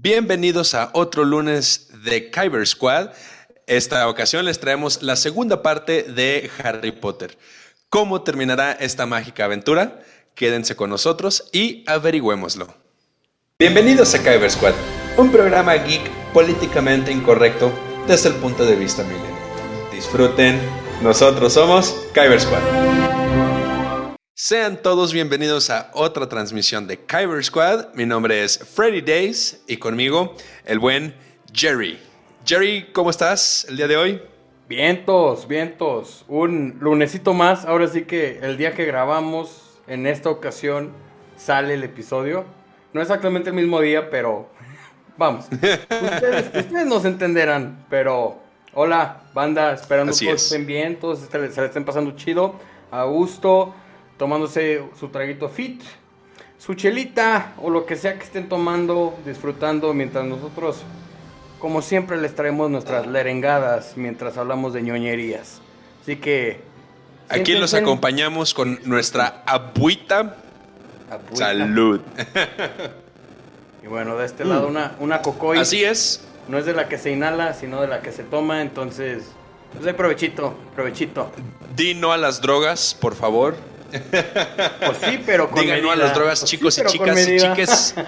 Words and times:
Bienvenidos 0.00 0.74
a 0.74 0.90
otro 0.92 1.24
lunes 1.24 1.88
de 2.04 2.30
Kyber 2.30 2.64
Squad. 2.64 3.08
Esta 3.66 4.08
ocasión 4.08 4.44
les 4.44 4.60
traemos 4.60 5.02
la 5.02 5.16
segunda 5.16 5.60
parte 5.60 6.04
de 6.04 6.48
Harry 6.62 6.92
Potter. 6.92 7.36
¿Cómo 7.88 8.22
terminará 8.22 8.70
esta 8.70 9.06
mágica 9.06 9.46
aventura? 9.46 9.98
Quédense 10.36 10.76
con 10.76 10.90
nosotros 10.90 11.50
y 11.52 11.82
averigüémoslo. 11.88 12.72
Bienvenidos 13.58 14.14
a 14.14 14.22
Kyber 14.22 14.48
Squad, 14.48 14.74
un 15.16 15.32
programa 15.32 15.74
geek 15.74 16.08
políticamente 16.32 17.10
incorrecto 17.10 17.72
desde 18.06 18.28
el 18.28 18.36
punto 18.36 18.64
de 18.64 18.76
vista 18.76 19.02
milenio. 19.02 19.36
Disfruten, 19.90 20.60
nosotros 21.02 21.54
somos 21.54 21.92
Kyber 22.14 22.40
Squad. 22.40 23.17
Sean 24.40 24.80
todos 24.80 25.12
bienvenidos 25.12 25.68
a 25.68 25.90
otra 25.94 26.28
transmisión 26.28 26.86
de 26.86 26.96
Kyber 26.96 27.44
Squad. 27.44 27.92
Mi 27.94 28.06
nombre 28.06 28.44
es 28.44 28.56
Freddy 28.56 29.00
Days 29.00 29.64
y 29.66 29.78
conmigo 29.78 30.36
el 30.64 30.78
buen 30.78 31.12
Jerry. 31.52 31.98
Jerry, 32.46 32.86
¿cómo 32.92 33.10
estás 33.10 33.66
el 33.68 33.76
día 33.76 33.88
de 33.88 33.96
hoy? 33.96 34.22
Vientos, 34.68 35.48
vientos. 35.48 36.24
Un 36.28 36.76
lunesito 36.78 37.34
más. 37.34 37.64
Ahora 37.64 37.88
sí 37.88 38.04
que 38.04 38.38
el 38.40 38.56
día 38.56 38.74
que 38.74 38.84
grabamos, 38.84 39.80
en 39.88 40.06
esta 40.06 40.30
ocasión, 40.30 40.92
sale 41.36 41.74
el 41.74 41.82
episodio. 41.82 42.44
No 42.92 43.02
exactamente 43.02 43.50
el 43.50 43.56
mismo 43.56 43.80
día, 43.80 44.08
pero 44.08 44.48
vamos. 45.18 45.46
ustedes, 45.50 46.46
ustedes 46.54 46.86
nos 46.86 47.04
entenderán, 47.04 47.84
pero 47.90 48.38
hola, 48.72 49.20
banda, 49.34 49.72
esperando 49.72 50.12
que 50.16 50.30
es. 50.30 50.44
estén 50.44 50.64
bien, 50.64 50.96
todos 51.00 51.18
se 51.28 51.38
le 51.40 51.46
estén 51.48 51.84
pasando 51.84 52.12
chido, 52.12 52.54
a 52.92 53.02
gusto, 53.02 53.74
tomándose 54.18 54.82
su 54.98 55.08
traguito 55.08 55.48
fit, 55.48 55.80
su 56.58 56.74
chelita 56.74 57.54
o 57.58 57.70
lo 57.70 57.86
que 57.86 57.96
sea 57.96 58.18
que 58.18 58.24
estén 58.24 58.48
tomando, 58.48 59.16
disfrutando 59.24 59.94
mientras 59.94 60.24
nosotros, 60.26 60.82
como 61.60 61.80
siempre, 61.80 62.16
les 62.18 62.34
traemos 62.34 62.70
nuestras 62.70 63.06
lerengadas 63.06 63.94
mientras 63.96 64.36
hablamos 64.36 64.74
de 64.74 64.82
ñoñerías. 64.82 65.60
Así 66.02 66.16
que... 66.16 66.60
Aquí 67.30 67.54
los 67.54 67.74
acompañamos 67.74 68.54
con 68.54 68.80
nuestra 68.84 69.42
abuita. 69.46 70.36
Agüita. 71.10 71.36
Salud. 71.36 72.00
Y 73.82 73.86
bueno, 73.86 74.16
de 74.16 74.26
este 74.26 74.44
lado 74.44 74.66
una, 74.66 74.96
una 74.98 75.22
cocoy. 75.22 75.58
Así 75.58 75.84
es. 75.84 76.24
No 76.48 76.58
es 76.58 76.66
de 76.66 76.72
la 76.72 76.88
que 76.88 76.98
se 76.98 77.12
inhala, 77.12 77.54
sino 77.54 77.80
de 77.80 77.86
la 77.86 78.00
que 78.00 78.12
se 78.12 78.24
toma. 78.24 78.62
Entonces, 78.62 79.24
pues 79.72 79.86
hay 79.86 79.92
provechito, 79.92 80.54
provechito. 80.74 81.30
Di 81.76 81.94
no 81.94 82.12
a 82.12 82.16
las 82.16 82.40
drogas, 82.40 82.96
por 83.00 83.14
favor. 83.14 83.54
Pues 83.90 84.98
sí, 85.02 85.22
pero 85.24 85.50
con 85.50 85.62
Digan 85.62 85.82
no 85.82 85.90
a 85.90 85.96
las 85.96 86.14
drogas, 86.14 86.40
Pues 86.40 86.50
sí, 86.50 86.56
chicos 86.56 86.78
y 86.78 86.82
pero 86.82 86.92
con 86.98 87.16
chicas 87.16 87.28
y 87.28 87.38
chiques. 87.38 87.94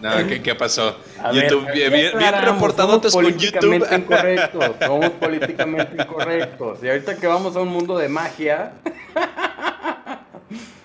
No, 0.00 0.16
¿qué, 0.28 0.40
qué 0.40 0.54
pasó? 0.54 0.96
A 1.20 1.32
ver, 1.32 1.50
YouTube, 1.50 1.72
bien, 1.72 1.92
bien, 1.92 2.16
bien 2.16 2.34
reportadotes 2.44 3.12
con 3.12 3.36
YouTube. 3.36 3.80
políticamente 3.80 3.96
incorrectos, 3.96 4.76
somos 4.86 5.10
políticamente 5.10 6.02
incorrectos. 6.02 6.78
Y 6.84 6.88
ahorita 6.88 7.16
que 7.16 7.26
vamos 7.26 7.56
a 7.56 7.60
un 7.60 7.68
mundo 7.70 7.98
de 7.98 8.08
magia, 8.08 8.74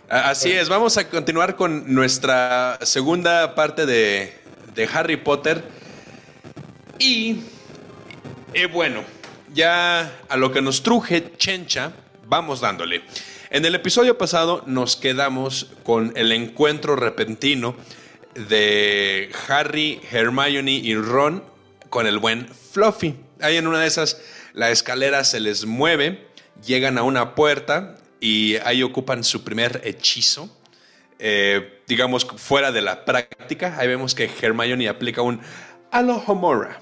Así 0.09 0.51
es, 0.51 0.69
vamos 0.69 0.97
a 0.97 1.09
continuar 1.09 1.55
con 1.55 1.91
nuestra 1.91 2.77
segunda 2.83 3.55
parte 3.55 3.87
de, 3.87 4.31
de 4.75 4.89
Harry 4.93 5.17
Potter. 5.17 5.63
Y 6.99 7.41
eh, 8.53 8.67
bueno, 8.67 9.03
ya 9.53 10.11
a 10.29 10.37
lo 10.37 10.51
que 10.51 10.61
nos 10.61 10.83
truje 10.83 11.33
Chencha, 11.37 11.93
vamos 12.27 12.61
dándole. 12.61 13.01
En 13.53 13.65
el 13.65 13.75
episodio 13.75 14.17
pasado 14.17 14.63
nos 14.65 14.95
quedamos 14.95 15.67
con 15.83 16.11
el 16.15 16.31
encuentro 16.31 16.95
repentino 16.95 17.75
de 18.33 19.29
Harry, 19.47 20.01
Hermione 20.11 20.71
y 20.71 20.95
Ron 20.95 21.43
con 21.91 22.07
el 22.07 22.17
buen 22.17 22.47
Fluffy. 22.47 23.15
Ahí 23.41 23.57
en 23.57 23.67
una 23.67 23.79
de 23.81 23.85
esas 23.85 24.19
la 24.53 24.71
escalera 24.71 25.23
se 25.23 25.39
les 25.39 25.67
mueve, 25.67 26.25
llegan 26.65 26.97
a 26.97 27.03
una 27.03 27.35
puerta 27.35 27.95
y 28.19 28.55
ahí 28.65 28.81
ocupan 28.81 29.23
su 29.23 29.43
primer 29.43 29.81
hechizo. 29.83 30.49
Eh, 31.19 31.79
digamos, 31.85 32.25
fuera 32.25 32.71
de 32.71 32.81
la 32.81 33.05
práctica. 33.05 33.75
Ahí 33.77 33.87
vemos 33.87 34.15
que 34.15 34.31
Hermione 34.41 34.89
aplica 34.89 35.21
un 35.21 35.39
Alohomora. 35.91 36.79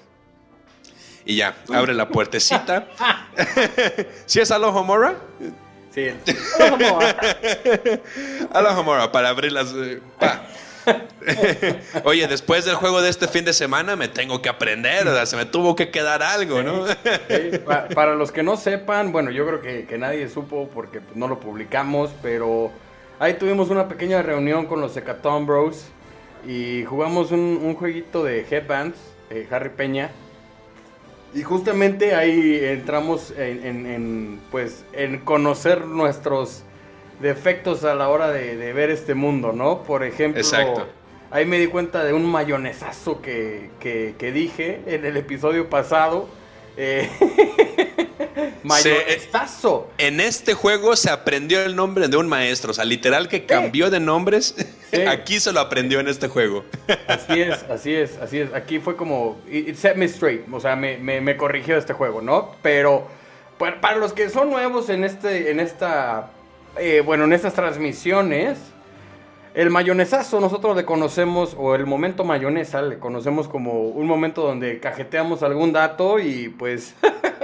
Y 1.25 1.35
ya, 1.35 1.53
abre 1.73 1.93
la 1.93 2.07
puertecita. 2.07 2.87
¿Sí 4.25 4.39
es 4.39 4.51
Alohomora? 4.51 5.17
Sí. 5.93 6.07
Alohomora, 8.53 9.11
para 9.11 9.29
abrir 9.29 9.51
las... 9.51 9.73
eh, 9.73 9.99
pa. 10.19 10.43
Oye, 12.05 12.27
después 12.27 12.65
del 12.65 12.73
juego 12.75 13.01
de 13.03 13.09
este 13.09 13.27
fin 13.27 13.45
de 13.45 13.53
semana 13.53 13.95
me 13.95 14.07
tengo 14.07 14.41
que 14.41 14.49
aprender, 14.49 15.07
o 15.07 15.13
sea, 15.13 15.27
se 15.27 15.35
me 15.37 15.45
tuvo 15.45 15.75
que 15.75 15.91
quedar 15.91 16.23
algo, 16.23 16.63
¿no? 16.63 16.87
Sí, 16.87 17.57
pa- 17.65 17.87
para 17.89 18.15
los 18.15 18.31
que 18.31 18.41
no 18.41 18.57
sepan, 18.57 19.11
bueno, 19.11 19.29
yo 19.29 19.45
creo 19.45 19.61
que, 19.61 19.85
que 19.85 19.97
nadie 19.99 20.27
supo 20.27 20.69
porque 20.73 20.99
pues, 20.99 21.15
no 21.15 21.27
lo 21.27 21.39
publicamos, 21.39 22.09
pero 22.23 22.71
ahí 23.19 23.35
tuvimos 23.35 23.69
una 23.69 23.87
pequeña 23.87 24.23
reunión 24.23 24.65
con 24.65 24.81
los 24.81 24.97
Hecaton 24.97 25.45
Bros 25.45 25.85
y 26.47 26.83
jugamos 26.85 27.31
un, 27.31 27.59
un 27.61 27.75
jueguito 27.75 28.23
de 28.23 28.43
Headbands, 28.49 28.97
eh, 29.29 29.47
Harry 29.51 29.69
Peña. 29.69 30.09
Y 31.33 31.43
justamente 31.43 32.13
ahí 32.15 32.59
entramos 32.61 33.31
en, 33.37 33.65
en- 33.65 33.85
en, 33.85 34.39
pues, 34.51 34.83
en 34.93 35.19
conocer 35.19 35.85
nuestros 35.85 36.63
defectos 37.21 37.83
a 37.85 37.95
la 37.95 38.09
hora 38.09 38.31
de, 38.31 38.57
de 38.57 38.73
ver 38.73 38.89
este 38.89 39.13
mundo, 39.13 39.53
¿no? 39.53 39.83
Por 39.83 40.03
ejemplo, 40.03 40.41
Exacto. 40.41 40.87
ahí 41.29 41.45
me 41.45 41.57
di 41.59 41.67
cuenta 41.67 42.03
de 42.03 42.13
un 42.13 42.25
mayonesazo 42.25 43.21
que, 43.21 43.69
que- 43.79 44.15
que 44.17 44.31
dije 44.31 44.81
en 44.87 45.05
el 45.05 45.15
episodio 45.17 45.69
pasado. 45.69 46.27
Eh, 46.77 47.09
mayonesazo. 48.63 49.89
En 49.97 50.19
este 50.19 50.53
juego 50.53 50.95
se 50.95 51.09
aprendió 51.09 51.63
el 51.63 51.75
nombre 51.75 52.07
de 52.07 52.17
un 52.17 52.27
maestro, 52.27 52.71
o 52.71 52.73
sea, 52.73 52.85
literal 52.85 53.27
que 53.27 53.45
cambió 53.45 53.89
de 53.89 53.99
nombres. 53.99 54.55
Sí. 54.91 55.01
Aquí 55.07 55.39
se 55.39 55.51
lo 55.51 55.59
aprendió 55.59 55.99
en 55.99 56.07
este 56.07 56.27
juego. 56.27 56.65
Así 57.07 57.41
es, 57.41 57.63
así 57.69 57.93
es, 57.93 58.17
así 58.17 58.39
es. 58.39 58.53
Aquí 58.53 58.79
fue 58.79 58.95
como, 58.95 59.39
it 59.49 59.75
set 59.75 59.95
me 59.95 60.05
straight, 60.05 60.41
o 60.51 60.59
sea, 60.59 60.75
me, 60.75 60.97
me, 60.97 61.21
me 61.21 61.37
corrigió 61.37 61.77
este 61.77 61.93
juego, 61.93 62.21
¿no? 62.21 62.55
Pero 62.61 63.07
para, 63.57 63.79
para 63.81 63.97
los 63.97 64.13
que 64.13 64.29
son 64.29 64.49
nuevos 64.49 64.89
en 64.89 65.03
este, 65.03 65.51
en 65.51 65.59
esta, 65.59 66.31
eh, 66.77 67.01
bueno, 67.05 67.25
en 67.25 67.33
estas 67.33 67.53
transmisiones, 67.53 68.57
el 69.53 69.69
mayonesazo 69.69 70.39
nosotros 70.39 70.77
le 70.77 70.85
conocemos, 70.85 71.55
o 71.57 71.75
el 71.75 71.85
momento 71.85 72.23
mayonesa, 72.23 72.81
le 72.81 72.99
conocemos 72.99 73.49
como 73.49 73.83
un 73.83 74.07
momento 74.07 74.43
donde 74.43 74.79
cajeteamos 74.79 75.43
algún 75.43 75.73
dato 75.73 76.19
y 76.19 76.47
pues 76.47 76.95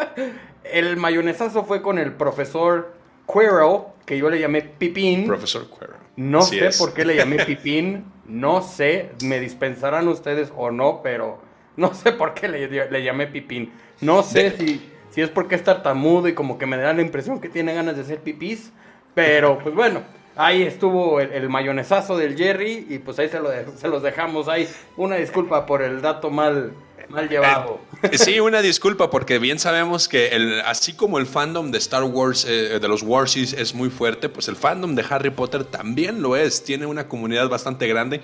el 0.73 0.97
mayonesazo 0.97 1.63
fue 1.63 1.81
con 1.81 1.97
el 1.97 2.13
profesor 2.13 2.93
Quirrell, 3.31 3.81
que 4.05 4.17
yo 4.17 4.29
le 4.29 4.39
llamé 4.39 4.61
Pipín. 4.61 5.27
Profesor 5.27 5.67
Quero. 5.77 5.93
No 6.15 6.39
Así 6.39 6.59
sé 6.59 6.67
es. 6.67 6.77
por 6.77 6.93
qué 6.93 7.05
le 7.05 7.15
llamé 7.15 7.43
Pipín, 7.45 8.05
no 8.25 8.61
sé, 8.61 9.11
me 9.23 9.39
dispensarán 9.39 10.07
ustedes 10.07 10.51
o 10.55 10.71
no, 10.71 11.01
pero 11.03 11.39
no 11.75 11.93
sé 11.93 12.11
por 12.11 12.33
qué 12.33 12.47
le, 12.47 12.67
le 12.89 13.03
llamé 13.03 13.27
Pipín. 13.27 13.71
No 14.01 14.23
sé 14.23 14.51
De- 14.51 14.57
si, 14.57 14.91
si 15.11 15.21
es 15.21 15.29
porque 15.29 15.55
es 15.55 15.63
tartamudo 15.63 16.27
y 16.27 16.33
como 16.33 16.57
que 16.57 16.65
me 16.65 16.77
da 16.77 16.93
la 16.93 17.01
impresión 17.01 17.39
que 17.41 17.49
tiene 17.49 17.73
ganas 17.73 17.95
de 17.95 18.01
hacer 18.03 18.19
pipís, 18.19 18.71
pero 19.13 19.59
pues 19.59 19.73
bueno, 19.75 20.01
ahí 20.35 20.63
estuvo 20.63 21.19
el, 21.19 21.31
el 21.33 21.49
mayonesazo 21.49 22.17
del 22.17 22.37
Jerry 22.37 22.85
y 22.89 22.99
pues 22.99 23.17
ahí 23.19 23.27
se, 23.29 23.39
lo 23.39 23.49
se 23.75 23.87
los 23.87 24.01
dejamos 24.03 24.47
ahí. 24.47 24.67
Una 24.95 25.15
disculpa 25.17 25.65
por 25.65 25.81
el 25.81 26.01
dato 26.01 26.29
mal, 26.29 26.73
mal 27.09 27.29
llevado. 27.29 27.81
Eh, 28.03 28.17
Sí, 28.17 28.39
una 28.39 28.61
disculpa 28.61 29.09
porque 29.09 29.39
bien 29.39 29.59
sabemos 29.59 30.07
que 30.07 30.27
el, 30.29 30.61
así 30.61 30.93
como 30.93 31.17
el 31.17 31.25
fandom 31.25 31.71
de 31.71 31.77
Star 31.79 32.03
Wars, 32.03 32.45
eh, 32.47 32.79
de 32.79 32.87
los 32.87 33.01
Warsies 33.01 33.53
es 33.53 33.73
muy 33.73 33.89
fuerte, 33.89 34.29
pues 34.29 34.47
el 34.47 34.55
fandom 34.55 34.93
de 34.95 35.05
Harry 35.09 35.31
Potter 35.31 35.63
también 35.63 36.21
lo 36.21 36.35
es, 36.35 36.63
tiene 36.63 36.85
una 36.85 37.07
comunidad 37.07 37.49
bastante 37.49 37.87
grande. 37.87 38.21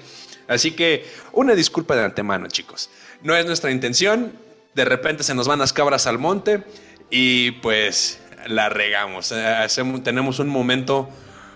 Así 0.48 0.72
que 0.72 1.06
una 1.32 1.56
disculpa 1.56 1.96
de 1.96 2.04
antemano, 2.04 2.48
chicos. 2.48 2.90
No 3.22 3.36
es 3.36 3.46
nuestra 3.46 3.72
intención, 3.72 4.34
de 4.76 4.86
repente 4.86 5.24
se 5.24 5.34
nos 5.34 5.48
van 5.48 5.60
las 5.60 5.74
cabras 5.74 6.08
al 6.08 6.20
monte 6.20 6.64
y 7.10 7.52
pues 7.52 8.20
la 8.48 8.70
regamos. 8.70 9.32
Eh, 9.32 9.68
tenemos 10.04 10.40
un 10.40 10.50
momento, 10.50 11.10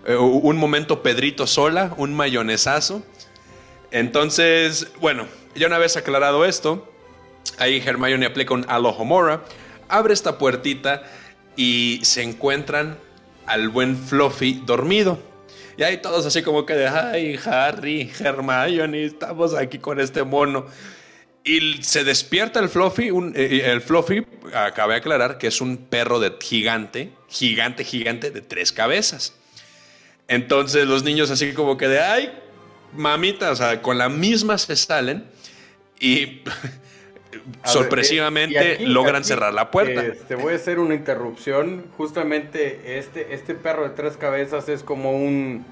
eh, 0.05 0.15
un 0.15 0.57
momento 0.57 1.03
Pedrito 1.03 1.47
sola, 1.47 1.93
un 1.97 2.13
mayonesazo. 2.13 3.03
Entonces, 3.91 4.87
bueno, 4.99 5.27
ya 5.55 5.67
una 5.67 5.77
vez 5.77 5.97
aclarado 5.97 6.45
esto, 6.45 6.91
ahí 7.57 7.81
Hermione 7.85 8.25
aplica 8.25 8.53
un 8.53 8.65
Alohomora, 8.67 9.43
abre 9.89 10.13
esta 10.13 10.37
puertita 10.37 11.03
y 11.55 11.99
se 12.03 12.23
encuentran 12.23 12.97
al 13.45 13.69
buen 13.69 13.97
Fluffy 13.97 14.61
dormido. 14.65 15.19
Y 15.77 15.83
ahí 15.83 15.97
todos 15.97 16.25
así 16.25 16.41
como 16.41 16.65
que 16.65 16.73
de, 16.73 16.87
ay, 16.87 17.39
Harry, 17.45 18.11
Hermione, 18.19 19.05
estamos 19.05 19.53
aquí 19.53 19.77
con 19.79 19.99
este 19.99 20.23
mono. 20.23 20.65
Y 21.43 21.81
se 21.81 22.03
despierta 22.03 22.59
el 22.59 22.67
Fluffy, 22.67 23.09
un- 23.11 23.33
eh, 23.35 23.61
el 23.65 23.79
Fluffy, 23.81 24.25
acabé 24.53 24.95
de 24.95 24.99
aclarar 24.99 25.37
que 25.37 25.47
es 25.47 25.61
un 25.61 25.77
perro 25.77 26.19
de 26.19 26.33
gigante, 26.41 27.11
gigante, 27.29 27.83
gigante 27.85 28.31
de 28.31 28.41
tres 28.41 28.71
cabezas. 28.73 29.33
Entonces 30.27 30.85
los 30.87 31.03
niños 31.03 31.31
así 31.31 31.53
como 31.53 31.77
que 31.77 31.87
de, 31.87 32.01
ay, 32.01 32.31
mamita, 32.93 33.51
o 33.51 33.55
sea, 33.55 33.81
con 33.81 33.97
la 33.97 34.09
misma 34.09 34.57
se 34.57 34.75
salen 34.75 35.25
y 35.99 36.41
sorpresivamente 37.63 38.79
logran 38.79 39.23
cerrar 39.23 39.53
la 39.53 39.71
puerta. 39.71 40.01
Te 40.01 40.07
este, 40.09 40.35
voy 40.35 40.53
a 40.53 40.55
hacer 40.55 40.79
una 40.79 40.95
interrupción. 40.95 41.85
Justamente 41.97 42.97
este, 42.97 43.33
este 43.33 43.55
perro 43.55 43.83
de 43.83 43.91
tres 43.91 44.17
cabezas 44.17 44.69
es 44.69 44.83
como 44.83 45.11
un 45.11 45.65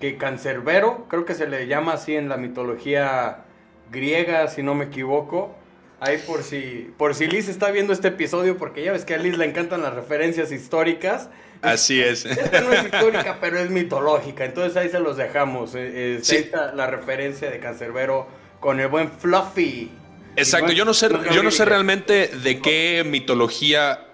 que 0.00 0.16
cancerbero, 0.18 1.06
creo 1.08 1.24
que 1.24 1.34
se 1.34 1.46
le 1.46 1.66
llama 1.66 1.94
así 1.94 2.14
en 2.16 2.28
la 2.28 2.36
mitología 2.36 3.44
griega, 3.90 4.48
si 4.48 4.62
no 4.62 4.74
me 4.74 4.86
equivoco. 4.86 5.54
Ahí 5.98 6.18
por 6.26 6.42
si, 6.42 6.92
por 6.98 7.14
si 7.14 7.26
Liz 7.26 7.48
está 7.48 7.70
viendo 7.70 7.94
este 7.94 8.08
episodio, 8.08 8.58
porque 8.58 8.84
ya 8.84 8.92
ves 8.92 9.06
que 9.06 9.14
a 9.14 9.18
Liz 9.18 9.38
le 9.38 9.46
encantan 9.46 9.80
las 9.80 9.94
referencias 9.94 10.52
históricas. 10.52 11.30
Así 11.62 12.02
es. 12.02 12.26
Esta 12.26 12.60
no 12.60 12.72
es 12.72 12.84
histórica, 12.84 13.38
pero 13.40 13.58
es 13.58 13.70
mitológica. 13.70 14.44
Entonces 14.44 14.76
ahí 14.76 14.90
se 14.90 15.00
los 15.00 15.16
dejamos. 15.16 15.74
Eh, 15.74 16.20
eh 16.22 16.50
la 16.74 16.86
referencia 16.86 17.50
de 17.50 17.58
Cancerbero 17.60 18.26
con 18.60 18.78
el 18.78 18.88
buen 18.88 19.10
Fluffy. 19.10 19.90
Exacto, 20.36 20.72
yo 20.72 20.84
no 20.84 20.94
sé, 20.94 21.08
yo 21.32 21.42
no 21.42 21.50
sé 21.50 21.64
realmente 21.64 22.28
de 22.28 22.60
qué 22.60 23.04
mitología 23.06 24.06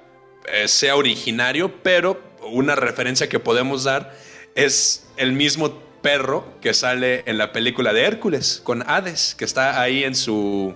eh, 0.46 0.68
sea 0.68 0.96
originario, 0.96 1.82
pero 1.82 2.20
una 2.42 2.74
referencia 2.74 3.28
que 3.28 3.38
podemos 3.38 3.84
dar 3.84 4.16
es 4.54 5.06
el 5.16 5.32
mismo 5.32 5.82
perro 6.02 6.44
que 6.60 6.74
sale 6.74 7.22
en 7.26 7.38
la 7.38 7.52
película 7.52 7.92
de 7.92 8.02
Hércules 8.02 8.60
con 8.62 8.88
Hades, 8.88 9.34
que 9.34 9.44
está 9.44 9.80
ahí 9.80 10.04
en 10.04 10.14
su 10.14 10.74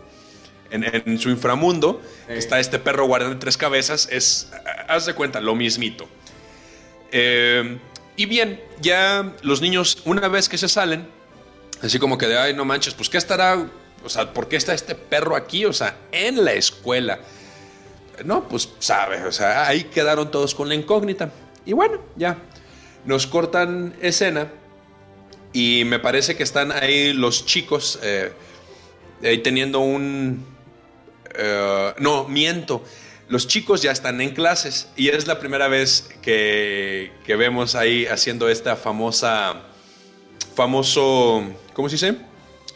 en, 0.70 1.18
su 1.18 1.30
inframundo, 1.30 2.00
está 2.28 2.58
este 2.58 2.78
perro 2.78 3.06
guardando 3.06 3.38
tres 3.38 3.56
cabezas, 3.56 4.08
es, 4.10 4.50
haz 4.88 5.06
de 5.06 5.14
cuenta, 5.14 5.40
lo 5.40 5.54
mismito. 5.54 6.08
Eh, 7.12 7.78
y 8.16 8.26
bien, 8.26 8.60
ya 8.80 9.32
los 9.42 9.60
niños, 9.60 9.98
una 10.04 10.28
vez 10.28 10.48
que 10.48 10.58
se 10.58 10.68
salen, 10.68 11.06
así 11.82 11.98
como 11.98 12.18
que 12.18 12.26
de, 12.26 12.38
ay, 12.38 12.54
no 12.54 12.64
manches, 12.64 12.94
pues 12.94 13.08
¿qué 13.08 13.18
estará? 13.18 13.68
O 14.04 14.08
sea, 14.08 14.32
¿por 14.32 14.48
qué 14.48 14.56
está 14.56 14.74
este 14.74 14.94
perro 14.94 15.36
aquí? 15.36 15.64
O 15.64 15.72
sea, 15.72 15.96
en 16.12 16.44
la 16.44 16.52
escuela. 16.52 17.18
No, 18.24 18.48
pues 18.48 18.68
sabe, 18.78 19.22
o 19.24 19.32
sea, 19.32 19.66
ahí 19.66 19.84
quedaron 19.84 20.30
todos 20.30 20.54
con 20.54 20.68
la 20.68 20.74
incógnita. 20.74 21.30
Y 21.66 21.72
bueno, 21.72 22.00
ya, 22.16 22.38
nos 23.04 23.26
cortan 23.26 23.94
escena 24.00 24.50
y 25.52 25.82
me 25.84 25.98
parece 25.98 26.36
que 26.36 26.42
están 26.42 26.72
ahí 26.72 27.12
los 27.12 27.44
chicos 27.44 27.98
eh, 28.02 28.32
ahí 29.22 29.38
teniendo 29.38 29.80
un, 29.80 30.46
eh, 31.34 31.94
no, 31.98 32.24
miento. 32.28 32.82
Los 33.28 33.48
chicos 33.48 33.82
ya 33.82 33.90
están 33.90 34.20
en 34.20 34.30
clases 34.30 34.88
y 34.96 35.08
es 35.08 35.26
la 35.26 35.40
primera 35.40 35.66
vez 35.66 36.08
que, 36.22 37.10
vemos 37.26 37.74
ahí 37.74 38.06
haciendo 38.06 38.48
esta 38.48 38.76
famosa, 38.76 39.62
famoso, 40.54 41.42
¿cómo 41.72 41.88
se 41.88 41.94
dice? 41.94 42.16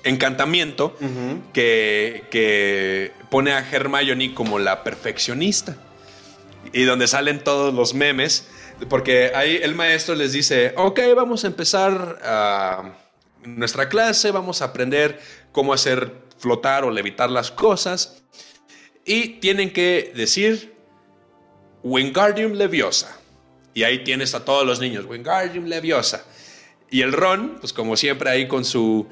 Encantamiento 0.05 0.97
que, 1.52 2.25
que 2.31 3.12
pone 3.31 3.52
a 3.52 3.58
Hermione 3.58 4.35
como 4.35 4.58
la 4.58 4.82
perfeccionista 4.82 5.76
y 6.73 6.85
donde 6.85 7.06
salen 7.08 7.43
todos 7.43 7.75
los 7.75 7.94
memes, 7.94 8.49
porque 8.88 9.32
ahí 9.35 9.58
el 9.62 9.75
maestro 9.75 10.14
les 10.14 10.32
dice, 10.32 10.73
ok, 10.76 11.00
vamos 11.14 11.44
a 11.44 11.49
empezar 11.49 12.19
a 12.23 12.94
nuestra 13.44 13.88
clase, 13.88 14.31
vamos 14.31 14.62
a 14.62 14.67
aprender 14.67 15.20
cómo 15.52 15.73
hacer 15.73 16.12
flotar 16.38 16.85
o 16.85 16.91
levitar 16.91 17.31
las 17.31 17.50
cosas 17.50 18.23
y 19.05 19.41
tienen 19.41 19.73
que 19.73 20.12
decir 20.14 20.75
Wingardium 21.82 22.52
Leviosa. 22.52 23.17
Y 23.73 23.85
ahí 23.85 24.05
tienes 24.05 24.35
a 24.35 24.44
todos 24.44 24.67
los 24.67 24.81
niños, 24.81 25.05
Wingardium 25.06 25.67
Leviosa. 25.67 26.25
Y 26.91 27.03
el 27.03 27.13
Ron, 27.13 27.57
pues 27.61 27.73
como 27.73 27.97
siempre 27.97 28.31
ahí 28.31 28.49
con 28.49 28.65
su, 28.65 29.07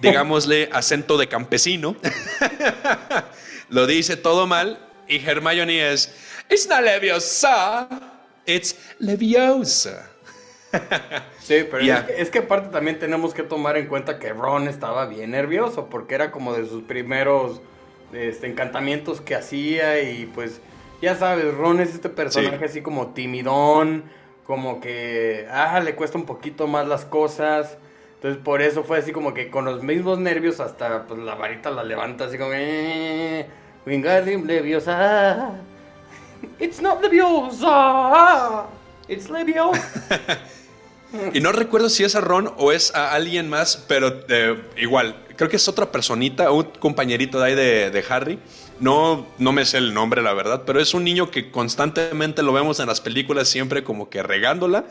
digámosle, 0.00 0.68
acento 0.72 1.16
de 1.16 1.28
campesino, 1.28 1.96
lo 3.70 3.86
dice 3.86 4.16
todo 4.16 4.46
mal. 4.46 4.88
Y 5.08 5.16
Hermione 5.24 5.92
es, 5.92 6.14
It's 6.50 6.68
not 6.68 6.82
Leviosa, 6.82 7.88
it's 8.46 8.76
Leviosa. 8.98 10.10
sí, 11.40 11.66
pero 11.70 11.78
es, 11.80 12.04
que, 12.04 12.22
es, 12.22 12.30
que, 12.30 12.38
aparte 12.40 12.68
también 12.68 12.98
tenemos 12.98 13.34
que 13.34 13.42
tomar 13.42 13.76
en 13.76 13.86
cuenta 13.86 14.18
que 14.18 14.32
Ron 14.32 14.68
estaba 14.68 15.06
bien 15.06 15.32
nervioso 15.32 15.88
porque 15.90 16.14
era 16.14 16.30
como 16.30 16.54
de 16.54 16.66
sus 16.66 16.82
primeros 16.82 17.60
este, 18.12 18.46
encantamientos 18.46 19.20
que 19.20 19.34
hacía 19.34 20.02
y 20.02 20.26
pues 20.26 20.60
ya 21.02 21.16
sabes, 21.16 21.52
Ron 21.54 21.80
es 21.80 21.94
este 21.94 22.08
personaje 22.08 22.64
así 22.64 22.80
como 22.80 23.08
timidón, 23.08 24.04
como 24.46 24.80
que, 24.80 25.46
ah, 25.50 25.80
le 25.80 25.94
cuesta 25.94 26.18
un 26.18 26.26
poquito 26.26 26.66
más 26.66 26.86
las 26.86 27.04
cosas. 27.04 27.76
Entonces 28.14 28.40
por 28.42 28.62
eso 28.62 28.84
fue 28.84 28.98
así 28.98 29.12
como 29.12 29.34
que 29.34 29.50
con 29.50 29.64
los 29.64 29.82
mismos 29.82 30.18
nervios 30.18 30.60
hasta 30.60 31.06
pues 31.06 31.20
la 31.20 31.34
varita 31.34 31.70
la 31.70 31.82
levanta 31.82 32.26
así 32.26 32.38
como, 32.38 32.52
eh, 32.54 33.46
Wingardium 33.86 34.46
Leviosa. 34.46 35.50
It's 36.60 36.80
not 36.80 37.02
Leviosa. 37.02 38.66
It's 39.08 39.28
Leviosa. 39.28 39.82
y 41.32 41.40
no 41.40 41.52
recuerdo 41.52 41.88
si 41.88 42.04
es 42.04 42.14
a 42.14 42.20
Ron 42.20 42.52
o 42.56 42.72
es 42.72 42.94
a 42.94 43.12
alguien 43.12 43.48
más, 43.48 43.76
pero 43.88 44.24
eh, 44.28 44.62
igual, 44.76 45.16
creo 45.36 45.50
que 45.50 45.56
es 45.56 45.68
otra 45.68 45.90
personita, 45.90 46.50
un 46.50 46.64
compañerito 46.78 47.40
de 47.40 47.46
ahí 47.46 47.54
de, 47.54 48.04
Harry. 48.08 48.38
No, 48.82 49.28
no 49.38 49.52
me 49.52 49.64
sé 49.64 49.78
el 49.78 49.94
nombre, 49.94 50.22
la 50.22 50.32
verdad, 50.32 50.64
pero 50.66 50.80
es 50.80 50.92
un 50.92 51.04
niño 51.04 51.30
que 51.30 51.52
constantemente 51.52 52.42
lo 52.42 52.52
vemos 52.52 52.80
en 52.80 52.88
las 52.88 53.00
películas 53.00 53.46
siempre 53.46 53.84
como 53.84 54.10
que 54.10 54.24
regándola, 54.24 54.86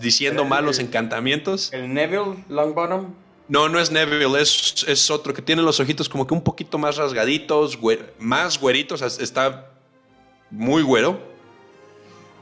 diciendo 0.00 0.44
malos 0.44 0.78
encantamientos. 0.78 1.72
¿El 1.72 1.92
Neville 1.92 2.44
Longbottom? 2.48 3.12
No, 3.48 3.68
no 3.68 3.80
es 3.80 3.90
Neville, 3.90 4.40
es, 4.40 4.84
es 4.86 5.10
otro 5.10 5.34
que 5.34 5.42
tiene 5.42 5.62
los 5.62 5.80
ojitos 5.80 6.08
como 6.08 6.28
que 6.28 6.34
un 6.34 6.44
poquito 6.44 6.78
más 6.78 6.96
rasgaditos, 6.96 7.76
más 8.20 8.60
güeritos, 8.60 9.02
está 9.02 9.72
muy 10.48 10.82
güero, 10.82 11.18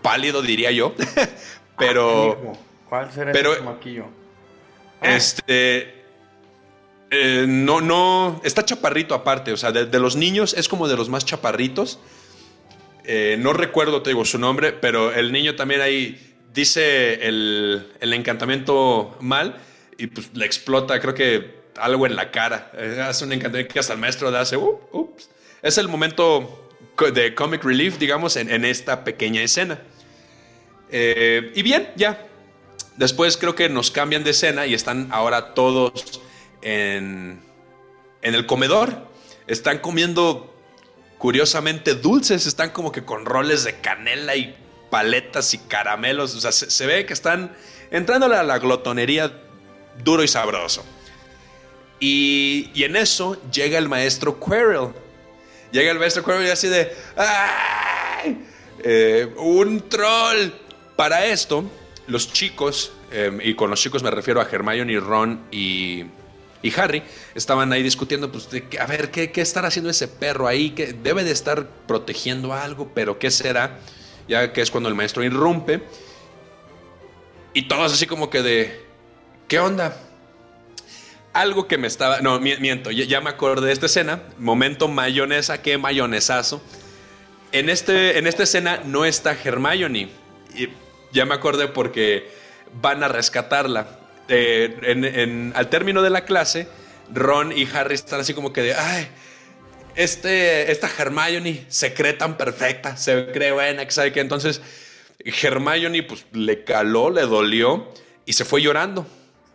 pálido 0.03 0.43
diría 0.43 0.73
yo, 0.73 0.93
pero... 1.79 2.33
Ah, 2.33 2.59
¿Cuál 2.91 3.13
será 3.13 3.33
pero, 3.33 3.55
ese 3.55 3.63
maquillo? 3.63 4.05
Este, 5.01 5.96
eh, 7.19 7.47
no, 7.47 7.81
no, 7.81 8.41
está 8.45 8.65
chaparrito 8.65 9.15
aparte, 9.15 9.53
o 9.53 9.57
sea, 9.57 9.73
de, 9.73 9.99
los 9.99 10.17
niños 10.17 10.55
es 10.55 10.69
como 10.69 10.89
de 10.89 10.97
los 10.97 11.09
más 11.09 11.25
chaparritos. 11.25 11.99
Eh, 13.05 13.37
no 13.39 13.53
recuerdo, 13.53 14.03
te 14.03 14.11
digo, 14.11 14.25
su 14.25 14.39
nombre, 14.39 14.73
pero 14.73 15.13
el 15.13 15.33
niño 15.33 15.55
también 15.55 15.81
ahí 15.81 16.35
dice 16.53 17.27
el, 17.27 17.87
encantamiento 18.01 19.17
mal 19.21 19.57
y 19.97 20.09
pues 20.09 20.31
le 20.35 20.45
explota, 20.45 21.01
creo 21.01 21.15
que 21.15 21.57
algo 21.77 22.07
en 22.07 22.17
la 22.17 22.31
cara. 22.31 22.71
Eh, 22.75 22.99
hace 23.01 23.25
un 23.25 23.33
encantamiento 23.33 23.73
que 23.73 23.79
hasta 23.79 23.93
el 23.93 24.01
maestro 24.01 24.31
le 24.31 24.39
hace, 24.39 24.57
ups. 24.57 25.31
Es 25.63 25.79
el 25.79 25.89
momento 25.89 26.71
de 27.13 27.35
comic 27.35 27.65
relief, 27.65 27.99
digamos, 27.99 28.37
en, 28.37 28.65
esta 28.65 29.05
pequeña 29.05 29.43
escena. 29.43 29.81
y 30.91 31.63
bien, 31.63 31.89
ya. 31.97 32.27
Después 32.97 33.37
creo 33.37 33.55
que 33.55 33.69
nos 33.69 33.91
cambian 33.91 34.25
de 34.25 34.31
escena 34.31 34.67
y 34.67 34.75
están 34.75 35.09
ahora 35.11 35.55
todos 35.55 36.21
en, 36.67 37.41
el 38.23 38.47
comedor. 38.47 39.07
Están 39.47 39.79
comiendo 39.79 40.53
curiosamente 41.19 41.95
dulces, 41.95 42.47
están 42.47 42.71
como 42.71 42.91
que 42.91 43.05
con 43.05 43.25
roles 43.25 43.65
de 43.65 43.81
canela 43.81 44.35
y 44.35 44.57
paletas 44.91 45.55
y 45.55 45.59
caramelos. 45.59 46.35
O 46.35 46.41
sea, 46.41 46.51
se, 46.53 46.87
ve 46.87 47.07
que 47.07 47.13
están 47.13 47.55
entrando 47.91 48.27
a 48.27 48.43
la 48.43 48.59
glotonería 48.59 49.33
duro 50.03 50.25
y 50.25 50.29
sabroso. 50.29 50.85
Y, 52.01 52.73
en 52.83 52.97
eso 52.97 53.41
llega 53.51 53.79
el 53.79 53.89
maestro 53.89 54.39
Quirrell. 54.41 54.93
Llega 55.71 55.93
el 55.93 55.99
maestro 55.99 56.25
Quirrell 56.25 56.49
y 56.49 56.51
así 56.51 56.69
de... 56.69 56.93
¡Ay! 57.17 58.45
Eh, 58.83 59.33
¡Un 59.37 59.89
troll! 59.89 60.51
Para 60.97 61.27
esto, 61.27 61.65
los 62.07 62.33
chicos, 62.33 62.93
eh, 63.13 63.31
y 63.43 63.55
con 63.55 63.71
los 63.71 63.81
chicos 63.81 64.03
me 64.03 64.11
refiero 64.11 64.41
a 64.41 64.49
Hermione, 64.51 64.99
Ron 64.99 65.47
y 65.51 66.07
y 66.63 66.73
Harry 66.79 67.03
estaban 67.35 67.73
ahí 67.73 67.83
discutiendo, 67.83 68.31
pues, 68.33 68.49
a 68.81 68.87
ver, 68.87 69.11
¿qué, 69.11 69.31
¿qué 69.31 69.41
estará 69.41 69.69
haciendo 69.69 69.91
ese 69.91 70.09
perro 70.09 70.47
ahí? 70.47 70.71
Que 70.71 70.93
debe 70.93 71.25
de 71.25 71.31
estar 71.33 71.69
protegiendo 71.87 72.53
algo, 72.53 72.91
pero 72.95 73.19
¿qué 73.19 73.31
será? 73.31 73.79
Ya 74.29 74.53
que 74.53 74.63
es 74.63 74.71
cuando 74.71 74.89
el 74.89 74.95
maestro 74.95 75.23
irrumpe. 75.23 75.83
Y 77.53 77.69
todos 77.69 77.93
así 77.93 78.07
como 78.07 78.31
que 78.31 78.43
de, 78.43 78.85
¿qué 79.49 79.61
onda? 79.61 79.97
Algo 81.33 81.69
que 81.69 81.79
me 81.79 81.87
estaba, 81.87 82.21
no, 82.21 82.41
miento, 82.41 82.91
ya, 82.91 83.21
me 83.21 83.31
acordé 83.31 83.67
de 83.67 83.73
esta 83.73 83.87
escena, 83.87 84.23
momento 84.39 84.89
mayonesa, 84.89 85.61
qué 85.63 85.77
mayonesazo. 85.79 86.63
En, 87.53 87.69
este, 87.69 88.19
en 88.19 88.27
esta 88.27 88.43
escena 88.43 88.81
no 88.85 89.05
está 89.05 89.33
Hermione. 89.33 90.09
Y 90.55 90.69
ya 91.13 91.27
me 91.27 91.35
acordé 91.35 91.69
porque 91.69 92.31
van 92.81 93.03
a 93.03 93.09
rescatarla 93.09 94.06
en, 94.29 95.53
al 95.55 95.69
término 95.69 96.03
de 96.03 96.11
la 96.11 96.25
clase, 96.25 96.69
Ron 97.13 97.53
y 97.53 97.67
Harry 97.73 97.95
están 97.95 98.21
así 98.21 98.35
como 98.35 98.53
que 98.53 98.63
de, 98.63 98.75
ay, 98.75 99.09
este, 99.95 100.71
esta 100.71 100.89
Hermione 100.99 101.65
se 101.69 101.95
cree 101.95 102.13
tan 102.13 102.37
perfecta, 102.37 102.97
se 102.97 103.29
cree 103.33 103.53
buena, 103.53 103.85
que 103.85 103.91
sabe 103.91 104.13
que 104.13 104.21
entonces 104.21 104.61
Hermione 105.25 106.03
pues 106.03 106.27
le 106.33 106.65
caló, 106.65 107.11
le 107.11 107.23
dolió 107.23 107.89
y 108.25 108.35
se 108.35 108.45
fue 108.45 108.63
llorando. 108.63 109.07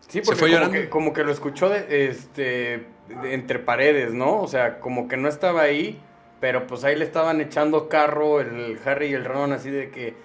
Sí, 0.08 0.22
porque 0.22 0.40
fue 0.40 0.50
como, 0.50 0.60
llorando. 0.60 0.74
Que, 0.74 0.90
como 0.90 1.14
que 1.14 1.24
lo 1.24 1.32
escuchó 1.32 1.70
de, 1.70 2.10
este, 2.10 2.88
entre 3.24 3.60
paredes, 3.60 4.14
¿no? 4.14 4.42
O 4.42 4.48
sea, 4.48 4.80
como 4.80 5.08
que 5.08 5.16
no 5.16 5.30
estaba 5.30 5.62
ahí, 5.62 6.02
pero 6.40 6.68
pues 6.68 6.84
ahí 6.84 6.96
le 6.96 7.06
estaban 7.06 7.40
echando 7.40 7.88
carro 7.88 8.42
el 8.42 8.80
Harry 8.84 9.08
y 9.08 9.14
el 9.14 9.26
Ron 9.26 9.54
así 9.54 9.70
de 9.70 9.90
que, 9.92 10.16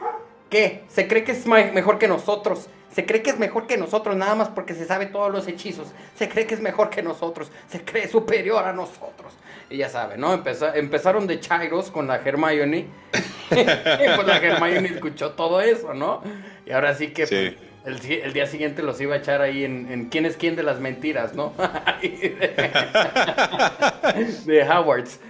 ¿qué? 0.50 0.84
¿Se 0.88 1.06
cree 1.06 1.24
que 1.24 1.32
es 1.32 1.46
mejor 1.46 1.98
que 1.98 2.08
nosotros? 2.08 2.68
Se 2.96 3.04
cree 3.04 3.20
que 3.20 3.28
es 3.28 3.38
mejor 3.38 3.66
que 3.66 3.76
nosotros 3.76 4.16
nada 4.16 4.34
más 4.34 4.48
porque 4.48 4.72
se 4.72 4.86
sabe 4.86 5.04
todos 5.04 5.30
los 5.30 5.46
hechizos. 5.46 5.88
Se 6.14 6.30
cree 6.30 6.46
que 6.46 6.54
es 6.54 6.62
mejor 6.62 6.88
que 6.88 7.02
nosotros. 7.02 7.52
Se 7.68 7.84
cree 7.84 8.08
superior 8.08 8.64
a 8.64 8.72
nosotros. 8.72 9.34
Y 9.68 9.76
ya 9.76 9.90
sabe, 9.90 10.16
¿no? 10.16 10.32
empezaron 10.32 11.26
de 11.26 11.38
Chairos 11.38 11.90
con 11.90 12.06
la 12.06 12.16
Hermione. 12.16 12.86
y 13.50 13.54
pues 13.54 14.26
la 14.26 14.38
Hermione 14.38 14.88
escuchó 14.88 15.32
todo 15.32 15.60
eso, 15.60 15.92
¿no? 15.92 16.22
Y 16.64 16.72
ahora 16.72 16.94
sí 16.94 17.08
que 17.08 17.26
pues, 17.26 17.56
el, 17.84 18.32
día 18.32 18.46
siguiente 18.46 18.82
los 18.82 18.98
iba 18.98 19.16
a 19.16 19.18
echar 19.18 19.42
ahí 19.42 19.66
en, 19.66 20.08
quién 20.08 20.24
es 20.24 20.38
quién 20.38 20.56
de 20.56 20.62
las 20.62 20.80
mentiras, 20.80 21.34
¿no? 21.34 21.52
de 24.46 24.70
Howards. 24.70 25.20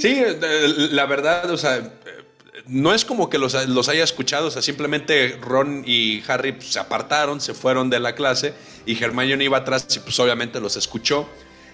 sí, 0.00 0.24
la 0.90 1.06
verdad, 1.06 1.48
o 1.48 1.56
sea, 1.56 1.92
no 2.68 2.92
es 2.92 3.04
como 3.04 3.30
que 3.30 3.38
los, 3.38 3.54
haya 3.54 4.04
escuchado, 4.04 4.48
o 4.48 4.50
sea, 4.50 4.60
simplemente 4.60 5.38
Ron 5.40 5.82
y 5.86 6.22
Harry 6.28 6.52
pues, 6.52 6.72
se 6.72 6.78
apartaron, 6.78 7.40
se 7.40 7.54
fueron 7.54 7.88
de 7.88 7.98
la 7.98 8.14
clase 8.14 8.54
y 8.84 9.02
Hermione 9.02 9.44
iba 9.44 9.58
atrás 9.58 9.86
y 9.96 10.00
pues 10.00 10.18
obviamente 10.20 10.60
los 10.60 10.76
escuchó. 10.76 11.28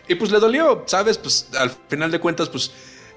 Y 0.06 0.14
pues 0.14 0.30
le 0.30 0.38
dolió, 0.38 0.84
¿sabes? 0.86 1.18
Pues 1.18 1.48
al 1.58 1.74
final 1.88 2.10
de 2.10 2.20
cuentas, 2.20 2.48
pues 2.48 2.70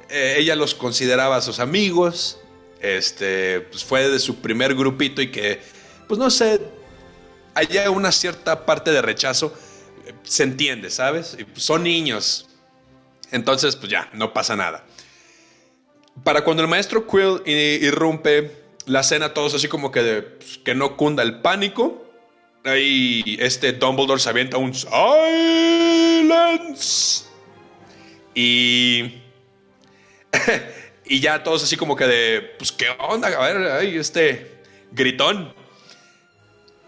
eh, 0.10 0.36
ella 0.40 0.56
los 0.56 0.74
consideraba 0.74 1.42
sus 1.42 1.60
amigos, 1.60 2.40
este, 2.82 3.62
pues 3.62 3.84
fue 3.84 4.10
de 4.10 4.20
su 4.20 4.38
primer 4.38 4.74
grupito 4.74 5.22
y 5.22 5.30
que, 5.30 5.62
pues 6.08 6.20
no 6.20 6.30
sé, 6.30 6.62
haya 7.54 7.90
una 7.92 8.12
cierta 8.12 8.66
parte 8.66 8.92
de 8.92 9.02
rechazo, 9.02 9.54
se 10.24 10.44
entiende, 10.44 10.90
¿sabes? 10.90 11.36
Y, 11.38 11.44
pues, 11.44 11.64
son 11.64 11.84
niños. 11.84 12.48
Entonces, 13.32 13.76
pues 13.76 13.92
ya, 13.92 14.10
no 14.14 14.34
pasa 14.34 14.56
nada. 14.56 14.86
Para 16.24 16.44
cuando 16.44 16.64
el 16.64 16.70
maestro 16.70 17.08
Quill 17.08 17.42
irrumpe 17.46 18.52
la 18.86 19.04
cena, 19.04 19.34
todos 19.34 19.54
así 19.54 19.68
como 19.68 19.92
que, 19.92 20.02
de, 20.02 20.22
pues, 20.24 20.58
que 20.60 20.74
no 20.76 20.98
cunda 20.98 21.24
el 21.24 21.42
pánico. 21.42 22.04
Ahí 22.64 23.38
este 23.40 23.74
Dumbledore 23.74 24.20
se 24.20 24.30
avienta 24.30 24.58
un 24.58 24.74
silence. 24.74 25.68
Y. 28.34 29.22
y 31.06 31.20
ya 31.20 31.44
todos 31.44 31.64
así 31.64 31.78
como 31.78 31.96
que 31.96 32.06
de. 32.06 32.42
Pues 32.58 32.72
qué 32.72 32.88
onda, 33.00 33.28
a 33.28 33.54
ver, 33.54 33.72
ahí 33.72 33.98
este. 33.98 34.58
Gritón. 34.92 35.54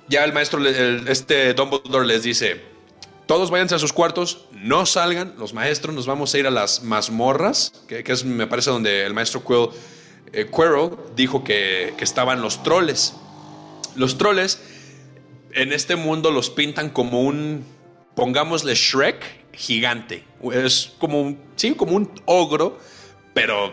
Ya 0.08 0.24
el 0.24 0.34
maestro, 0.34 0.66
este 0.68 1.54
Dumbledore 1.54 2.08
les 2.08 2.24
dice: 2.24 2.62
todos 3.30 3.52
váyanse 3.52 3.76
a 3.76 3.80
sus 3.80 3.94
cuartos, 3.94 4.46
no 4.54 4.88
salgan, 4.88 5.36
los 5.38 5.54
maestros, 5.54 5.94
nos 5.94 6.08
vamos 6.08 6.34
a 6.34 6.40
ir 6.40 6.48
a 6.48 6.50
las 6.50 6.82
mazmorras, 6.82 7.72
que, 7.88 8.04
es, 8.04 8.26
me 8.26 8.48
parece, 8.48 8.72
donde 8.72 9.06
el 9.06 9.14
maestro 9.14 9.44
Quill, 9.46 9.70
eh, 10.34 10.50
Quirrell 10.50 10.98
dijo 11.16 11.44
que, 11.44 11.94
que 11.96 12.04
estaban 12.04 12.42
los 12.42 12.64
troles. 12.64 13.14
Los 13.96 14.18
troles 14.18 14.60
en 15.52 15.74
este 15.74 15.96
mundo 15.96 16.32
los 16.32 16.50
pintan 16.50 16.90
como 16.90 17.22
un, 17.22 17.64
pongámosle 18.16 18.74
Shrek 18.74 19.24
gigante. 19.54 20.24
Es 20.52 20.94
como 20.98 21.22
un, 21.22 21.40
sí, 21.56 21.76
como 21.76 21.98
un 21.98 22.12
ogro, 22.26 22.80
pero 23.36 23.72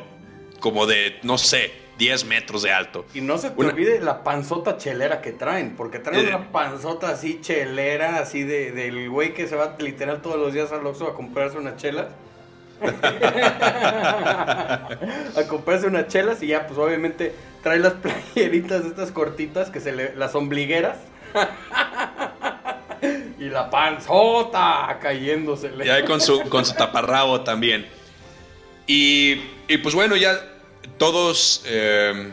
como 0.61 0.85
de, 0.85 1.19
no 1.23 1.39
sé, 1.39 1.73
10 1.99 2.25
metros 2.27 2.63
de 2.63 2.73
alto. 2.73 3.07
Y 3.15 3.21
no 3.21 3.39
se 3.39 3.51
te 3.51 3.65
olvide 3.65 4.01
la 4.01 4.23
panzota 4.23 4.77
chelera 4.77 5.21
que 5.21 5.33
traen, 5.33 5.77
porque 5.77 5.99
traen 5.99 6.29
una 6.29 6.53
panzota 6.53 7.11
así 7.11 7.41
chelera, 7.41 8.19
así 8.19 8.43
de, 8.43 8.73
del 8.73 9.09
güey 9.09 9.35
que 9.35 9.49
se 9.49 9.57
va 9.57 9.77
literal 9.79 10.21
todos 10.21 10.39
los 10.39 10.53
días 10.53 10.73
al 10.73 10.87
Oxxo 10.87 11.09
a 11.09 11.15
comprarse 11.15 11.59
unas 11.59 11.77
chelas. 11.77 12.07
a 12.83 14.89
comprarse 15.49 15.87
unas 15.87 16.09
chelas 16.09 16.43
y 16.43 16.49
ya 16.49 16.67
pues 16.67 16.79
obviamente 16.79 17.35
trae 17.63 17.79
las 17.79 17.95
playeritas 18.35 18.85
estas 18.85 19.13
cortitas 19.13 19.71
que 19.71 19.81
se 19.81 19.93
le, 19.93 20.15
las 20.15 20.35
ombligueras 20.35 20.99
y 23.39 23.49
la 23.49 23.71
panzota 23.71 24.99
cayéndose. 25.01 25.71
Y 25.83 25.89
ahí 25.89 26.05
con 26.05 26.21
su, 26.21 26.43
con 26.51 26.67
su 26.67 26.75
taparrabo 26.75 27.41
también. 27.41 27.87
Y, 28.87 29.41
y 29.69 29.79
pues 29.79 29.95
bueno, 29.95 30.17
ya 30.17 30.39
todos 30.99 31.63
eh, 31.67 32.31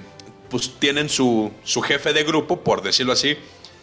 pues 0.50 0.74
tienen 0.80 1.10
su, 1.10 1.52
jefe 1.66 2.14
de 2.14 2.24
grupo, 2.24 2.62
por 2.62 2.82
decirlo 2.82 3.14
así, 3.14 3.36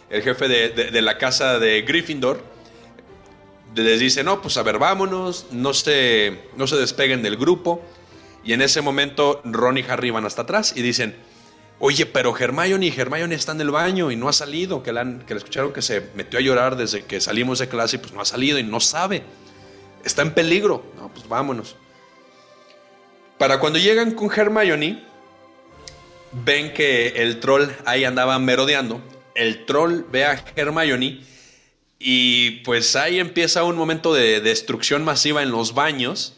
el 0.09 0.23
jefe 0.23 0.47
de, 0.47 1.01
la 1.01 1.17
casa 1.17 1.59
de 1.59 1.81
Gryffindor. 1.81 2.41
Les 3.75 3.99
dice, 3.99 4.23
no, 4.23 4.41
pues 4.41 4.57
a 4.57 4.63
ver, 4.63 4.79
vámonos, 4.79 5.47
no 5.51 5.73
se, 5.73 6.39
no 6.57 6.67
se 6.67 6.75
despeguen 6.75 7.21
del 7.21 7.37
grupo. 7.37 7.81
Y 8.43 8.53
en 8.53 8.61
ese 8.61 8.81
momento 8.81 9.41
Ron 9.45 9.77
y 9.77 9.81
Harry 9.81 10.09
van 10.09 10.25
hasta 10.25 10.41
atrás 10.41 10.73
y 10.75 10.81
dicen, 10.81 11.15
oye, 11.79 12.05
pero 12.05 12.37
Hermione 12.37 12.87
y 12.87 12.93
Hermione 12.95 13.35
está 13.35 13.51
en 13.51 13.61
el 13.61 13.71
baño 13.71 14.11
y 14.11 14.15
no 14.15 14.29
ha 14.29 14.33
salido, 14.33 14.83
que, 14.83 14.91
la, 14.91 15.19
que 15.25 15.33
escucharon 15.33 15.73
que 15.73 15.81
se 15.81 16.09
metió 16.15 16.39
a 16.39 16.41
llorar 16.41 16.75
desde 16.75 17.05
que 17.05 17.21
salimos 17.21 17.59
de 17.59 17.69
clase 17.69 17.97
y 17.97 17.99
pues 17.99 18.13
no 18.13 18.21
ha 18.21 18.25
salido 18.25 18.59
y 18.59 18.63
no 18.63 18.79
sabe. 18.79 19.23
Está 20.03 20.21
en 20.21 20.33
peligro. 20.33 20.83
No, 20.97 21.09
pues 21.09 21.27
vámonos. 21.27 21.75
Para 23.41 23.59
cuando 23.59 23.79
llegan 23.79 24.11
con 24.11 24.31
Hermione, 24.31 25.01
ven 26.45 26.75
que 26.75 27.07
el 27.07 27.39
troll 27.39 27.69
ahí 27.85 28.03
andaba 28.03 28.37
merodeando. 28.37 29.01
El 29.33 29.65
troll 29.65 30.05
ve 30.11 30.25
a 30.25 30.45
Hermione 30.55 31.21
y 31.97 32.59
pues 32.59 32.95
ahí 32.95 33.17
empieza 33.17 33.63
un 33.63 33.75
momento 33.75 34.13
de 34.13 34.41
destrucción 34.41 35.03
masiva 35.03 35.41
en 35.41 35.49
los 35.49 35.73
baños. 35.73 36.35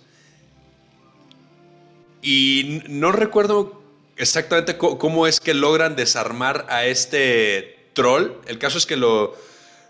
Y 2.22 2.84
no 2.88 3.12
recuerdo 3.12 3.84
exactamente 4.16 4.78
cómo 4.78 5.28
es 5.28 5.42
que 5.42 5.54
logran 5.54 5.98
desarmar 5.98 6.68
a 6.70 6.86
este 6.86 7.90
troll. 7.92 8.32
El 8.48 8.60
caso 8.60 8.78
es 8.78 8.86
que 8.86 8.96
lo, 8.96 9.36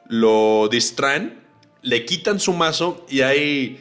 lo 0.07 0.67
distraen, 0.67 1.39
le 1.83 2.05
quitan 2.05 2.39
su 2.39 2.53
mazo 2.53 3.05
y 3.07 3.21
ahí 3.21 3.79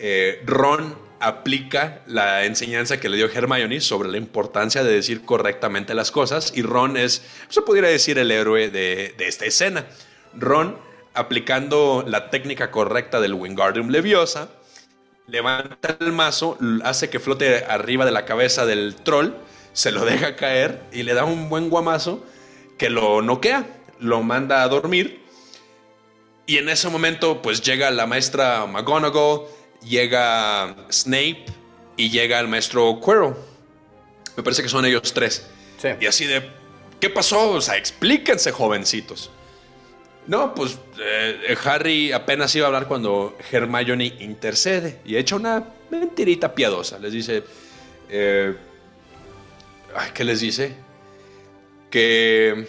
eh, 0.00 0.42
Ron 0.46 1.11
aplica 1.22 2.02
la 2.06 2.44
enseñanza 2.44 2.98
que 2.98 3.08
le 3.08 3.16
dio 3.16 3.26
Hermione 3.26 3.80
sobre 3.80 4.10
la 4.10 4.16
importancia 4.18 4.82
de 4.82 4.92
decir 4.92 5.24
correctamente 5.24 5.94
las 5.94 6.10
cosas 6.10 6.52
y 6.54 6.62
Ron 6.62 6.96
es, 6.96 7.22
se 7.48 7.62
pudiera 7.62 7.88
decir, 7.88 8.18
el 8.18 8.30
héroe 8.30 8.70
de, 8.70 9.14
esta 9.18 9.46
escena. 9.46 9.86
Ron, 10.34 10.76
aplicando 11.14 12.04
la 12.06 12.28
técnica 12.30 12.70
correcta 12.70 13.20
del 13.20 13.34
Wingardium 13.34 13.88
Leviosa, 13.88 14.50
levanta 15.28 15.96
el 16.00 16.12
mazo, 16.12 16.58
hace 16.82 17.08
que 17.08 17.20
flote 17.20 17.64
arriba 17.66 18.04
de 18.04 18.10
la 18.10 18.24
cabeza 18.24 18.66
del 18.66 18.96
troll, 18.96 19.30
se 19.72 19.92
lo 19.92 20.04
deja 20.04 20.34
caer 20.34 20.82
y 20.92 21.04
le 21.04 21.14
da 21.14 21.24
un 21.24 21.48
buen 21.48 21.70
guamazo 21.70 22.26
que 22.78 22.90
lo 22.90 23.22
noquea, 23.22 23.64
lo 24.00 24.22
manda 24.22 24.62
a 24.62 24.68
dormir 24.68 25.22
y 26.46 26.56
en 26.58 26.68
ese 26.68 26.88
momento 26.88 27.40
pues 27.40 27.62
llega 27.62 27.90
la 27.90 28.06
maestra 28.06 28.66
McGonagall, 28.66 29.42
llega 29.84 30.74
Snape 30.90 31.46
y 31.96 32.10
llega 32.10 32.40
el 32.40 32.48
maestro 32.48 33.00
Quirrell. 33.04 33.34
Me 34.36 34.42
parece 34.42 34.62
que 34.62 34.68
son 34.68 34.84
ellos 34.84 35.12
tres. 35.12 35.46
Y 36.00 36.06
así 36.06 36.26
de, 36.26 36.48
¿qué 37.00 37.10
pasó? 37.10 37.50
O 37.50 37.60
sea, 37.60 37.76
explíquense, 37.76 38.52
jovencitos. 38.52 39.30
No, 40.26 40.54
pues 40.54 40.78
eh, 41.00 41.56
Harry 41.64 42.12
apenas 42.12 42.54
iba 42.54 42.66
a 42.66 42.68
hablar 42.68 42.86
cuando 42.86 43.36
Hermione 43.50 44.14
intercede 44.20 45.00
y 45.04 45.16
echa 45.16 45.34
una 45.34 45.64
mentirita 45.90 46.54
piadosa. 46.54 46.98
Les 47.00 47.12
dice, 47.12 47.42
eh, 48.08 48.54
¿qué 50.14 50.24
les 50.24 50.40
dice? 50.40 50.74
Que 51.90 52.68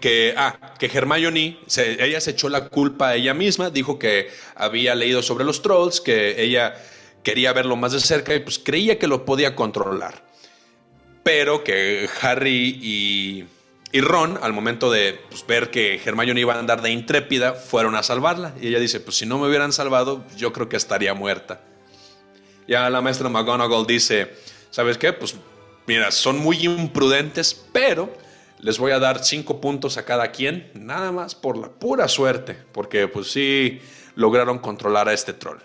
que, 0.00 0.34
ah, 0.36 0.74
que 0.78 0.86
Hermione, 0.86 1.58
ella 1.76 2.20
se 2.20 2.30
echó 2.30 2.48
la 2.48 2.68
culpa 2.68 3.08
a 3.08 3.14
ella 3.16 3.34
misma, 3.34 3.70
dijo 3.70 3.98
que 3.98 4.30
había 4.54 4.94
leído 4.94 5.22
sobre 5.22 5.44
los 5.44 5.62
trolls, 5.62 6.00
que 6.00 6.42
ella 6.42 6.74
quería 7.22 7.52
verlo 7.52 7.76
más 7.76 7.92
de 7.92 8.00
cerca 8.00 8.34
y 8.34 8.40
pues 8.40 8.58
creía 8.58 8.98
que 8.98 9.06
lo 9.06 9.24
podía 9.24 9.54
controlar. 9.54 10.24
Pero 11.22 11.62
que 11.62 12.08
Harry 12.20 12.78
y, 13.92 14.00
Ron, 14.00 14.38
al 14.42 14.52
momento 14.52 14.90
de 14.90 15.20
pues, 15.28 15.46
ver 15.46 15.70
que 15.70 16.00
Hermione 16.04 16.40
iba 16.40 16.54
a 16.54 16.58
andar 16.58 16.82
de 16.82 16.90
intrépida, 16.90 17.54
fueron 17.54 17.94
a 17.94 18.02
salvarla. 18.02 18.54
Y 18.60 18.68
ella 18.68 18.80
dice, 18.80 18.98
pues 19.00 19.16
si 19.16 19.26
no 19.26 19.38
me 19.38 19.48
hubieran 19.48 19.72
salvado, 19.72 20.24
yo 20.36 20.52
creo 20.52 20.68
que 20.68 20.76
estaría 20.76 21.14
muerta. 21.14 21.60
Ya 22.66 22.88
la 22.90 23.00
maestra 23.00 23.28
McGonagall 23.28 23.86
dice, 23.86 24.34
¿sabes 24.70 24.98
qué? 24.98 25.12
Pues 25.12 25.36
mira, 25.86 26.10
son 26.10 26.38
muy 26.38 26.64
imprudentes, 26.64 27.54
pero 27.72 28.12
les 28.62 28.78
voy 28.78 28.92
a 28.92 29.00
dar 29.00 29.24
cinco 29.24 29.60
puntos 29.60 29.98
a 29.98 30.04
cada 30.04 30.30
quien, 30.30 30.70
nada 30.74 31.10
más 31.10 31.34
por 31.34 31.58
la 31.58 31.68
pura 31.68 32.06
suerte, 32.06 32.56
porque 32.72 33.08
pues 33.08 33.30
sí 33.30 33.80
lograron 34.14 34.60
controlar 34.60 35.08
a 35.08 35.12
este 35.12 35.32
troll. 35.32 35.58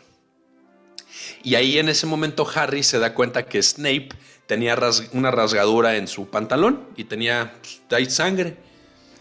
Y 1.44 1.54
ahí 1.56 1.78
en 1.78 1.90
ese 1.90 2.08
momento 2.08 2.46
Harry 2.56 2.82
se 2.82 2.98
da 2.98 3.14
cuenta 3.14 3.46
que 3.46 3.62
Snape 3.62 4.10
tenía 4.48 4.76
una 5.14 5.30
rasgadura 5.30 5.96
en 5.96 6.08
su 6.08 6.30
pantalón 6.30 6.88
y 6.96 7.04
tenía 7.04 7.54
pues, 7.62 7.82
ahí 7.92 8.10
sangre. 8.10 8.58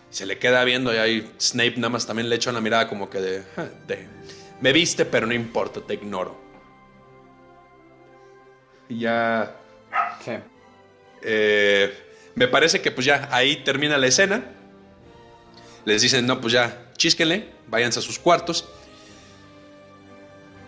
Se 0.09 0.25
le 0.25 0.39
queda 0.39 0.65
viendo 0.65 0.95
y 0.95 0.97
ahí 0.97 1.31
Snape 1.39 1.75
nada 1.77 1.91
más 1.91 2.07
también 2.07 2.31
le 2.31 2.37
echa 2.37 2.49
una 2.49 2.63
mirada 2.63 2.89
como 2.89 3.11
que 3.11 3.21
de, 3.21 3.45
Me 4.63 4.73
viste, 4.73 5.05
pero 5.05 5.27
no 5.27 5.35
importa, 5.35 5.83
te 5.83 5.95
ignoro. 5.95 6.35
Y 8.89 9.01
ya... 9.01 9.55
Sí. 10.25 10.33
Eh, 11.23 12.06
me 12.37 12.47
parece 12.47 12.83
que 12.83 12.93
pues 12.93 13.07
ya 13.07 13.29
ahí 13.33 13.57
termina 13.65 13.99
la 13.99 14.07
escena. 14.07 14.45
Les 15.85 16.03
dicen, 16.03 16.27
no, 16.27 16.41
pues 16.41 16.53
ya, 16.53 16.87
chísquenle, 16.97 17.49
váyanse 17.67 17.99
a 17.99 18.03
sus 18.03 18.19
cuartos. 18.19 18.67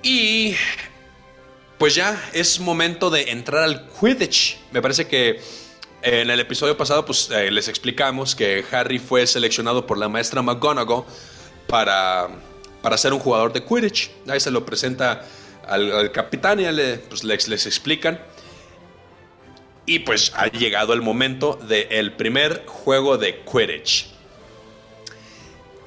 Y 0.03 0.55
pues 1.77 1.95
ya 1.95 2.21
es 2.33 2.59
momento 2.59 3.11
de 3.11 3.31
entrar 3.31 3.65
al 3.65 3.87
Quidditch. 3.89 4.59
Me 4.73 4.81
parece 4.81 5.07
que 5.07 5.41
en 6.01 6.31
el 6.31 6.41
episodio 6.41 6.77
pasado 6.77 7.05
pues 7.05 7.29
eh, 7.31 7.51
les 7.51 7.69
explicamos 7.69 8.35
que 8.35 8.65
Harry 8.71 8.99
fue 8.99 9.27
seleccionado 9.27 9.87
por 9.87 9.99
la 9.99 10.09
maestra 10.09 10.41
McGonagall 10.41 11.05
para, 11.67 12.29
para 12.81 12.97
ser 12.97 13.13
un 13.13 13.19
jugador 13.19 13.53
de 13.53 13.63
Quidditch. 13.63 14.11
Ahí 14.29 14.41
se 14.41 14.51
lo 14.51 14.65
presenta 14.65 15.23
al, 15.67 16.11
capitán 16.13 16.61
y 16.61 16.73
le, 16.73 16.97
pues, 16.97 17.25
les, 17.25 17.47
les 17.47 17.67
explican. 17.67 18.19
Y 19.89 20.01
pues 20.01 20.33
ha 20.37 20.49
llegado 20.49 20.93
el 20.93 21.01
momento 21.01 21.59
del 21.67 22.13
primer 22.13 22.67
juego 22.67 23.17
de 23.17 23.41
Quidditch. 23.51 24.11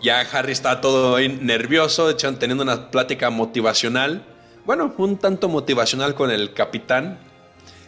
Ya 0.02 0.22
Harry 0.22 0.54
está 0.54 0.82
todo 0.82 1.20
nervioso, 1.20 2.16
teniendo 2.16 2.64
una 2.64 2.90
plática 2.90 3.30
motivacional. 3.30 4.26
Bueno, 4.66 4.92
un 4.98 5.18
tanto 5.18 5.50
motivacional 5.50 6.16
con 6.16 6.32
el 6.32 6.56
capitán 6.56 7.20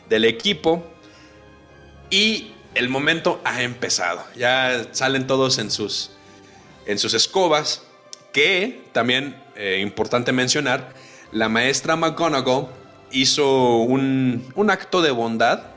del 0.08 0.26
equipo. 0.26 0.86
Y 2.12 2.52
el 2.76 2.90
momento 2.90 3.42
ha 3.44 3.64
empezado. 3.64 4.24
Ya 4.36 4.86
salen 4.92 5.26
todos 5.26 5.58
en 5.58 5.72
sus, 5.72 6.12
en 6.86 7.00
sus 7.00 7.16
escobas. 7.16 7.88
Que 8.32 8.84
también, 8.92 9.36
eh, 9.56 9.80
importante 9.82 10.32
mencionar, 10.32 10.94
la 11.32 11.50
maestra 11.50 11.96
McGonagall 11.96 12.68
hizo 13.12 13.78
un, 13.78 14.48
un 14.54 14.70
acto 14.70 15.02
de 15.02 15.10
bondad 15.10 15.73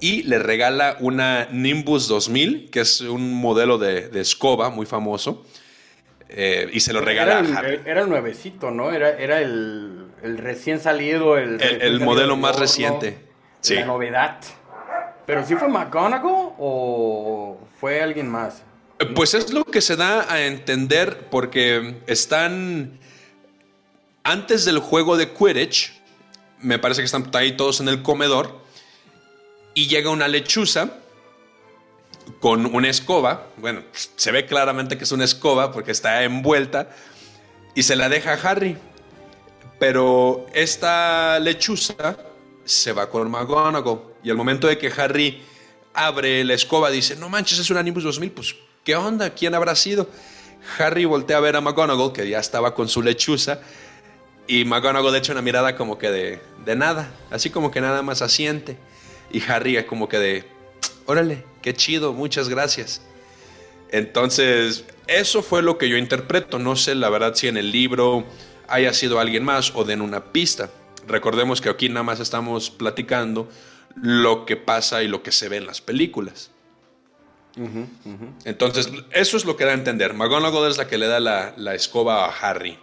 y 0.00 0.22
le 0.24 0.38
regala 0.38 0.96
una 1.00 1.48
Nimbus 1.50 2.08
2000, 2.08 2.70
que 2.70 2.80
es 2.80 3.00
un 3.00 3.34
modelo 3.34 3.78
de, 3.78 4.10
escoba 4.20 4.70
muy 4.70 4.86
famoso. 4.86 5.44
Eh, 6.28 6.68
y 6.72 6.80
se 6.80 6.92
lo 6.92 7.00
regala 7.00 7.38
era 7.38 7.68
el, 7.68 7.86
Era 7.86 8.02
el 8.02 8.08
nuevecito, 8.08 8.70
¿no? 8.70 8.90
Era, 8.90 9.10
era 9.10 9.40
el, 9.40 10.08
recién 10.22 10.80
salido, 10.80 11.38
el, 11.38 11.60
el, 11.60 12.00
modelo 12.00 12.36
más 12.36 12.58
reciente. 12.58 13.18
Sí. 13.60 13.76
La 13.76 13.86
novedad. 13.86 14.40
¿Pero 15.24 15.44
sí 15.46 15.54
fue 15.56 15.68
McGonagall 15.68 16.52
o 16.58 17.58
fue 17.80 18.00
alguien 18.00 18.28
más? 18.28 18.62
Eh, 18.98 19.06
pues 19.06 19.34
es 19.34 19.52
lo 19.52 19.64
que 19.64 19.80
se 19.80 19.96
da 19.96 20.32
a 20.32 20.44
entender 20.44 21.28
porque 21.30 22.00
están 22.06 22.98
antes 24.24 24.64
del 24.64 24.78
juego 24.78 25.16
de 25.16 25.32
Quidditch, 25.32 25.92
me 26.60 26.78
parece 26.78 27.00
que 27.00 27.06
están 27.06 27.30
ahí 27.34 27.56
todos 27.56 27.80
en 27.80 27.88
el 27.88 28.02
comedor 28.02 28.65
y 29.76 29.88
llega 29.88 30.08
una 30.08 30.26
lechuza 30.26 30.88
con 32.40 32.74
una 32.74 32.88
escoba. 32.88 33.48
Bueno, 33.58 33.82
se 33.92 34.32
ve 34.32 34.46
claramente 34.46 34.96
que 34.96 35.04
es 35.04 35.12
una 35.12 35.24
escoba 35.24 35.70
porque 35.70 35.92
está 35.92 36.24
envuelta 36.24 36.88
y 37.74 37.82
se 37.82 37.94
la 37.94 38.08
deja 38.08 38.32
a 38.32 38.34
Harry. 38.36 38.78
Pero 39.78 40.46
esta 40.54 41.38
lechuza 41.40 42.16
se 42.64 42.92
va 42.92 43.10
con 43.10 43.30
McGonagall 43.30 44.00
y 44.24 44.30
al 44.30 44.36
momento 44.38 44.66
de 44.66 44.78
que 44.78 44.90
Harry 44.96 45.42
abre 45.92 46.42
la 46.42 46.54
escoba 46.54 46.90
dice, 46.90 47.14
no 47.14 47.28
manches, 47.28 47.58
es 47.58 47.68
una 47.68 47.82
Nimbus 47.82 48.04
2000, 48.04 48.30
pues 48.32 48.56
¿qué 48.82 48.96
onda? 48.96 49.28
¿Quién 49.34 49.54
habrá 49.54 49.76
sido? 49.76 50.08
Harry 50.78 51.04
voltea 51.04 51.36
a 51.36 51.40
ver 51.40 51.54
a 51.54 51.60
McGonagall 51.60 52.14
que 52.14 52.26
ya 52.26 52.38
estaba 52.38 52.74
con 52.74 52.88
su 52.88 53.02
lechuza 53.02 53.60
y 54.46 54.64
McGonagall 54.64 55.12
le 55.12 55.18
echa 55.18 55.32
una 55.32 55.42
mirada 55.42 55.76
como 55.76 55.98
que 55.98 56.10
de, 56.10 56.40
de 56.64 56.76
nada, 56.76 57.10
así 57.30 57.50
como 57.50 57.70
que 57.70 57.82
nada 57.82 58.00
más 58.00 58.22
asiente. 58.22 58.78
Y 59.30 59.42
Harry 59.50 59.76
es 59.76 59.84
como 59.84 60.08
que 60.08 60.18
de, 60.18 60.44
órale, 61.06 61.44
qué 61.62 61.74
chido, 61.74 62.12
muchas 62.12 62.48
gracias. 62.48 63.02
Entonces, 63.90 64.84
eso 65.06 65.42
fue 65.42 65.62
lo 65.62 65.78
que 65.78 65.88
yo 65.88 65.96
interpreto. 65.96 66.58
No 66.58 66.76
sé 66.76 66.94
la 66.94 67.08
verdad 67.08 67.34
si 67.34 67.48
en 67.48 67.56
el 67.56 67.70
libro 67.70 68.24
haya 68.68 68.92
sido 68.92 69.20
alguien 69.20 69.44
más 69.44 69.72
o 69.74 69.84
den 69.84 70.02
una 70.02 70.32
pista. 70.32 70.70
Recordemos 71.06 71.60
que 71.60 71.68
aquí 71.68 71.88
nada 71.88 72.02
más 72.02 72.20
estamos 72.20 72.70
platicando 72.70 73.48
lo 73.94 74.44
que 74.44 74.56
pasa 74.56 75.02
y 75.02 75.08
lo 75.08 75.22
que 75.22 75.32
se 75.32 75.48
ve 75.48 75.58
en 75.58 75.66
las 75.66 75.80
películas. 75.80 76.50
Entonces, 78.44 78.90
eso 79.12 79.36
es 79.38 79.46
lo 79.46 79.56
que 79.56 79.64
da 79.64 79.70
a 79.70 79.74
entender. 79.74 80.12
McGonagall 80.12 80.70
es 80.70 80.76
la 80.76 80.88
que 80.88 80.98
le 80.98 81.06
da 81.06 81.20
la, 81.20 81.54
la 81.56 81.74
escoba 81.74 82.26
a 82.26 82.28
Harry. 82.28 82.78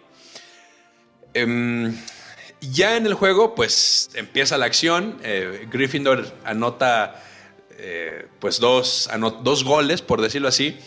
Em, 1.35 1.95
ya 2.71 2.97
en 2.97 3.05
el 3.05 3.13
juego, 3.13 3.55
pues 3.55 4.09
empieza 4.13 4.57
la 4.57 4.65
acción. 4.65 5.19
Eh, 5.23 5.67
Gryffindor 5.71 6.31
anota 6.45 7.21
eh, 7.77 8.27
pues 8.39 8.59
dos, 8.59 9.09
dos 9.43 9.63
goles, 9.63 10.01
por 10.01 10.21
decirlo 10.21 10.47
así. 10.47 10.77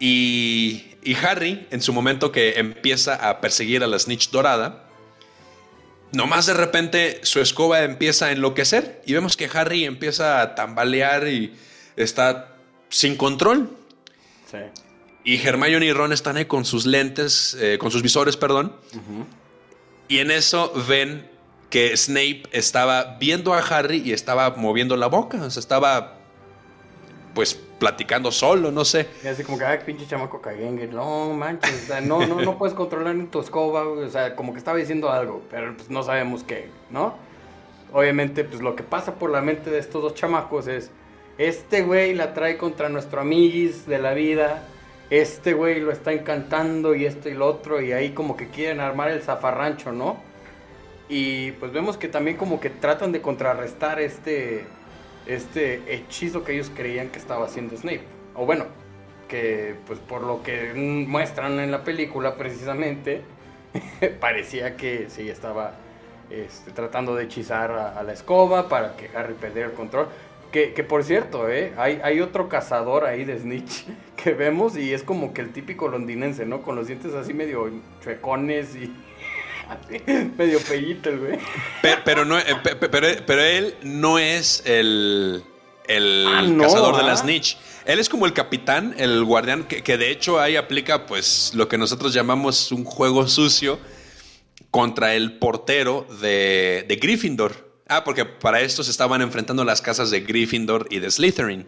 Y, 0.00 0.96
Harry, 1.22 1.66
en 1.70 1.80
su 1.80 1.92
momento 1.92 2.32
que 2.32 2.58
empieza 2.58 3.14
a 3.28 3.40
perseguir 3.40 3.84
a 3.84 3.86
la 3.86 3.98
Snitch 3.98 4.30
dorada, 4.30 4.84
nomás 6.12 6.46
de 6.46 6.54
repente 6.54 7.20
su 7.22 7.40
escoba 7.40 7.82
empieza 7.82 8.26
a 8.26 8.32
enloquecer 8.32 9.02
y 9.06 9.12
vemos 9.12 9.36
que 9.36 9.48
Harry 9.52 9.84
empieza 9.84 10.40
a 10.40 10.54
tambalear 10.54 11.28
y 11.28 11.54
está 11.96 12.56
sin 12.88 13.16
control. 13.16 13.70
Sí. 14.50 14.58
Y 15.24 15.46
Hermione 15.46 15.86
y 15.86 15.92
Ron 15.92 16.12
están 16.12 16.36
ahí 16.36 16.44
con 16.44 16.64
sus 16.64 16.84
lentes, 16.84 17.56
eh, 17.58 17.78
con 17.78 17.90
sus 17.90 18.02
visores, 18.02 18.36
perdón. 18.36 18.74
Y 20.08 20.18
en 20.18 20.30
eso 20.30 20.72
ven 20.88 21.28
que 21.70 21.96
Snape 21.96 22.42
estaba 22.52 23.16
viendo 23.18 23.54
a 23.54 23.58
Harry 23.58 24.02
y 24.04 24.12
estaba 24.12 24.50
moviendo 24.50 24.96
la 24.96 25.06
boca. 25.06 25.42
O 25.42 25.50
sea, 25.50 25.60
estaba 25.60 26.18
pues 27.34 27.58
platicando 27.78 28.30
solo, 28.30 28.70
no 28.70 28.84
sé. 28.84 29.08
Y 29.22 29.26
así 29.26 29.42
como 29.42 29.58
que, 29.58 29.64
ay, 29.64 29.78
pinche 29.84 30.06
chamaco 30.06 30.40
caguengue, 30.40 30.86
no 30.86 31.32
manches, 31.32 31.90
no, 32.02 32.24
no, 32.26 32.40
no 32.40 32.56
puedes 32.56 32.74
controlar 32.74 33.14
en 33.14 33.26
tu 33.26 33.40
escoba, 33.40 33.86
o 33.88 34.08
sea, 34.08 34.36
como 34.36 34.52
que 34.52 34.58
estaba 34.58 34.78
diciendo 34.78 35.10
algo, 35.10 35.42
pero 35.50 35.76
pues 35.76 35.90
no 35.90 36.02
sabemos 36.02 36.44
qué, 36.44 36.68
¿no? 36.90 37.14
Obviamente, 37.92 38.44
pues 38.44 38.62
lo 38.62 38.76
que 38.76 38.84
pasa 38.84 39.16
por 39.16 39.30
la 39.30 39.40
mente 39.40 39.70
de 39.70 39.78
estos 39.78 40.02
dos 40.02 40.14
chamacos 40.14 40.66
es, 40.68 40.90
este 41.36 41.82
güey 41.82 42.14
la 42.14 42.32
trae 42.32 42.56
contra 42.56 42.88
nuestro 42.88 43.20
amiguis 43.20 43.86
de 43.86 43.98
la 43.98 44.14
vida, 44.14 44.62
este 45.20 45.52
güey 45.52 45.80
lo 45.80 45.92
está 45.92 46.12
encantando 46.12 46.94
y 46.94 47.06
esto 47.06 47.28
y 47.28 47.34
lo 47.34 47.46
otro, 47.46 47.80
y 47.80 47.92
ahí 47.92 48.10
como 48.10 48.36
que 48.36 48.48
quieren 48.48 48.80
armar 48.80 49.10
el 49.10 49.22
zafarrancho, 49.22 49.92
¿no? 49.92 50.16
Y 51.08 51.52
pues 51.52 51.72
vemos 51.72 51.96
que 51.96 52.08
también 52.08 52.36
como 52.36 52.60
que 52.60 52.70
tratan 52.70 53.12
de 53.12 53.20
contrarrestar 53.20 54.00
este, 54.00 54.64
este 55.26 55.82
hechizo 55.94 56.44
que 56.44 56.54
ellos 56.54 56.70
creían 56.74 57.10
que 57.10 57.18
estaba 57.18 57.44
haciendo 57.44 57.76
Snape. 57.76 58.04
O 58.34 58.46
bueno, 58.46 58.66
que 59.28 59.76
pues 59.86 59.98
por 59.98 60.22
lo 60.22 60.42
que 60.42 60.72
muestran 60.74 61.60
en 61.60 61.70
la 61.70 61.84
película 61.84 62.36
precisamente, 62.36 63.22
parecía 64.20 64.76
que 64.76 65.10
sí 65.10 65.28
estaba 65.28 65.74
este, 66.30 66.70
tratando 66.70 67.14
de 67.14 67.24
hechizar 67.24 67.70
a, 67.70 67.98
a, 67.98 68.02
la 68.02 68.12
escoba 68.14 68.68
para 68.68 68.96
que 68.96 69.10
Harry 69.14 69.34
perdiera 69.34 69.68
el 69.68 69.74
control. 69.74 70.08
Que, 70.54 70.84
por 70.84 71.02
cierto, 71.02 71.50
¿eh? 71.50 71.72
hay, 71.76 71.98
hay 72.04 72.20
otro 72.20 72.48
cazador 72.48 73.06
ahí 73.06 73.24
de 73.24 73.40
Snitch 73.40 73.86
que 74.22 74.34
vemos 74.34 74.76
y 74.76 74.94
es 74.94 75.02
como 75.02 75.34
que 75.34 75.40
el 75.40 75.52
típico 75.52 75.88
londinense, 75.88 76.46
¿no? 76.46 76.62
Con 76.62 76.76
los 76.76 76.86
dientes 76.86 77.12
así 77.12 77.34
medio 77.34 77.68
chuecones 78.00 78.76
y 78.76 78.94
medio 80.38 80.60
pellito 80.60 81.10
el 81.10 81.18
güey. 81.18 81.38
Pero, 82.04 82.24
no, 82.24 82.38
eh, 82.38 82.44
pero, 83.26 83.42
él 83.42 83.74
no 83.82 84.20
es 84.20 84.62
el, 84.64 85.42
el 85.88 86.24
ah, 86.28 86.46
cazador 86.60 86.98
de 86.98 87.02
la. 87.02 87.16
Snitch. 87.16 87.58
Él 87.84 87.98
es 87.98 88.08
como 88.08 88.24
el 88.24 88.32
capitán, 88.32 88.94
el 88.96 89.24
guardián, 89.24 89.64
que, 89.64 89.82
que, 89.82 89.98
de 89.98 90.12
hecho 90.12 90.38
ahí 90.38 90.54
aplica 90.54 91.06
pues 91.06 91.50
lo 91.54 91.66
que 91.66 91.78
nosotros 91.78 92.14
llamamos 92.14 92.70
un 92.70 92.84
juego 92.84 93.26
sucio 93.26 93.80
contra 94.70 95.16
el 95.16 95.36
portero 95.36 96.06
de, 96.20 96.84
de 96.86 96.94
Gryffindor. 96.94 97.73
Ah, 97.94 98.02
porque 98.02 98.24
para 98.24 98.60
esto 98.60 98.82
se 98.82 98.90
estaban 98.90 99.22
enfrentando 99.22 99.64
las 99.64 99.80
casas 99.80 100.10
de 100.10 100.22
Gryffindor 100.22 100.88
y 100.90 100.98
de 100.98 101.08
Slytherin. 101.12 101.64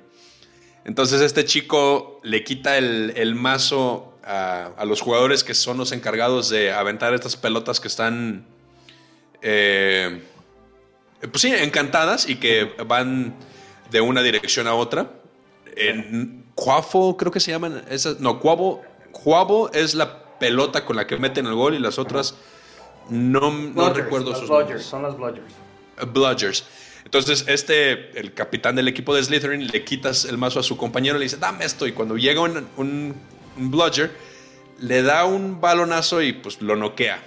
Entonces 0.85 1.21
este 1.21 1.45
chico 1.45 2.21
le 2.25 2.43
quita 2.43 2.79
el, 2.79 3.35
mazo 3.37 4.19
a, 4.25 4.85
los 4.85 5.03
jugadores 5.03 5.45
que 5.45 5.55
son 5.55 5.79
los 5.79 5.93
encargados 5.93 6.49
de 6.49 6.73
aventar 6.73 7.15
estas 7.15 7.37
pelotas 7.37 7.79
que 7.79 7.87
están, 7.87 8.45
eh, 9.41 10.21
pues 11.21 11.43
sí, 11.43 11.55
encantadas 11.55 12.29
y 12.29 12.37
que 12.37 12.73
van 12.85 13.37
de 13.93 14.01
una 14.01 14.21
dirección 14.21 14.67
a 14.67 14.75
otra. 14.75 15.12
En 15.77 16.45
Cuafo, 16.57 17.17
creo 17.17 17.31
que 17.31 17.39
se 17.39 17.53
llaman 17.53 17.85
esas. 17.89 18.19
No, 18.19 18.41
Cuavo, 18.41 19.71
es 19.73 19.95
la 19.95 20.39
pelota 20.41 20.85
con 20.85 20.97
la 20.97 21.07
que 21.07 21.19
meten 21.19 21.47
el 21.47 21.55
gol 21.55 21.75
y 21.75 21.79
las 21.79 22.01
otras 22.01 22.35
no, 23.11 23.53
no 23.53 23.93
recuerdo 23.93 24.35
sus 24.35 24.51
nombres. 24.51 24.85
Son 24.85 25.05
las. 25.05 25.15
Bludgers. 26.04 26.64
Entonces, 27.06 27.44
este, 27.46 28.18
el 28.18 28.35
capitán 28.35 28.74
del 28.74 28.88
equipo 28.88 29.14
de 29.14 29.22
Slytherin, 29.22 29.68
le 29.68 29.85
quitas 29.85 30.24
el 30.24 30.38
mazo 30.38 30.59
a 30.59 30.64
su 30.64 30.76
compañero 30.76 31.16
y 31.16 31.20
le 31.20 31.24
dice, 31.26 31.37
dame 31.37 31.64
esto. 31.64 31.87
Y 31.87 31.92
cuando 31.92 32.16
llega 32.16 32.40
un, 32.40 32.66
un, 32.76 33.14
Bludger, 33.56 34.11
le 34.80 35.02
da 35.02 35.24
un 35.24 35.61
balonazo 35.61 36.20
y 36.20 36.32
pues 36.32 36.61
lo 36.61 36.74
noquea. 36.74 37.22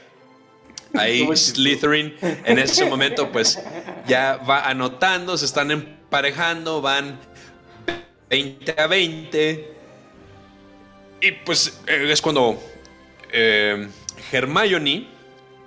Ahí 0.95 1.25
Slytherin 1.33 2.13
en 2.21 2.59
ese 2.59 2.85
momento 2.85 3.31
pues 3.31 3.57
ya 4.05 4.35
va 4.37 4.67
anotando, 4.67 5.37
se 5.37 5.45
están 5.45 5.71
emparejando, 5.71 6.81
van 6.81 7.17
20 8.29 8.75
a 8.77 8.87
20. 8.87 9.73
Y 11.21 11.31
pues 11.31 11.79
eh, 11.87 12.07
es 12.11 12.21
cuando 12.21 12.61
eh, 13.31 13.87
Hermione, 14.29 15.07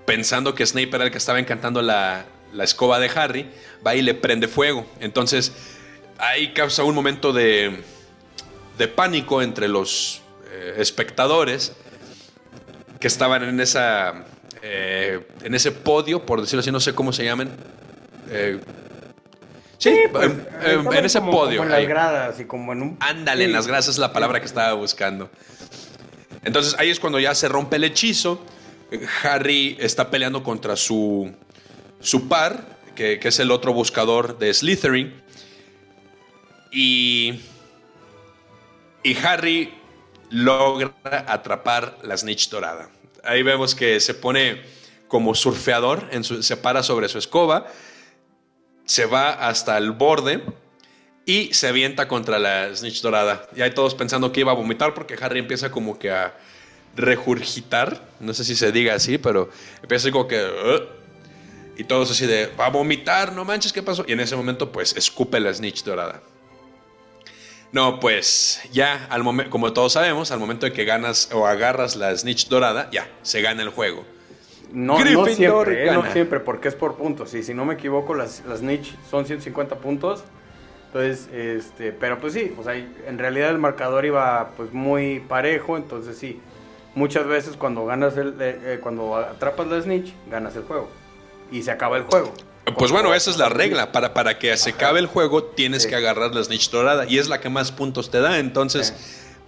pensando 0.04 0.54
que 0.54 0.66
Snape 0.66 0.90
era 0.94 1.04
el 1.04 1.10
que 1.10 1.18
estaba 1.18 1.38
encantando 1.38 1.80
la, 1.80 2.26
la 2.52 2.64
escoba 2.64 2.98
de 2.98 3.10
Harry, 3.14 3.50
va 3.86 3.94
y 3.94 4.02
le 4.02 4.14
prende 4.14 4.48
fuego. 4.48 4.86
Entonces 5.00 5.52
ahí 6.18 6.52
causa 6.52 6.84
un 6.84 6.94
momento 6.94 7.32
de, 7.32 7.82
de 8.78 8.88
pánico 8.88 9.42
entre 9.42 9.68
los 9.68 10.22
eh, 10.50 10.74
espectadores 10.78 11.72
que 13.00 13.08
estaban 13.08 13.42
en 13.42 13.60
esa 13.60 14.24
eh, 14.62 15.20
en 15.42 15.54
ese 15.54 15.72
podio, 15.72 16.24
por 16.24 16.40
decirlo 16.40 16.60
así, 16.60 16.70
no 16.70 16.78
sé 16.78 16.94
cómo 16.94 17.12
se 17.12 17.24
llaman. 17.24 17.50
Eh, 18.30 18.60
sí, 19.76 20.02
pues, 20.10 20.30
en, 20.62 21.04
ese 21.04 21.20
podio. 21.20 21.58
Como 21.58 21.74
en 21.74 21.80
las 21.80 21.88
gradas 21.88 22.40
y 22.40 22.44
como 22.44 22.72
en 22.72 22.82
un. 22.82 22.96
Ándale, 23.00 23.44
en 23.44 23.52
las 23.52 23.66
gradas 23.66 23.88
es 23.88 23.98
la 23.98 24.12
palabra 24.12 24.38
que 24.38 24.46
estaba 24.46 24.72
buscando. 24.74 25.30
Entonces 26.44 26.76
ahí 26.78 26.90
es 26.90 27.00
cuando 27.00 27.18
ya 27.18 27.34
se 27.34 27.48
rompe 27.48 27.76
el 27.76 27.84
hechizo. 27.84 28.44
Harry 29.24 29.76
está 29.80 30.10
peleando 30.10 30.44
contra 30.44 30.76
su, 30.76 31.32
su 32.02 32.28
par, 32.28 32.78
que, 32.94 33.18
que 33.18 33.28
es 33.28 33.38
el 33.38 33.50
otro 33.50 33.72
buscador 33.72 34.38
de 34.38 34.52
Slytherin. 34.52 35.22
Y, 36.70 37.40
y 39.02 39.16
Harry 39.24 39.72
logra 40.30 40.92
atrapar 41.28 41.98
la 42.02 42.16
snitch 42.16 42.48
dorada. 42.50 42.90
Ahí 43.24 43.42
vemos 43.42 43.74
que 43.74 44.00
se 44.00 44.14
pone 44.14 44.62
como 45.06 45.34
surfeador, 45.34 46.08
en 46.10 46.24
se 46.24 46.56
para 46.56 46.82
sobre 46.82 47.08
su 47.08 47.18
escoba, 47.18 47.66
se 48.86 49.04
va 49.04 49.32
hasta 49.32 49.76
el 49.76 49.92
borde 49.92 50.42
y 51.26 51.52
se 51.52 51.68
avienta 51.68 52.08
contra 52.08 52.38
la 52.38 52.74
snitch 52.74 53.02
dorada. 53.02 53.46
Y 53.54 53.60
hay 53.60 53.72
todos 53.72 53.94
pensando 53.94 54.32
que 54.32 54.40
iba 54.40 54.52
a 54.52 54.54
vomitar 54.54 54.94
porque 54.94 55.16
Harry 55.20 55.38
empieza 55.38 55.70
como 55.70 55.98
que 55.98 56.10
a 56.10 56.34
regurgitar, 56.96 58.02
no 58.20 58.34
sé 58.34 58.44
si 58.44 58.56
se 58.56 58.72
diga 58.72 58.94
así, 58.94 59.18
pero 59.18 59.50
empieza 59.82 60.10
como 60.10 60.26
que... 60.26 61.01
y 61.76 61.84
todos 61.84 62.10
así 62.10 62.26
de, 62.26 62.46
va 62.58 62.66
a 62.66 62.70
vomitar, 62.70 63.32
no 63.32 63.44
manches, 63.44 63.72
¿qué 63.72 63.82
pasó? 63.82 64.04
Y 64.06 64.12
en 64.12 64.20
ese 64.20 64.36
momento 64.36 64.70
pues 64.70 64.96
escupe 64.96 65.40
la 65.40 65.52
snitch 65.52 65.84
dorada. 65.84 66.20
No, 67.72 68.00
pues 68.00 68.60
ya, 68.70 69.06
al 69.08 69.22
momento, 69.22 69.50
como 69.50 69.72
todos 69.72 69.94
sabemos, 69.94 70.30
al 70.30 70.38
momento 70.38 70.66
de 70.66 70.72
que 70.72 70.84
ganas 70.84 71.30
o 71.32 71.46
agarras 71.46 71.96
la 71.96 72.14
snitch 72.14 72.48
dorada, 72.48 72.90
ya, 72.92 73.08
se 73.22 73.40
gana 73.40 73.62
el 73.62 73.70
juego. 73.70 74.04
No, 74.70 75.02
no 75.02 75.26
siempre, 75.26 75.88
¿eh? 75.88 75.90
no 75.90 76.04
siempre, 76.12 76.40
porque 76.40 76.68
es 76.68 76.74
por 76.74 76.96
puntos. 76.96 77.32
Y 77.32 77.42
si 77.42 77.54
no 77.54 77.64
me 77.64 77.74
equivoco, 77.74 78.14
las, 78.14 78.42
las 78.46 78.60
snitch 78.60 78.94
son 79.10 79.24
150 79.24 79.76
puntos. 79.76 80.22
Entonces, 80.86 81.28
este, 81.32 81.92
pero 81.92 82.20
pues 82.20 82.34
sí, 82.34 82.54
o 82.58 82.62
sea, 82.62 82.74
en 82.74 83.18
realidad 83.18 83.48
el 83.48 83.58
marcador 83.58 84.04
iba 84.04 84.50
pues 84.58 84.74
muy 84.74 85.20
parejo, 85.20 85.78
entonces 85.78 86.18
sí, 86.18 86.38
muchas 86.94 87.26
veces 87.26 87.56
cuando 87.56 87.86
ganas 87.86 88.18
el, 88.18 88.34
eh, 88.38 88.60
eh, 88.62 88.78
cuando 88.82 89.16
atrapas 89.16 89.68
la 89.68 89.80
snitch, 89.80 90.12
ganas 90.30 90.54
el 90.56 90.64
juego 90.64 90.90
y 91.52 91.62
se 91.62 91.70
acaba 91.70 91.96
el 91.96 92.04
juego. 92.04 92.32
Pues 92.76 92.92
bueno, 92.92 93.12
esa 93.12 93.30
es 93.30 93.38
la 93.38 93.48
regla. 93.48 93.92
Para, 93.92 94.14
para 94.14 94.38
que 94.38 94.56
se 94.56 94.70
acabe 94.70 95.00
el 95.00 95.06
juego, 95.06 95.44
tienes 95.44 95.86
que 95.86 95.94
agarrar 95.94 96.34
la 96.34 96.42
snitch 96.42 96.70
dorada. 96.70 97.06
Y 97.08 97.18
es 97.18 97.28
la 97.28 97.40
que 97.40 97.48
más 97.48 97.72
puntos 97.72 98.10
te 98.10 98.20
da. 98.20 98.38
Entonces, 98.38 98.94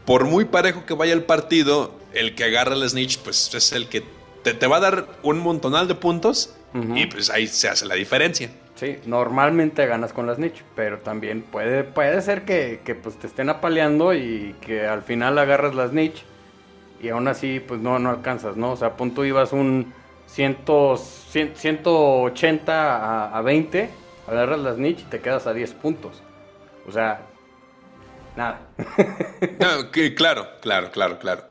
por 0.05 0.25
muy 0.25 0.45
parejo 0.45 0.85
que 0.85 0.95
vaya 0.95 1.13
el 1.13 1.23
partido, 1.23 1.95
el 2.13 2.35
que 2.35 2.45
agarra 2.45 2.75
la 2.75 2.89
snitch, 2.89 3.19
pues 3.19 3.55
es 3.55 3.73
el 3.73 3.89
que 3.89 4.03
te, 4.43 4.67
va 4.67 4.77
a 4.77 4.81
dar 4.81 5.07
un 5.23 5.39
montonal 5.39 5.89
de 5.89 5.95
puntos. 5.95 6.55
Y 6.97 7.07
pues 7.07 7.31
ahí 7.31 7.47
se 7.47 7.69
hace 7.69 7.87
la 7.87 7.95
diferencia. 7.95 8.51
Sí, 8.75 8.99
normalmente 9.07 9.87
ganas 9.87 10.13
con 10.13 10.27
la 10.27 10.35
snitch, 10.35 10.65
pero 10.75 10.99
también 10.99 11.43
puede, 11.43 11.85
puede 11.85 12.21
ser 12.21 12.45
que, 12.45 12.81
que 12.85 12.97
pues 12.97 13.17
te 13.17 13.29
estén 13.29 13.49
apaleando 13.49 14.13
y 14.13 14.57
que 14.61 14.85
al 14.85 15.03
final 15.03 15.39
agarras 15.39 15.77
la 15.77 15.87
snitch 15.87 16.25
y 17.01 17.11
aún 17.11 17.29
así 17.29 17.61
pues 17.61 17.81
no, 17.81 18.01
no 18.01 18.11
alcanzas, 18.11 18.57
¿no? 18.57 18.73
O 18.73 18.77
sea, 18.77 18.97
punto 18.97 19.25
ibas 19.25 19.53
un 19.53 19.93
180 21.35 23.37
a, 23.37 23.43
20, 23.43 23.91
agarras 24.29 24.61
las 24.61 24.79
niche 24.79 25.05
y 25.07 25.11
te 25.11 25.21
quedas 25.21 25.47
a 25.47 25.53
10 25.53 25.73
puntos. 25.75 26.23
O 26.87 26.93
sea, 26.93 27.27
nada. 28.37 28.61
claro, 30.17 30.49
claro, 30.61 30.91
claro, 30.93 31.19
claro. 31.19 31.49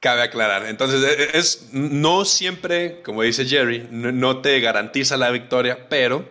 Cabe 0.00 0.22
aclarar. 0.22 0.66
Entonces, 0.66 1.02
e, 1.02 1.22
e, 1.22 1.38
es, 1.38 1.70
no 1.72 2.24
siempre, 2.24 3.02
como 3.02 3.22
dice 3.22 3.46
Jerry, 3.46 3.88
no, 3.90 4.40
te 4.40 4.58
garantiza 4.60 5.16
la 5.16 5.30
victoria, 5.30 5.88
pero 5.88 6.28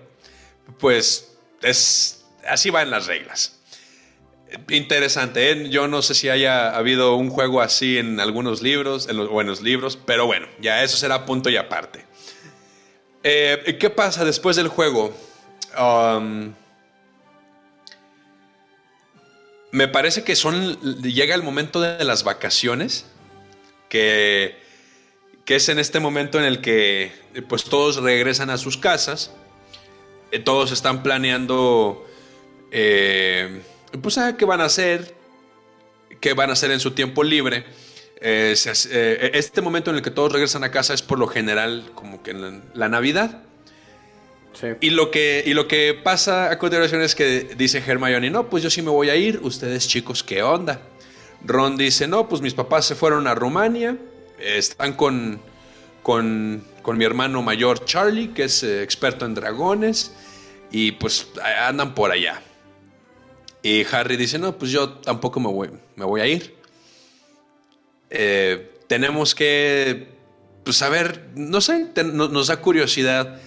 pues 0.79 1.37
es 1.61 2.25
así 2.47 2.69
van 2.69 2.91
las 2.91 3.07
reglas. 3.07 3.61
Interesante, 4.69 5.51
¿eh? 5.51 5.69
yo 5.69 5.87
no 5.87 6.03
sé 6.03 6.13
si 6.13 6.29
haya 6.29 6.75
habido 6.75 7.15
un 7.15 7.31
juego 7.31 7.61
así 7.61 7.97
en 7.97 8.19
algunos 8.19 8.61
libros, 8.61 9.09
en 9.09 9.17
los 9.17 9.29
buenos 9.29 9.61
libros, 9.61 9.97
pero 10.05 10.27
bueno, 10.27 10.47
ya 10.59 10.83
eso 10.83 10.97
será 10.97 11.25
punto 11.25 11.49
y 11.49 11.57
aparte. 11.57 12.05
Eh, 13.23 13.77
¿Qué 13.79 13.89
pasa 13.89 14.25
después 14.25 14.57
del 14.57 14.67
juego? 14.67 15.15
Um, 15.79 16.53
me 19.71 19.87
parece 19.87 20.23
que 20.23 20.35
son 20.35 21.01
llega 21.01 21.33
el 21.33 21.41
momento 21.41 21.79
de 21.79 22.03
las 22.03 22.25
vacaciones, 22.25 23.05
que, 23.87 24.57
que 25.45 25.55
es 25.55 25.69
en 25.69 25.79
este 25.79 26.01
momento 26.01 26.37
en 26.37 26.43
el 26.43 26.59
que 26.59 27.13
pues 27.47 27.63
todos 27.63 27.95
regresan 27.95 28.49
a 28.49 28.57
sus 28.57 28.77
casas, 28.77 29.31
eh, 30.31 30.39
todos 30.39 30.71
están 30.71 31.01
planeando 31.01 32.05
pues 32.69 34.19
qué 34.37 34.45
van 34.45 34.59
a 34.59 34.65
hacer, 34.65 35.15
qué 36.19 36.33
van 36.33 36.49
a 36.49 36.53
hacer 36.53 36.71
en 36.71 36.81
su 36.81 36.91
tiempo 36.91 37.23
libre. 37.23 37.65
Eh, 38.21 38.55
eh, 38.55 39.31
este 39.33 39.61
momento 39.61 39.89
en 39.91 39.97
el 39.97 40.01
que 40.01 40.11
todos 40.11 40.31
regresan 40.31 40.63
a 40.63 40.71
casa 40.71 40.93
es 40.93 41.01
por 41.01 41.19
lo 41.19 41.27
general 41.27 41.91
como 41.95 42.23
que 42.23 42.31
en 42.31 42.63
la, 42.73 42.87
Navidad. 42.89 43.43
Y, 44.79 44.91
lo 44.91 45.11
que, 45.11 45.43
y 45.45 45.53
lo 45.53 45.67
que 45.67 45.93
pasa 45.93 46.51
a 46.51 46.57
continuación 46.57 47.01
es 47.01 47.15
que 47.15 47.55
dice 47.57 47.83
Hermione, 47.85 48.29
no, 48.29 48.49
pues 48.49 48.63
yo 48.63 48.69
sí 48.69 48.81
me 48.81 48.91
voy 48.91 49.09
a 49.09 49.15
ir, 49.15 49.39
ustedes 49.41 49.87
chicos, 49.87 50.23
¿qué 50.23 50.43
onda? 50.43 50.79
Ron 51.43 51.75
dice, 51.75 52.07
no, 52.07 52.29
pues 52.29 52.41
mis 52.41 52.53
papás 52.53 52.85
se 52.85 52.95
fueron 52.95 53.27
a 53.27 53.35
Rumania, 53.35 53.97
están 54.39 54.93
con, 54.93 55.41
con, 56.01 56.63
con, 56.81 56.97
mi 56.97 57.03
hermano 57.03 57.41
mayor 57.41 57.83
Charlie, 57.83 58.29
que 58.29 58.43
es 58.45 58.63
eh, 58.63 58.83
experto 58.83 59.25
en 59.25 59.33
dragones, 59.33 60.13
y 60.71 60.93
pues 60.93 61.27
andan 61.67 61.93
por 61.93 62.11
allá. 62.11 62.41
Y 63.63 63.85
Harry 63.91 64.17
dice, 64.17 64.37
no, 64.39 64.57
pues 64.57 64.71
yo 64.71 64.89
tampoco 64.89 65.39
me 65.39 65.47
voy, 65.47 65.71
me 65.95 66.05
voy 66.05 66.21
a 66.21 66.27
ir. 66.27 66.62
Eh, 68.15 68.69
tenemos 68.85 69.33
que 69.33 70.07
pues, 70.63 70.77
saber, 70.77 71.29
no 71.35 71.61
sé, 71.61 71.87
nos 72.03 72.47
da 72.47 72.61
curiosidad 72.61 73.39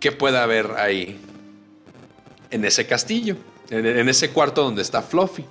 qué 0.00 0.10
puede 0.10 0.38
haber 0.38 0.72
ahí 0.78 1.20
en 2.50 2.64
ese 2.64 2.86
castillo, 2.86 3.36
en, 3.68 4.08
ese 4.08 4.30
cuarto 4.30 4.64
donde 4.64 4.80
está 4.80 5.02
Fluffy. 5.02 5.44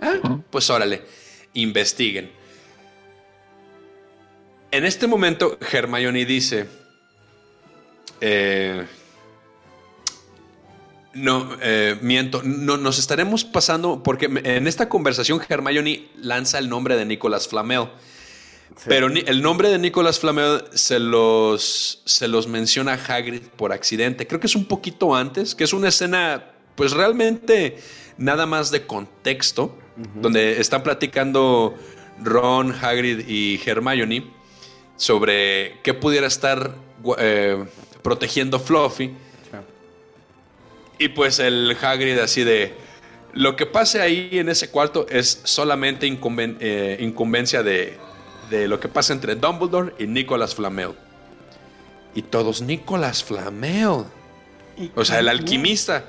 Ah, 0.00 0.38
pues 0.50 0.70
órale, 0.70 1.02
investiguen. 1.54 2.30
En 4.70 4.84
este 4.84 5.08
momento, 5.08 5.58
Hermione 5.72 6.24
dice, 6.24 6.68
eh, 8.20 8.86
no, 11.18 11.56
eh, 11.60 11.98
miento. 12.00 12.42
No, 12.42 12.76
nos 12.76 12.98
estaremos 12.98 13.44
pasando 13.44 14.02
porque 14.02 14.26
en 14.26 14.66
esta 14.66 14.88
conversación 14.88 15.40
Hermione 15.48 16.08
lanza 16.16 16.58
el 16.58 16.68
nombre 16.68 16.96
de 16.96 17.04
Nicolas 17.04 17.48
Flamel. 17.48 17.88
Pero 18.86 19.08
el 19.08 19.42
nombre 19.42 19.70
de 19.70 19.78
Nicolas 19.78 20.20
Flamel 20.20 20.62
se 20.72 21.00
los, 21.00 22.00
se 22.04 22.28
los 22.28 22.46
menciona 22.46 22.92
Hagrid 22.92 23.42
por 23.56 23.72
accidente. 23.72 24.26
Creo 24.26 24.38
que 24.38 24.46
es 24.46 24.54
un 24.54 24.66
poquito 24.66 25.16
antes, 25.16 25.54
que 25.54 25.64
es 25.64 25.72
una 25.72 25.88
escena, 25.88 26.52
pues 26.76 26.92
realmente 26.92 27.78
nada 28.18 28.46
más 28.46 28.70
de 28.70 28.86
contexto, 28.86 29.76
donde 30.14 30.60
están 30.60 30.84
platicando 30.84 31.74
Ron, 32.22 32.72
Hagrid 32.72 33.26
y 33.26 33.60
Hermione 33.64 34.30
sobre 34.96 35.80
qué 35.82 35.92
pudiera 35.94 36.26
estar 36.28 36.74
eh, 37.18 37.64
protegiendo 38.02 38.60
Fluffy 38.60 39.12
y 40.98 41.08
pues 41.08 41.38
el 41.38 41.76
Hagrid 41.80 42.18
así 42.18 42.44
de... 42.44 42.74
Lo 43.34 43.56
que 43.56 43.66
pase 43.66 44.00
ahí 44.00 44.30
en 44.32 44.48
ese 44.48 44.70
cuarto 44.70 45.06
es 45.08 45.42
solamente 45.44 46.06
eh, 46.06 46.96
incumbencia 47.00 47.62
de, 47.62 47.98
lo 48.50 48.80
que 48.80 48.88
pasa 48.88 49.12
entre 49.12 49.36
Dumbledore 49.36 49.94
y 49.98 50.06
Nicolas 50.06 50.54
Flamel. 50.54 50.92
Y 52.14 52.22
todos, 52.22 52.62
Nicolas 52.62 53.22
Flamel. 53.22 54.04
O 54.94 55.04
sea, 55.04 55.18
el 55.18 55.28
alquimista. 55.28 56.04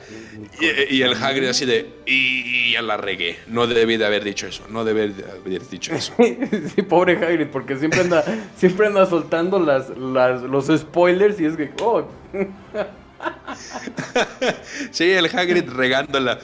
Y, 0.59 1.01
el 1.01 1.13
Hagrid 1.13 1.49
así 1.49 1.65
de, 1.65 1.89
y 2.05 2.71
ya 2.73 2.81
la 2.81 2.97
regué. 2.97 3.37
No 3.47 3.67
debí 3.67 3.97
de 3.97 4.05
haber 4.05 4.23
dicho 4.23 4.47
eso. 4.47 4.63
No 4.69 4.85
debí 4.85 5.13
de 5.13 5.29
haber 5.29 5.67
dicho 5.67 5.93
eso. 5.93 6.13
sí, 6.75 6.81
pobre 6.83 7.17
Hagrid, 7.17 7.47
porque 7.47 7.77
siempre 7.77 8.01
anda, 8.01 8.23
siempre 8.55 8.87
anda 8.87 9.05
soltando 9.05 9.59
las, 9.59 9.89
los 9.89 10.67
spoilers 10.67 11.39
y 11.39 11.45
es 11.45 11.57
que, 11.57 11.71
oh. 11.81 12.07
sí, 14.91 15.11
el 15.11 15.25
Hagrid 15.25 15.69
regándola. 15.69 16.39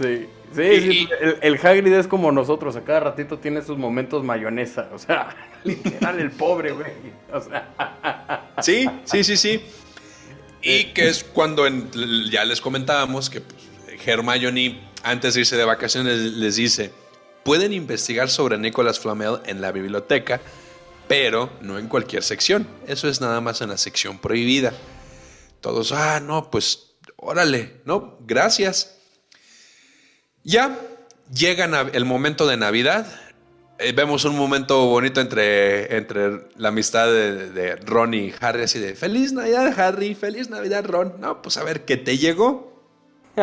Sí. 0.00 0.28
Sí, 0.54 1.06
el, 1.20 1.38
el, 1.42 1.54
Hagrid 1.62 1.92
es 1.92 2.06
como 2.06 2.32
nosotros, 2.32 2.74
a 2.76 2.82
cada 2.82 3.00
ratito 3.00 3.38
tiene 3.38 3.60
sus 3.60 3.76
momentos 3.76 4.24
mayonesa, 4.24 4.88
o 4.94 4.98
sea, 4.98 5.36
literal 5.64 6.18
el 6.20 6.30
pobre, 6.30 6.72
güey. 6.72 6.90
O 7.30 7.40
sea. 7.40 8.54
Sí, 8.62 8.88
sí, 9.04 9.24
sí, 9.24 9.36
sí. 9.36 9.62
Y 10.62 10.70
eh. 10.70 10.92
que 10.94 11.08
es 11.08 11.22
cuando 11.22 11.66
ya 12.30 12.44
les 12.44 12.60
comentábamos 12.60 13.28
que 13.28 13.42
pues, 13.42 13.68
Hermione, 14.06 14.80
antes 15.02 15.34
de 15.34 15.40
irse 15.40 15.56
de 15.56 15.64
vacaciones, 15.64 16.18
les 16.18 16.56
dice, 16.56 16.92
pueden 17.44 17.72
investigar 17.72 18.28
sobre 18.28 18.58
Nicolas 18.58 18.98
Flamel 18.98 19.40
en 19.46 19.60
la 19.60 19.70
biblioteca, 19.70 20.40
pero 21.06 21.50
no 21.60 21.78
en 21.78 21.88
cualquier 21.88 22.22
sección. 22.22 22.66
Eso 22.86 23.08
es 23.08 23.20
nada 23.20 23.40
más 23.40 23.60
en 23.60 23.68
la 23.68 23.78
sección 23.78 24.18
prohibida. 24.18 24.72
Todos, 25.60 25.92
ah, 25.92 26.20
no, 26.20 26.50
pues 26.50 26.94
órale, 27.16 27.80
no, 27.84 28.18
gracias. 28.20 28.98
Ya 30.44 30.78
llega 31.32 31.64
el 31.92 32.04
momento 32.04 32.46
de 32.46 32.56
Navidad. 32.56 33.06
Eh, 33.78 33.92
vemos 33.92 34.24
un 34.24 34.36
momento 34.36 34.86
bonito 34.86 35.20
entre, 35.20 35.96
entre 35.96 36.48
la 36.56 36.68
amistad 36.68 37.06
de, 37.06 37.76
Ron 37.76 38.14
y 38.14 38.32
Harry, 38.40 38.62
así 38.62 38.78
de 38.78 38.94
Feliz 38.94 39.32
Navidad, 39.32 39.78
Harry, 39.78 40.14
feliz 40.14 40.50
Navidad, 40.50 40.84
Ron. 40.84 41.20
No, 41.20 41.42
pues 41.42 41.56
a 41.58 41.64
ver 41.64 41.84
qué 41.84 41.96
te 41.96 42.18
llegó. 42.18 42.68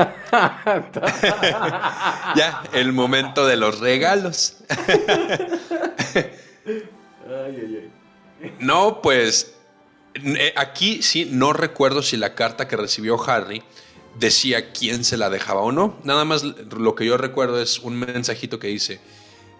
ya, 2.35 2.63
el 2.73 2.91
momento 2.91 3.47
de 3.47 3.55
los 3.55 3.79
regalos. 3.79 4.57
no, 8.59 9.01
pues 9.01 9.54
aquí 10.55 11.01
sí, 11.01 11.27
no 11.31 11.53
recuerdo 11.53 12.01
si 12.01 12.17
la 12.17 12.35
carta 12.35 12.67
que 12.67 12.77
recibió 12.77 13.21
Harry 13.29 13.63
decía 14.19 14.71
quién 14.71 15.03
se 15.03 15.17
la 15.17 15.29
dejaba 15.29 15.61
o 15.61 15.71
no. 15.71 15.97
Nada 16.03 16.25
más 16.25 16.43
lo 16.43 16.95
que 16.95 17.05
yo 17.05 17.17
recuerdo 17.17 17.61
es 17.61 17.79
un 17.79 17.97
mensajito 17.97 18.59
que 18.59 18.67
dice, 18.67 18.99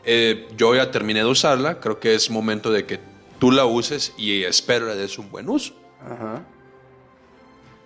eh, 0.06 0.48
yo 0.56 0.76
ya 0.76 0.92
terminé 0.92 1.20
de 1.20 1.26
usarla, 1.26 1.80
creo 1.80 2.00
que 2.00 2.16
es 2.16 2.30
momento 2.30 2.72
de 2.72 2.86
que 2.86 3.00
tú 3.40 3.52
la 3.52 3.66
uses 3.66 4.14
y 4.18 4.44
espero 4.44 4.88
le 4.88 4.96
des 4.96 5.18
un 5.18 5.30
buen 5.30 5.50
uso. 5.50 5.74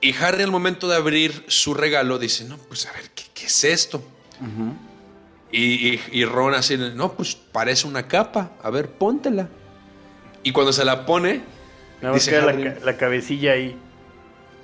Y 0.01 0.15
Harry 0.15 0.43
al 0.43 0.51
momento 0.51 0.87
de 0.87 0.95
abrir 0.95 1.43
su 1.47 1.73
regalo 1.73 2.19
dice, 2.19 2.45
no, 2.45 2.57
pues 2.57 2.85
a 2.85 2.91
ver, 2.93 3.09
¿qué, 3.33 3.45
es 3.45 3.63
esto? 3.63 4.01
y, 5.51 6.25
Ron 6.25 6.53
así, 6.53 6.77
no, 6.77 7.13
pues 7.13 7.35
parece 7.35 7.87
una 7.87 8.07
capa, 8.07 8.51
a 8.61 8.69
ver, 8.69 8.91
póntela. 8.91 9.49
Y 10.43 10.51
cuando 10.51 10.71
se 10.71 10.85
la 10.85 11.05
pone, 11.05 11.41
dice 12.01 12.75
la 12.83 12.97
cabecilla 12.97 13.53
ahí. 13.53 13.77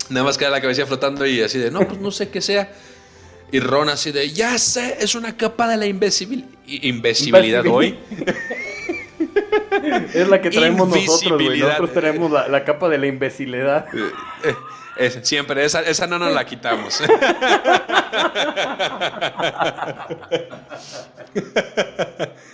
Nada 0.10 0.26
más 0.26 0.38
queda 0.38 0.52
la 0.52 0.62
cabeza 0.62 0.86
flotando 0.86 1.26
y 1.26 1.42
así 1.42 1.58
de, 1.58 1.72
no, 1.72 1.88
pues 1.88 2.00
no 2.00 2.12
sé 2.12 2.30
qué 2.30 2.42
sea. 2.42 2.72
Y 3.52 3.60
Ron 3.60 3.90
así 3.90 4.12
de, 4.12 4.32
ya 4.32 4.58
sé, 4.58 4.98
es 5.00 5.14
una 5.16 5.38
capa 5.38 5.68
de 5.68 5.78
la 5.78 5.86
invisibilidad 5.86 7.66
hoy. 7.68 7.98
es 10.14 10.28
la 10.28 10.42
que 10.42 10.50
traemos 10.50 10.90
nosotros, 10.90 11.42
güey. 11.42 11.60
Nosotros 11.60 11.94
tenemos 11.94 12.32
la, 12.32 12.64
capa 12.64 12.90
de 12.90 12.98
la 12.98 13.08
imbecilidad. 13.08 13.86
Eh, 14.98 15.08
eh, 15.08 15.20
siempre, 15.24 15.66
esa, 15.66 15.82
esa 15.82 16.08
no 16.08 16.18
nos 16.18 16.34
la 16.34 16.46
quitamos. 16.46 17.02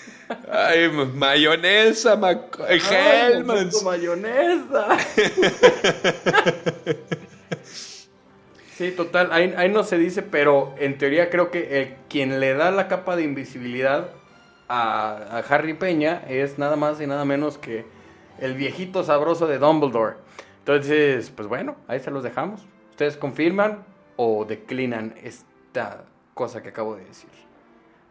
Ay, 0.51 0.89
mayonesa, 1.13 2.15
mayonesa. 3.83 4.97
Sí, 8.81 8.89
total, 8.89 9.31
ahí, 9.31 9.69
no 9.69 9.83
se 9.83 9.99
dice, 9.99 10.23
pero 10.23 10.73
en 10.79 10.97
teoría 10.97 11.29
creo 11.29 11.51
que 11.51 11.97
quien 12.09 12.39
le 12.39 12.55
da 12.55 12.71
la 12.71 12.87
capa 12.87 13.15
de 13.15 13.21
invisibilidad 13.21 14.09
a, 14.69 15.43
Harry 15.47 15.75
Peña 15.75 16.23
es 16.27 16.57
nada 16.57 16.77
más 16.77 16.99
y 16.99 17.05
nada 17.05 17.23
menos 17.23 17.59
que 17.59 17.85
el 18.39 18.55
viejito 18.55 19.03
sabroso 19.03 19.45
de 19.45 19.59
Dumbledore. 19.59 20.15
Entonces, 20.57 21.29
pues 21.29 21.47
bueno, 21.47 21.75
ahí 21.87 21.99
se 21.99 22.09
los 22.09 22.23
dejamos. 22.23 22.65
Ustedes 22.89 23.17
confirman 23.17 23.85
o 24.15 24.45
declinan 24.45 25.13
esta 25.21 26.05
cosa 26.33 26.63
que 26.63 26.69
acabo 26.69 26.95
de 26.95 27.05
decir. 27.05 27.29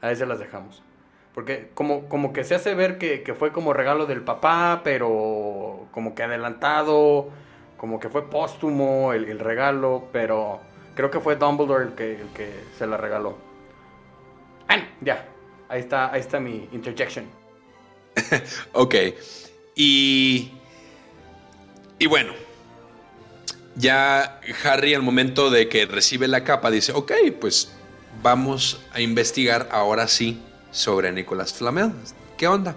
Ahí 0.00 0.14
se 0.14 0.24
las 0.24 0.38
dejamos. 0.38 0.85
Porque 1.34 1.70
como, 1.74 2.08
como 2.08 2.32
que 2.32 2.44
se 2.44 2.54
hace 2.54 2.74
ver 2.74 2.98
que, 2.98 3.22
que 3.22 3.34
fue 3.34 3.52
como 3.52 3.72
regalo 3.72 4.06
del 4.06 4.22
papá, 4.22 4.80
pero 4.82 5.86
como 5.92 6.14
que 6.14 6.22
adelantado 6.22 7.28
como 7.80 7.98
que 7.98 8.10
fue 8.10 8.28
póstumo 8.28 9.14
el, 9.14 9.38
regalo, 9.38 10.10
pero 10.12 10.60
creo 10.94 11.10
que 11.10 11.18
fue 11.18 11.36
Dumbledore 11.36 11.84
el 11.84 11.94
que, 11.94 12.20
el 12.20 12.28
que 12.34 12.52
se 12.76 12.86
la 12.86 12.98
regaló. 12.98 13.38
Bueno, 14.66 14.84
ya, 15.00 15.26
ahí 15.66 15.80
está, 15.80 16.12
ahí 16.12 16.20
está 16.20 16.40
mi 16.40 16.68
interjection. 16.72 17.24
ok, 18.74 18.94
y, 19.74 20.52
y 21.98 22.06
bueno, 22.06 22.34
ya 23.76 24.42
Harry 24.62 24.92
al 24.92 25.00
momento 25.00 25.48
de 25.48 25.70
que 25.70 25.86
recibe 25.86 26.28
la 26.28 26.44
capa 26.44 26.70
dice, 26.70 26.92
ok, 26.92 27.12
pues 27.40 27.74
vamos 28.22 28.84
a 28.92 29.00
investigar 29.00 29.70
ahora 29.72 30.06
sí 30.06 30.38
sobre 30.70 31.12
Nicolás 31.12 31.52
Flamel. 31.52 31.92
¿Qué 32.37 32.48
onda? 32.48 32.76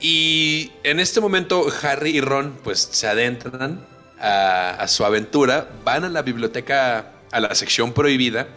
Y 0.00 0.72
en 0.82 1.00
este 1.00 1.20
momento 1.20 1.66
Harry 1.82 2.18
y 2.18 2.20
Ron 2.20 2.58
pues 2.62 2.88
se 2.90 3.08
adentran 3.08 3.84
a, 4.20 4.84
su 4.88 5.04
aventura, 5.04 5.68
van 5.84 6.04
a 6.04 6.08
la 6.08 6.22
biblioteca, 6.22 7.12
a 7.32 7.40
la 7.40 7.54
sección 7.54 7.92
prohibida, 7.92 8.48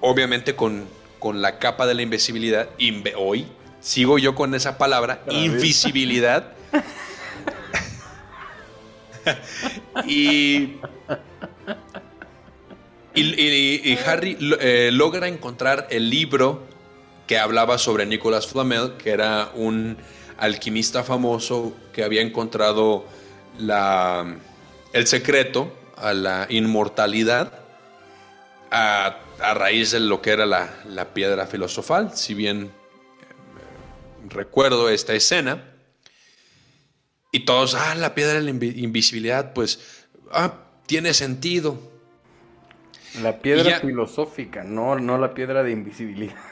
obviamente 0.00 0.54
con, 0.54 0.86
con 1.18 1.42
la 1.42 1.58
capa 1.58 1.86
de 1.86 1.94
la 1.94 2.02
invisibilidad, 2.02 2.68
hoy 3.16 3.46
sigo 3.80 4.18
yo 4.18 4.34
con 4.34 4.54
esa 4.54 4.78
palabra, 4.78 5.22
invisibilidad. 5.30 6.52
y, 10.06 10.76
y, 13.14 13.98
Harry 14.06 14.36
eh, 14.60 14.90
logra 14.92 15.28
encontrar 15.28 15.86
el 15.90 16.10
libro 16.10 16.66
que 17.28 17.38
hablaba 17.38 17.76
sobre 17.78 18.06
Nicolas 18.06 18.46
Flamel, 18.48 18.94
que 18.96 19.10
era 19.10 19.52
un 19.54 19.98
alquimista 20.38 21.04
famoso 21.04 21.76
que 21.92 22.02
había 22.02 22.22
encontrado 22.22 23.04
la, 23.58 24.38
el 24.94 25.06
secreto 25.06 25.70
a 25.96 26.14
la 26.14 26.46
inmortalidad 26.48 27.52
a, 28.70 29.18
raíz 29.54 29.92
de 29.92 30.00
lo 30.00 30.22
que 30.22 30.30
era 30.30 30.46
la, 30.46 31.08
piedra 31.12 31.46
filosofal. 31.46 32.16
Si 32.16 32.32
bien 32.34 32.64
eh, 32.64 32.70
recuerdo 34.30 34.88
esta 34.88 35.12
escena, 35.12 35.64
y 37.30 37.40
todos, 37.40 37.74
ah, 37.74 37.94
la 37.94 38.14
piedra 38.14 38.40
de 38.40 38.40
la 38.40 38.50
invisibilidad, 38.50 39.52
pues, 39.52 40.06
ah, 40.32 40.54
tiene 40.86 41.12
sentido. 41.12 41.78
La 43.20 43.38
piedra 43.40 43.80
filosófica, 43.80 44.64
no, 44.64 44.98
no 44.98 45.18
la 45.18 45.34
piedra 45.34 45.62
de 45.62 45.72
invisibilidad. 45.72 46.47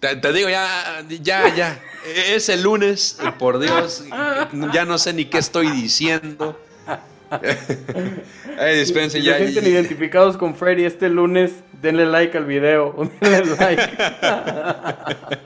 Te, 0.00 0.32
digo, 0.32 0.48
ya, 0.48 1.04
ya, 1.08 1.54
ya. 1.54 1.80
Es 2.04 2.48
el 2.48 2.62
lunes, 2.62 3.18
por 3.38 3.58
Dios. 3.58 4.04
Ya 4.72 4.84
no 4.84 4.98
sé 4.98 5.12
ni 5.12 5.24
qué 5.24 5.38
estoy 5.38 5.70
diciendo. 5.70 6.58
Ay, 8.58 8.78
dispense, 8.78 9.20
ya. 9.22 9.36
sienten 9.38 9.66
identificados 9.66 10.36
con 10.36 10.54
Freddy 10.54 10.84
este 10.84 11.08
lunes, 11.08 11.52
denle 11.80 12.06
like 12.06 12.36
al 12.36 12.44
video. 12.44 12.94
Denle 13.20 13.56
like. 13.56 13.82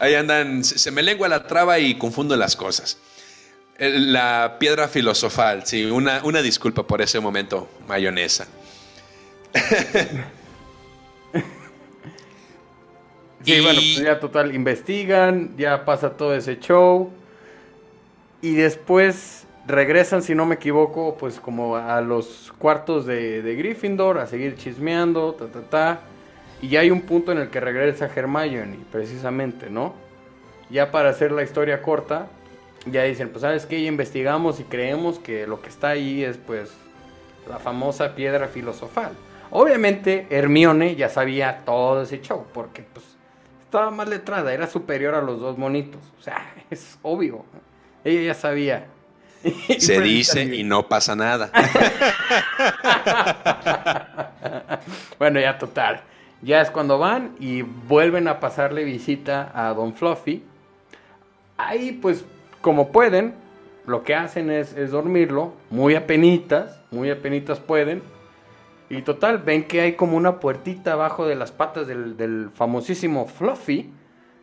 Ahí 0.00 0.14
andan, 0.14 0.64
se 0.64 0.90
me 0.90 1.02
lengua 1.02 1.28
la 1.28 1.46
traba 1.46 1.78
y 1.78 1.96
confundo 1.96 2.36
las 2.36 2.56
cosas. 2.56 2.98
La 3.78 4.56
piedra 4.58 4.88
filosofal, 4.88 5.66
sí, 5.66 5.84
una, 5.84 6.22
una 6.24 6.42
disculpa 6.42 6.84
por 6.86 7.00
ese 7.02 7.20
momento, 7.20 7.68
mayonesa. 7.86 8.46
Sí, 13.44 13.60
bueno, 13.60 13.80
pues 13.80 14.02
ya 14.02 14.18
total, 14.20 14.54
investigan, 14.54 15.56
ya 15.56 15.84
pasa 15.84 16.10
todo 16.16 16.34
ese 16.34 16.58
show. 16.58 17.10
Y 18.40 18.54
después 18.54 19.46
regresan, 19.66 20.22
si 20.22 20.34
no 20.34 20.46
me 20.46 20.56
equivoco, 20.56 21.16
pues 21.18 21.40
como 21.40 21.76
a 21.76 22.00
los 22.00 22.52
cuartos 22.58 23.06
de, 23.06 23.42
de 23.42 23.54
Gryffindor, 23.56 24.18
a 24.18 24.26
seguir 24.26 24.56
chismeando, 24.56 25.34
ta, 25.34 25.46
ta, 25.46 25.62
ta. 25.62 26.00
Y 26.62 26.68
ya 26.68 26.80
hay 26.80 26.90
un 26.90 27.02
punto 27.02 27.32
en 27.32 27.38
el 27.38 27.50
que 27.50 27.60
regresa 27.60 28.10
Hermione, 28.14 28.78
precisamente, 28.90 29.68
¿no? 29.70 29.94
Ya 30.70 30.90
para 30.90 31.10
hacer 31.10 31.30
la 31.32 31.42
historia 31.42 31.82
corta, 31.82 32.28
ya 32.86 33.02
dicen, 33.04 33.28
pues 33.28 33.42
sabes 33.42 33.66
que 33.66 33.80
ya 33.82 33.88
investigamos 33.88 34.60
y 34.60 34.64
creemos 34.64 35.18
que 35.18 35.46
lo 35.46 35.60
que 35.60 35.68
está 35.68 35.90
ahí 35.90 36.24
es 36.24 36.38
pues 36.38 36.72
la 37.48 37.58
famosa 37.58 38.14
piedra 38.14 38.48
filosofal. 38.48 39.12
Obviamente 39.50 40.26
Hermione 40.30 40.96
ya 40.96 41.08
sabía 41.08 41.62
todo 41.64 42.02
ese 42.02 42.20
show, 42.20 42.44
porque 42.52 42.82
pues 42.82 43.13
estaba 43.74 43.90
más 43.90 44.08
letrada, 44.08 44.54
era 44.54 44.68
superior 44.68 45.16
a 45.16 45.20
los 45.20 45.40
dos 45.40 45.58
monitos. 45.58 46.00
O 46.20 46.22
sea, 46.22 46.46
es 46.70 46.96
obvio. 47.02 47.44
Ella 48.04 48.22
ya 48.22 48.34
sabía. 48.34 48.86
Se 49.78 50.00
dice 50.00 50.44
y 50.44 50.62
no 50.62 50.86
pasa 50.86 51.16
nada. 51.16 51.50
bueno, 55.18 55.40
ya 55.40 55.58
total. 55.58 56.02
Ya 56.40 56.60
es 56.60 56.70
cuando 56.70 56.98
van 56.98 57.34
y 57.40 57.62
vuelven 57.62 58.28
a 58.28 58.38
pasarle 58.38 58.84
visita 58.84 59.50
a 59.52 59.74
Don 59.74 59.94
Fluffy. 59.94 60.44
Ahí 61.56 61.98
pues 62.00 62.24
como 62.60 62.92
pueden, 62.92 63.34
lo 63.86 64.04
que 64.04 64.14
hacen 64.14 64.50
es, 64.50 64.76
dormirlo, 64.92 65.52
muy 65.70 65.96
apenitas, 65.96 66.78
muy 66.92 67.10
apenitas 67.10 67.58
pueden. 67.58 68.02
Y 68.90 69.02
total, 69.02 69.38
ven 69.38 69.64
que 69.64 69.80
hay 69.80 69.94
como 69.94 70.16
una 70.16 70.40
puertita 70.40 70.92
abajo 70.92 71.26
de 71.26 71.34
las 71.34 71.52
patas 71.52 71.86
del, 71.86 72.50
famosísimo 72.54 73.26
Fluffy, 73.26 73.92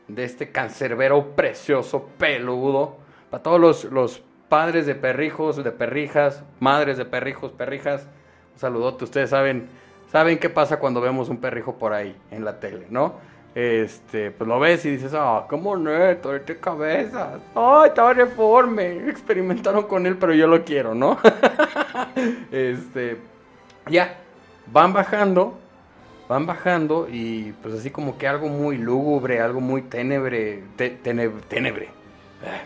de 0.08 0.24
este 0.24 0.52
cancerbero 0.52 1.36
precioso, 1.36 2.10
peludo. 2.18 2.98
Para 3.30 3.44
todos 3.44 3.60
los, 3.60 3.84
los 3.86 4.24
padres 4.50 4.86
de 4.86 4.96
perrijos, 4.96 5.64
de 5.64 5.72
perrijas, 5.72 6.44
madres 6.60 6.98
de 6.98 7.06
perrijos, 7.06 7.52
perrijas, 7.52 8.08
un 8.54 8.60
saludote. 8.60 9.06
Ustedes 9.06 9.30
saben, 9.30 9.70
saben 10.12 10.40
qué 10.40 10.50
pasa 10.50 10.80
cuando 10.80 11.00
vemos 11.00 11.30
un 11.30 11.38
perrijo 11.38 11.78
por 11.78 11.94
ahí 11.94 12.16
en 12.32 12.44
la 12.44 12.60
tele, 12.60 12.88
¿no? 12.90 13.16
Este, 13.54 14.32
pues 14.32 14.48
lo 14.48 14.60
ves 14.60 14.86
y 14.86 14.92
dices, 14.92 15.14
ah, 15.14 15.46
qué 15.50 15.58
neto, 15.58 16.32
de 16.32 16.60
cabezas. 16.60 17.40
Ay, 17.54 17.90
estaba 17.90 18.14
reforme. 18.14 19.10
Experimentaron 19.10 19.84
con 19.84 20.06
él, 20.06 20.18
pero 20.18 20.34
yo 20.34 20.48
lo 20.48 20.64
quiero, 20.64 20.96
¿no? 20.96 21.18
este, 22.52 23.18
ya, 23.90 24.18
van 24.72 24.94
bajando, 24.94 25.58
van 26.28 26.46
bajando 26.46 27.08
y 27.10 27.54
pues 27.62 27.76
así 27.76 27.90
como 27.90 28.18
que 28.18 28.28
algo 28.28 28.48
muy 28.48 28.78
lúgubre, 28.78 29.42
algo 29.42 29.62
muy 29.62 29.82
tenebre, 29.82 30.64
tenebre 31.04 32.02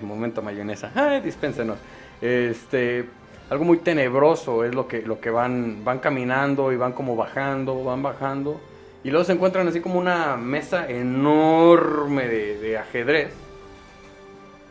momento 0.01 0.41
mayonesa. 0.41 0.91
Ay, 0.95 1.21
dispénsenos. 1.21 1.77
Este, 2.21 3.05
algo 3.49 3.65
muy 3.65 3.77
tenebroso 3.77 4.63
es 4.63 4.73
lo 4.73 4.87
que, 4.87 5.01
lo 5.01 5.19
que 5.19 5.29
van, 5.29 5.83
van 5.83 5.99
caminando 5.99 6.71
y 6.71 6.77
van 6.77 6.93
como 6.93 7.15
bajando, 7.15 7.83
van 7.83 8.01
bajando. 8.01 8.59
Y 9.03 9.11
luego 9.11 9.23
se 9.23 9.33
encuentran 9.33 9.67
así 9.67 9.81
como 9.81 9.99
una 9.99 10.35
mesa 10.35 10.89
enorme 10.89 12.27
de, 12.27 12.77
ajedrez. 12.77 13.33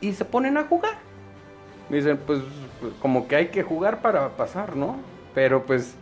Y 0.00 0.12
se 0.12 0.24
ponen 0.24 0.56
a 0.56 0.64
jugar. 0.64 0.98
Dicen, 1.88 2.18
pues, 2.26 2.40
pues 2.80 2.92
como 3.00 3.28
que 3.28 3.36
hay 3.36 3.46
que 3.48 3.62
jugar 3.62 4.00
para 4.02 4.30
pasar, 4.30 4.74
¿no? 4.74 4.96
Pero 5.34 5.62
pues 5.64 5.94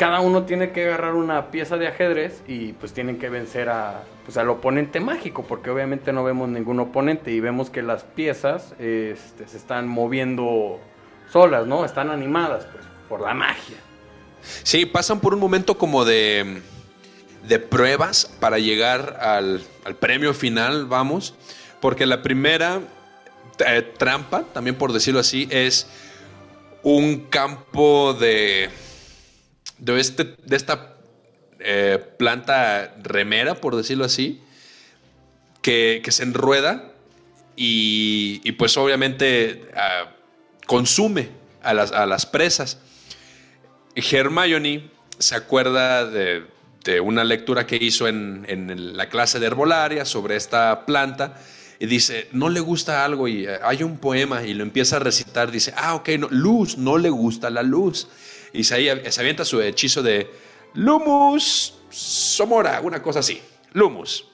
cada 0.00 0.20
uno 0.20 0.44
tiene 0.44 0.72
que 0.72 0.86
agarrar 0.86 1.14
una 1.14 1.50
pieza 1.50 1.76
de 1.76 1.86
ajedrez 1.86 2.40
y 2.48 2.72
pues 2.72 2.94
tienen 2.94 3.18
que 3.18 3.28
vencer 3.28 3.68
a, 3.68 4.02
pues, 4.24 4.38
al 4.38 4.48
oponente 4.48 4.98
mágico, 4.98 5.44
porque 5.46 5.68
obviamente 5.68 6.10
no 6.10 6.24
vemos 6.24 6.48
ningún 6.48 6.80
oponente 6.80 7.32
y 7.32 7.40
vemos 7.40 7.68
que 7.68 7.82
las 7.82 8.04
piezas 8.04 8.72
este, 8.78 9.46
se 9.46 9.58
están 9.58 9.88
moviendo 9.88 10.80
solas, 11.30 11.66
¿no? 11.66 11.84
Están 11.84 12.08
animadas 12.08 12.64
pues, 12.72 12.82
por 13.10 13.20
la 13.20 13.34
magia. 13.34 13.76
Sí, 14.62 14.86
pasan 14.86 15.20
por 15.20 15.34
un 15.34 15.40
momento 15.40 15.76
como 15.76 16.06
de, 16.06 16.62
de 17.46 17.58
pruebas 17.58 18.34
para 18.40 18.58
llegar 18.58 19.18
al, 19.20 19.60
premio 20.00 20.32
final, 20.32 20.86
vamos, 20.86 21.34
porque 21.78 22.06
la 22.06 22.22
primera 22.22 22.80
eh, 23.66 23.82
trampa, 23.98 24.44
también 24.54 24.76
por 24.76 24.94
decirlo 24.94 25.20
así, 25.20 25.46
es 25.50 25.86
un 26.82 27.26
campo 27.28 28.14
de 28.14 28.70
de, 29.80 29.98
este, 29.98 30.36
de 30.44 30.56
esta 30.56 30.94
eh, 31.58 31.98
planta 32.18 32.94
remera, 33.02 33.54
por 33.54 33.76
decirlo 33.76 34.04
así, 34.04 34.40
que, 35.62 36.02
se 36.08 36.22
enrueda 36.22 36.92
y, 37.56 38.52
pues 38.52 38.76
obviamente 38.76 39.68
ah, 39.76 40.12
consume 40.66 41.28
a 41.62 41.74
las, 41.74 41.92
a 41.92 42.06
las, 42.06 42.26
presas. 42.26 42.78
Hermione 43.94 44.90
se 45.18 45.34
acuerda 45.34 46.06
de, 46.06 46.46
una 47.02 47.24
lectura 47.24 47.66
que 47.66 47.76
hizo 47.76 48.08
en, 48.08 48.96
la 48.96 49.08
clase 49.08 49.38
de 49.38 49.46
herbolaria 49.46 50.04
sobre 50.04 50.36
esta 50.36 50.86
planta 50.86 51.36
y 51.78 51.86
dice, 51.86 52.28
no 52.32 52.48
le 52.48 52.60
gusta 52.60 53.04
algo 53.04 53.28
y 53.28 53.46
eh, 53.46 53.58
hay 53.62 53.82
un 53.82 53.98
poema 53.98 54.42
y 54.44 54.54
lo 54.54 54.62
empieza 54.62 54.96
a 54.96 54.98
recitar, 54.98 55.50
dice, 55.50 55.72
ah, 55.76 55.94
ok, 55.94 56.08
no, 56.18 56.28
luz, 56.30 56.76
no 56.76 56.98
le 56.98 57.10
gusta 57.10 57.48
la 57.48 57.62
luz 57.62 58.08
y 58.52 58.64
se, 58.64 58.74
avienta 58.74 59.44
su 59.44 59.60
hechizo 59.60 60.02
de 60.02 60.30
Lumus 60.74 61.74
Somora, 61.90 62.80
una 62.80 63.02
cosa 63.02 63.20
así. 63.20 63.40
Lumus. 63.72 64.26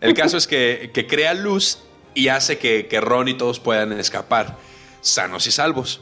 El 0.00 0.14
caso 0.14 0.36
es 0.36 0.46
que, 0.46 0.90
crea 1.08 1.34
luz 1.34 1.78
y 2.14 2.28
hace 2.28 2.58
que, 2.58 2.86
que 2.86 3.00
Ron 3.00 3.28
y 3.28 3.34
todos 3.34 3.60
puedan 3.60 3.92
escapar, 3.92 4.56
sanos 5.00 5.46
y 5.46 5.50
salvos. 5.50 6.00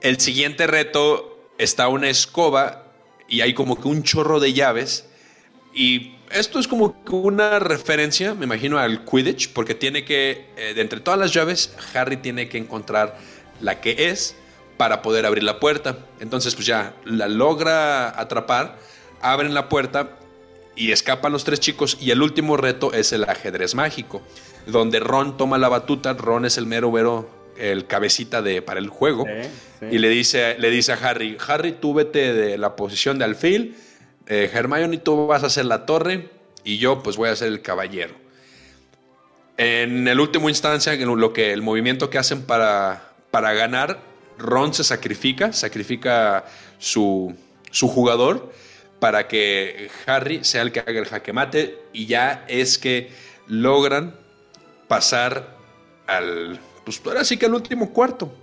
El 0.00 0.20
siguiente 0.20 0.66
reto 0.66 1.48
está 1.58 1.88
una 1.88 2.08
escoba 2.08 2.86
y 3.28 3.42
hay 3.42 3.54
como 3.54 3.80
que 3.80 3.88
un 3.88 4.02
chorro 4.02 4.40
de 4.40 4.52
llaves. 4.52 5.06
Y 5.74 6.16
esto 6.30 6.58
es 6.58 6.68
como 6.68 6.96
una 7.10 7.58
referencia, 7.58 8.34
me 8.34 8.44
imagino, 8.44 8.78
al 8.78 9.04
Quidditch, 9.04 9.52
porque 9.52 9.74
tiene 9.74 10.04
que, 10.04 10.48
eh, 10.56 10.74
entre 10.76 11.00
todas 11.00 11.18
las 11.18 11.32
llaves, 11.32 11.74
Harry 11.94 12.16
tiene 12.16 12.48
que 12.48 12.58
encontrar 12.58 13.18
la 13.60 13.80
que 13.80 14.10
es 14.10 14.36
para 14.80 15.02
poder 15.02 15.26
abrir 15.26 15.44
la 15.44 15.60
puerta. 15.60 15.98
Entonces, 16.20 16.54
pues 16.54 16.66
ya 16.66 16.94
la 17.04 17.28
logra 17.28 18.18
atrapar, 18.18 18.78
abren 19.20 19.52
la 19.52 19.68
puerta 19.68 20.16
y 20.74 20.92
escapan 20.92 21.32
los 21.32 21.44
tres 21.44 21.60
chicos. 21.60 21.98
Y 22.00 22.12
el 22.12 22.22
último 22.22 22.56
reto 22.56 22.94
es 22.94 23.12
el 23.12 23.24
ajedrez 23.24 23.74
mágico, 23.74 24.22
donde 24.64 24.98
Ron 24.98 25.36
toma 25.36 25.58
la 25.58 25.68
batuta. 25.68 26.14
Ron 26.14 26.46
es 26.46 26.56
el 26.56 26.64
mero 26.64 26.90
vero, 26.90 27.28
el 27.58 27.86
cabecita 27.86 28.40
de, 28.40 28.62
para 28.62 28.80
el 28.80 28.88
juego. 28.88 29.26
Y 29.90 29.98
le 29.98 30.08
dice, 30.08 30.56
le 30.58 30.70
dice 30.70 30.92
a 30.92 30.94
Harry: 30.94 31.36
Harry, 31.46 31.72
tú 31.72 31.92
vete 31.92 32.32
de 32.32 32.56
la 32.56 32.74
posición 32.74 33.18
de 33.18 33.26
alfil. 33.26 33.76
Eh, 34.28 34.50
Hermione, 34.50 34.96
tú 34.96 35.26
vas 35.26 35.42
a 35.42 35.48
hacer 35.48 35.66
la 35.66 35.84
torre. 35.84 36.30
Y 36.64 36.78
yo, 36.78 37.02
pues 37.02 37.18
voy 37.18 37.28
a 37.28 37.36
ser 37.36 37.48
el 37.48 37.60
caballero. 37.60 38.14
En 39.58 40.08
el 40.08 40.18
último 40.20 40.48
instancia, 40.48 40.96
lo 40.96 41.34
que 41.34 41.52
el 41.52 41.60
movimiento 41.60 42.08
que 42.08 42.16
hacen 42.16 42.46
para, 42.46 43.12
para 43.30 43.52
ganar 43.52 44.08
Ron 44.40 44.74
se 44.74 44.84
sacrifica, 44.84 45.52
sacrifica 45.52 46.44
su, 46.78 47.36
jugador 47.72 48.52
para 48.98 49.28
que 49.28 49.90
Harry 50.06 50.44
sea 50.44 50.62
el 50.62 50.72
que 50.72 50.80
haga 50.80 50.98
el 50.98 51.06
jaque 51.06 51.32
mate 51.32 51.78
y 51.92 52.06
ya 52.06 52.44
es 52.48 52.78
que 52.78 53.10
logran 53.46 54.18
pasar 54.88 55.56
al, 56.06 56.58
pues 56.84 57.00
ahora 57.04 57.24
sí 57.24 57.36
que 57.36 57.46
al 57.46 57.54
último 57.54 57.92
cuarto 57.92 58.34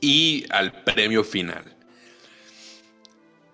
y 0.00 0.44
al 0.50 0.84
premio 0.84 1.24
final. 1.24 1.76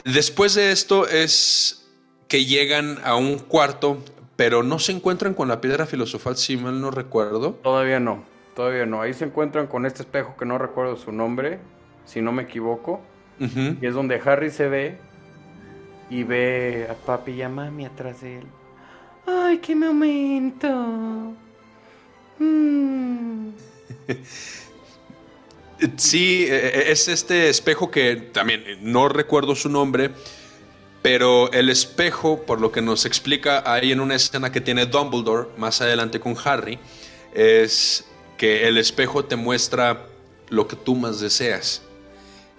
Después 0.04 0.54
de 0.54 0.72
esto 0.72 1.09
es 1.09 1.87
que 2.28 2.44
llegan 2.44 2.98
a 3.04 3.16
un 3.16 3.38
cuarto, 3.38 4.04
pero 4.37 4.62
no 4.62 4.78
se 4.78 4.92
encuentran 4.92 5.33
con 5.33 5.48
la 5.48 5.61
piedra 5.61 5.87
filosofal, 5.87 6.37
si 6.37 6.57
mal 6.57 6.80
no 6.80 6.90
recuerdo. 6.90 7.52
Todavía 7.62 8.00
no. 8.00 8.34
Todavía 8.55 8.87
no. 8.87 9.03
Ahí 9.03 9.14
se 9.14 9.25
encuentran 9.25 9.67
con 9.67 9.87
este 9.87 10.03
espejo 10.03 10.37
que 10.37 10.45
no 10.45 10.59
recuerdo 10.59 10.97
su 10.97 11.12
nombre, 11.12 11.59
si 12.05 12.23
no 12.23 12.33
me 12.33 12.45
equivoco. 12.45 13.01
Y 13.38 13.85
es 13.85 13.95
donde 13.95 14.21
Harry 14.25 14.51
se 14.51 14.69
ve 14.69 14.99
y 16.09 16.23
ve 16.23 16.87
a 16.88 16.95
papi 16.95 17.33
y 17.33 17.43
a 17.43 17.49
mami 17.49 17.85
atrás 17.85 18.21
de 18.21 18.38
él. 18.38 18.45
¡Ay, 19.27 19.59
qué 19.59 19.75
momento! 19.75 21.35
Mm. 22.38 23.51
Sí, 25.97 26.47
e, 26.49 26.55
e, 26.55 26.93
es 26.93 27.09
este 27.09 27.49
espejo 27.49 27.90
que 27.90 28.17
también 28.17 28.64
no 28.81 29.09
recuerdo 29.09 29.55
su 29.55 29.69
nombre, 29.69 30.11
pero 31.03 31.53
el 31.53 31.69
espejo, 31.69 32.43
por 32.47 32.61
lo 32.61 32.73
que 32.73 32.81
nos 32.81 33.05
explica 33.05 33.62
ahí 33.71 33.93
en 33.93 34.01
una 34.01 34.15
escena 34.15 34.50
que 34.50 34.61
tiene 34.61 34.87
Dumbledore 34.87 35.48
más 35.59 35.81
adelante 35.81 36.21
con 36.21 36.37
Harry, 36.44 36.79
es 37.35 38.07
el 38.45 38.79
espejo 38.79 39.25
te 39.25 39.37
muestra 39.37 40.07
lo 40.49 40.67
que 40.69 40.77
tú 40.77 40.95
más 40.95 41.21
deseas. 41.21 41.83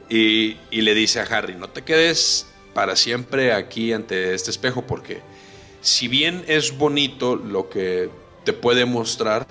Y, 0.09 0.57
le 0.71 0.93
dice 0.93 1.19
a 1.19 1.23
Harry, 1.23 1.55
no 1.55 1.69
te 1.69 1.81
quedes 1.81 2.45
para 2.73 2.95
siempre 2.95 3.53
aquí 3.53 3.93
ante 3.93 4.33
este 4.33 4.51
espejo, 4.51 4.83
porque 4.83 5.21
si 5.81 6.07
bien 6.07 6.43
es 6.47 6.77
bonito 6.77 7.35
lo 7.35 7.69
que 7.69 8.09
te 8.43 8.53
puede 8.53 8.85
mostrar, 8.85 9.47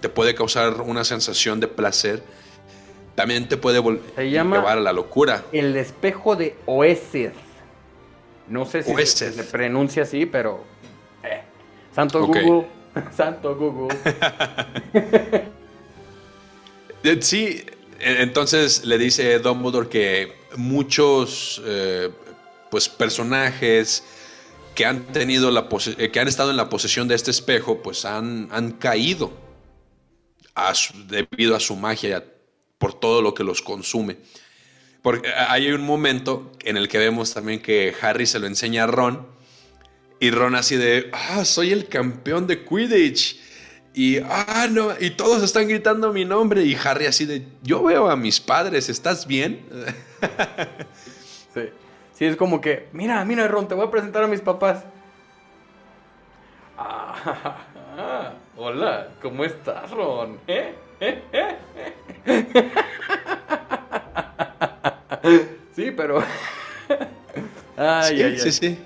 te 0.00 0.08
puede 0.08 0.34
causar 0.34 0.80
una 0.80 1.04
sensación 1.04 1.60
de 1.60 1.68
placer, 1.68 2.22
también 3.14 3.48
te 3.48 3.56
puede 3.56 3.80
llevar 4.16 4.78
a 4.78 4.80
la 4.80 4.92
locura. 4.92 5.44
El 5.52 5.76
espejo 5.76 6.34
de 6.34 6.56
Oesir. 6.66 7.32
No 8.48 8.66
sé 8.66 8.82
si 8.82 9.06
se, 9.06 9.44
pronuncia 9.44 10.02
así, 10.02 10.26
pero... 10.26 10.64
Eh, 11.22 11.40
Santo 11.94 12.26
Google. 12.26 12.66
Santo 13.16 13.54
Google. 13.54 13.96
sí, 17.20 17.64
E-, 18.00 18.22
entonces 18.22 18.84
le 18.84 18.98
dice 18.98 19.38
Dumbledore 19.38 19.88
que 19.88 20.32
muchos 20.56 21.62
eh, 21.64 22.10
pues, 22.70 22.88
personajes 22.88 24.04
que 24.74 24.84
han 24.84 25.04
tenido 25.12 25.50
la 25.50 25.68
eh, 25.98 26.10
que 26.10 26.20
han 26.20 26.28
estado 26.28 26.50
en 26.50 26.56
la 26.56 26.68
posesión 26.68 27.08
de 27.08 27.14
este 27.14 27.30
espejo, 27.30 27.82
pues 27.82 28.04
han, 28.04 28.48
han 28.50 28.72
caído 28.72 29.32
debido 31.08 31.56
a 31.56 31.60
su 31.60 31.76
magia, 31.76 32.24
por 32.78 32.98
todo 32.98 33.22
lo 33.22 33.34
que 33.34 33.44
los 33.44 33.62
consume. 33.62 34.18
Porque 35.02 35.28
hay 35.32 35.70
un 35.70 35.82
momento 35.82 36.52
en 36.64 36.76
el 36.76 36.88
que 36.88 36.98
vemos 36.98 37.34
también 37.34 37.60
que 37.60 37.94
Harry 38.00 38.26
se 38.26 38.38
lo 38.38 38.46
enseña 38.46 38.84
a 38.84 38.86
Ron 38.86 39.26
y 40.20 40.30
Ron 40.30 40.54
así 40.54 40.76
de, 40.76 41.10
ah, 41.12 41.44
soy 41.44 41.72
el 41.72 41.88
campeón 41.88 42.46
de 42.46 42.64
Quidditch. 42.64 43.38
Y, 43.94 44.18
ah, 44.18 44.66
no, 44.68 44.90
y 44.98 45.10
todos 45.10 45.42
están 45.44 45.68
gritando 45.68 46.12
mi 46.12 46.24
nombre. 46.24 46.62
Y 46.64 46.74
Harry 46.74 47.06
así 47.06 47.24
de, 47.26 47.46
yo 47.62 47.82
veo 47.84 48.10
a 48.10 48.16
mis 48.16 48.40
padres, 48.40 48.88
¿estás 48.88 49.26
bien? 49.26 49.64
sí. 51.54 51.70
Sí, 52.14 52.24
es 52.26 52.36
como 52.36 52.60
que, 52.60 52.88
mira, 52.92 53.24
mira, 53.24 53.48
Ron, 53.48 53.66
te 53.66 53.74
voy 53.74 53.86
a 53.86 53.90
presentar 53.90 54.22
a 54.22 54.28
mis 54.28 54.40
papás. 54.40 54.84
Ah, 56.78 57.54
hola, 58.56 59.08
¿cómo 59.20 59.44
estás, 59.44 59.90
Ron? 59.90 60.38
¿Eh? 60.46 60.74
¿Eh? 61.00 61.22
¿Eh? 65.22 65.58
sí, 65.74 65.90
pero... 65.96 66.22
Ay, 67.76 68.16
sí, 68.16 68.22
ay, 68.22 68.38
sí, 68.38 68.52
sí. 68.52 68.78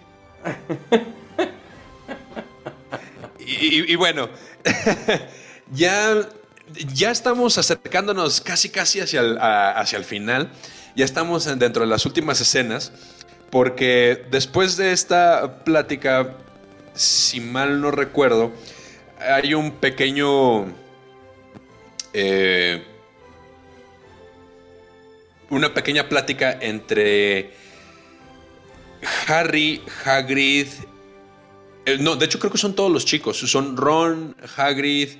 y, 3.39 3.95
bueno, 3.97 4.31
ya, 5.73 6.29
ya 6.95 7.11
estamos 7.11 7.59
acercándonos 7.59 8.41
casi, 8.41 8.69
casi 8.69 9.01
hacia 9.01 9.21
el, 9.21 9.39
hacia 9.41 9.99
el 9.99 10.05
final. 10.05 10.51
Ya 10.97 11.05
estamos 11.05 11.45
dentro 11.45 11.83
de 11.83 11.89
las 11.89 12.07
últimas 12.07 12.41
escenas. 12.41 12.93
Porque 13.51 14.27
después 14.31 14.77
de 14.77 14.93
esta 14.93 15.65
plática, 15.65 16.37
si 16.95 17.41
mal 17.41 17.81
no 17.81 17.91
recuerdo, 17.91 18.53
hay 19.19 19.55
un 19.55 19.73
pequeño... 19.73 20.67
Eh, 22.13 22.85
una 25.51 25.73
pequeña 25.73 26.09
plática 26.09 26.59
entre 26.61 27.53
Harry, 29.27 29.83
Hagrid... 30.05 30.69
Eh, 31.89 31.97
no, 31.99 32.17
de 32.17 32.27
hecho 32.27 32.39
creo 32.39 32.53
que 32.53 32.59
son 32.59 32.75
todos 32.75 32.91
los 32.91 33.05
chicos. 33.05 33.39
Son 33.39 33.77
Ron, 33.77 34.37
Hagrid, 34.57 35.11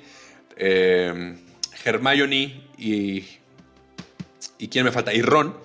eh, 0.57 1.35
Hermione 1.83 2.63
y... 2.77 3.25
¿Y 4.57 4.67
quién 4.67 4.83
me 4.85 4.91
falta? 4.91 5.13
Y 5.13 5.21
Ron 5.21 5.55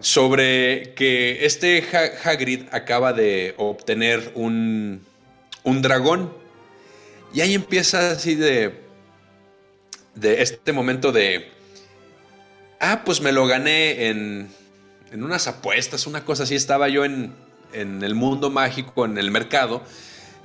sobre 0.00 0.94
que 0.94 1.44
este 1.44 1.84
Hagrid 2.24 2.62
acaba 2.72 3.12
de 3.12 3.54
obtener 3.58 4.32
un, 4.34 5.04
un 5.62 5.82
dragón. 5.82 6.32
Y 7.32 7.40
ahí 7.40 7.54
empieza 7.54 8.12
así 8.12 8.34
de, 8.34 8.74
de 10.14 10.42
este 10.42 10.72
momento 10.72 11.12
de, 11.12 11.50
ah, 12.80 13.02
pues 13.04 13.20
me 13.20 13.32
lo 13.32 13.46
gané 13.46 14.08
en, 14.08 14.48
en 15.12 15.22
unas 15.22 15.48
apuestas, 15.48 16.06
una 16.06 16.24
cosa 16.24 16.44
así. 16.44 16.54
Estaba 16.54 16.88
yo 16.88 17.04
en, 17.04 17.34
en, 17.72 18.02
el 18.02 18.14
mundo 18.14 18.50
mágico, 18.50 19.04
en 19.04 19.18
el 19.18 19.30
mercado, 19.30 19.82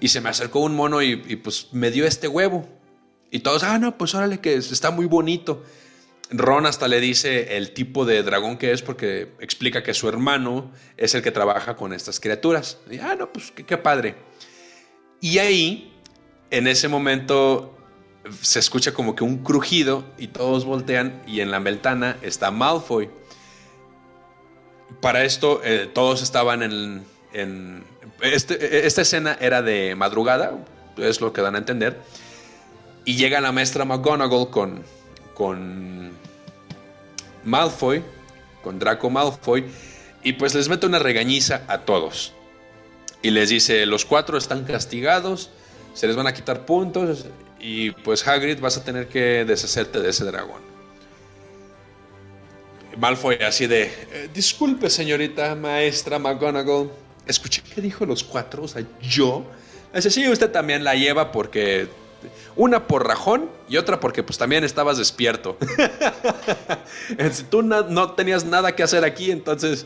y 0.01 0.07
se 0.09 0.21
me 0.21 0.29
acercó 0.29 0.59
un 0.59 0.75
mono 0.75 1.01
y, 1.01 1.15
pues 1.37 1.67
me 1.71 1.91
dio 1.91 2.05
este 2.05 2.27
huevo. 2.27 2.67
Y 3.31 3.39
todos, 3.39 3.63
ah, 3.63 3.77
no, 3.77 3.97
pues 3.97 4.15
órale, 4.15 4.39
que 4.39 4.55
está 4.55 4.91
muy 4.91 5.05
bonito. 5.05 5.63
Ron 6.31 6.65
hasta 6.65 6.87
le 6.87 6.99
dice 6.99 7.57
el 7.57 7.73
tipo 7.73 8.05
de 8.05 8.21
dragón 8.21 8.57
que 8.57 8.71
es 8.71 8.81
porque 8.81 9.33
explica 9.39 9.81
que 9.81 9.93
su 9.93 10.07
hermano 10.07 10.71
es 10.95 11.15
el 11.15 11.23
que 11.23 11.31
trabaja 11.31 11.75
con 11.75 11.93
estas 11.93 12.19
criaturas. 12.19 12.77
Y, 12.89 12.99
ah, 12.99 13.15
no, 13.15 13.31
pues 13.31 13.51
qué, 13.51 13.77
padre. 13.77 14.15
Y 15.21 15.39
ahí, 15.39 15.93
en 16.49 16.67
ese 16.67 16.87
momento, 16.87 17.77
se 18.41 18.59
escucha 18.59 18.93
como 18.93 19.15
que 19.15 19.23
un 19.23 19.39
crujido 19.39 20.05
y 20.17 20.27
todos 20.27 20.65
voltean 20.65 21.21
y 21.27 21.41
en 21.41 21.51
la 21.51 21.59
ventana 21.59 22.17
está 22.21 22.51
Malfoy. 22.51 23.09
Para 25.01 25.23
esto, 25.23 25.61
eh, 25.63 25.89
todos 25.93 26.21
estaban 26.21 26.63
en... 26.63 27.05
Este, 27.33 28.87
esta 28.87 29.01
escena 29.01 29.37
era 29.39 29.61
de 29.61 29.95
madrugada, 29.95 30.57
es 30.97 31.21
lo 31.21 31.33
que 31.33 31.41
dan 31.41 31.55
a 31.55 31.59
entender. 31.59 31.99
Y 33.05 33.15
llega 33.15 33.41
la 33.41 33.51
maestra 33.51 33.85
McGonagall 33.85 34.49
con, 34.49 34.83
con 35.33 36.11
Malfoy, 37.43 38.03
con 38.63 38.79
Draco 38.79 39.09
Malfoy, 39.09 39.65
y 40.23 40.33
pues 40.33 40.53
les 40.53 40.69
mete 40.69 40.85
una 40.85 40.99
regañiza 40.99 41.63
a 41.67 41.79
todos. 41.79 42.33
Y 43.21 43.31
les 43.31 43.49
dice, 43.49 43.85
los 43.85 44.05
cuatro 44.05 44.37
están 44.37 44.63
castigados, 44.65 45.49
se 45.93 46.07
les 46.07 46.15
van 46.15 46.27
a 46.27 46.33
quitar 46.33 46.65
puntos, 46.65 47.25
y 47.59 47.91
pues 47.91 48.27
Hagrid 48.27 48.59
vas 48.59 48.77
a 48.77 48.83
tener 48.83 49.07
que 49.07 49.45
deshacerte 49.45 49.99
de 49.99 50.09
ese 50.09 50.25
dragón. 50.25 50.61
Malfoy 52.97 53.35
así 53.35 53.67
de, 53.67 53.83
eh, 53.83 54.29
disculpe 54.33 54.89
señorita 54.89 55.55
maestra 55.55 56.19
McGonagall, 56.19 56.91
escuché 57.29 57.61
que 57.61 57.81
dijo 57.81 58.05
los 58.05 58.23
cuatro, 58.23 58.63
o 58.63 58.67
sea, 58.67 58.83
yo. 59.01 59.45
Dice, 59.93 60.09
sí, 60.09 60.27
usted 60.27 60.51
también 60.51 60.83
la 60.83 60.95
lleva 60.95 61.31
porque 61.31 61.87
una 62.55 62.87
por 62.87 63.07
rajón 63.07 63.49
y 63.69 63.77
otra 63.77 63.99
porque 63.99 64.23
pues 64.23 64.37
también 64.37 64.63
estabas 64.63 64.97
despierto. 64.97 65.57
tú 67.49 67.61
no, 67.61 68.11
tenías 68.13 68.45
nada 68.45 68.75
que 68.75 68.83
hacer 68.83 69.05
aquí, 69.05 69.31
entonces 69.31 69.85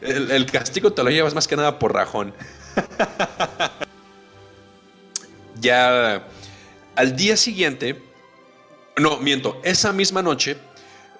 el, 0.00 0.46
castigo 0.46 0.92
te 0.92 1.02
lo 1.02 1.10
llevas 1.10 1.34
más 1.34 1.46
que 1.46 1.56
nada 1.56 1.78
por 1.78 1.94
rajón. 1.94 2.32
ya 5.60 6.26
al 6.94 7.16
día 7.16 7.36
siguiente, 7.36 8.02
no, 8.96 9.18
miento, 9.18 9.60
esa 9.62 9.92
misma 9.92 10.22
noche 10.22 10.56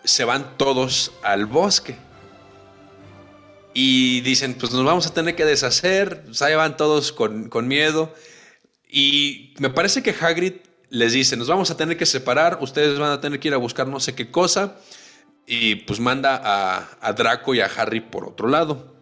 se 0.04 0.24
van 0.24 0.56
todos 0.56 1.12
al 1.22 1.46
bosque. 1.46 1.96
Y 3.78 4.22
dicen, 4.22 4.54
pues 4.54 4.72
nos 4.72 4.86
vamos 4.86 5.06
a 5.06 5.12
tener 5.12 5.36
que 5.36 5.44
deshacer, 5.44 6.24
se 6.32 6.54
van 6.54 6.78
todos 6.78 7.12
con, 7.12 7.50
con 7.50 7.68
miedo. 7.68 8.10
Y 8.88 9.52
me 9.58 9.68
parece 9.68 10.02
que 10.02 10.16
Hagrid 10.18 10.54
les 10.88 11.12
dice, 11.12 11.36
nos 11.36 11.48
vamos 11.48 11.70
a 11.70 11.76
tener 11.76 11.98
que 11.98 12.06
separar, 12.06 12.56
ustedes 12.62 12.98
van 12.98 13.10
a 13.10 13.20
tener 13.20 13.38
que 13.38 13.48
ir 13.48 13.54
a 13.54 13.58
buscar 13.58 13.86
no 13.86 14.00
sé 14.00 14.14
qué 14.14 14.30
cosa, 14.30 14.76
y 15.46 15.74
pues 15.74 16.00
manda 16.00 16.40
a, 17.02 17.12
Draco 17.12 17.54
y 17.54 17.60
a 17.60 17.66
Harry 17.66 18.00
por 18.00 18.26
otro 18.26 18.48
lado. 18.48 18.94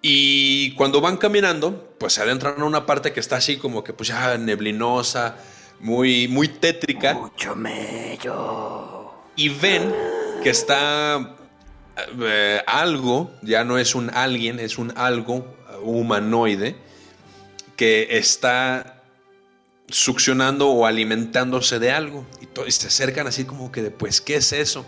Y 0.00 0.74
cuando 0.76 1.02
van 1.02 1.18
caminando, 1.18 1.94
pues 1.98 2.14
se 2.14 2.22
adentran 2.22 2.62
a 2.62 2.64
una 2.64 2.86
parte 2.86 3.12
que 3.12 3.20
está 3.20 3.36
así 3.36 3.58
como 3.58 3.84
que 3.84 3.92
pues 3.92 4.08
ya 4.08 4.38
neblinosa, 4.38 5.36
muy, 5.80 6.28
muy 6.28 6.48
tétrica. 6.48 7.12
Mucho 7.12 7.54
mello. 7.54 9.12
Y 9.36 9.50
ven 9.50 9.94
que 10.42 10.48
está 10.48 11.36
eh, 11.96 12.62
algo, 12.66 13.30
ya 13.42 13.64
no 13.64 13.78
es 13.78 13.94
un 13.94 14.10
alguien, 14.10 14.60
es 14.60 14.78
un 14.78 14.92
algo 14.96 15.56
humanoide, 15.82 16.76
que 17.76 18.18
está 18.18 19.02
succionando 19.88 20.68
o 20.68 20.86
alimentándose 20.86 21.78
de 21.78 21.90
algo. 21.92 22.26
Y, 22.40 22.70
se 22.70 22.88
acercan 22.88 23.26
así 23.26 23.44
como 23.44 23.72
que 23.72 23.82
de, 23.82 23.90
pues, 23.90 24.20
¿qué 24.20 24.36
es 24.36 24.52
eso? 24.52 24.84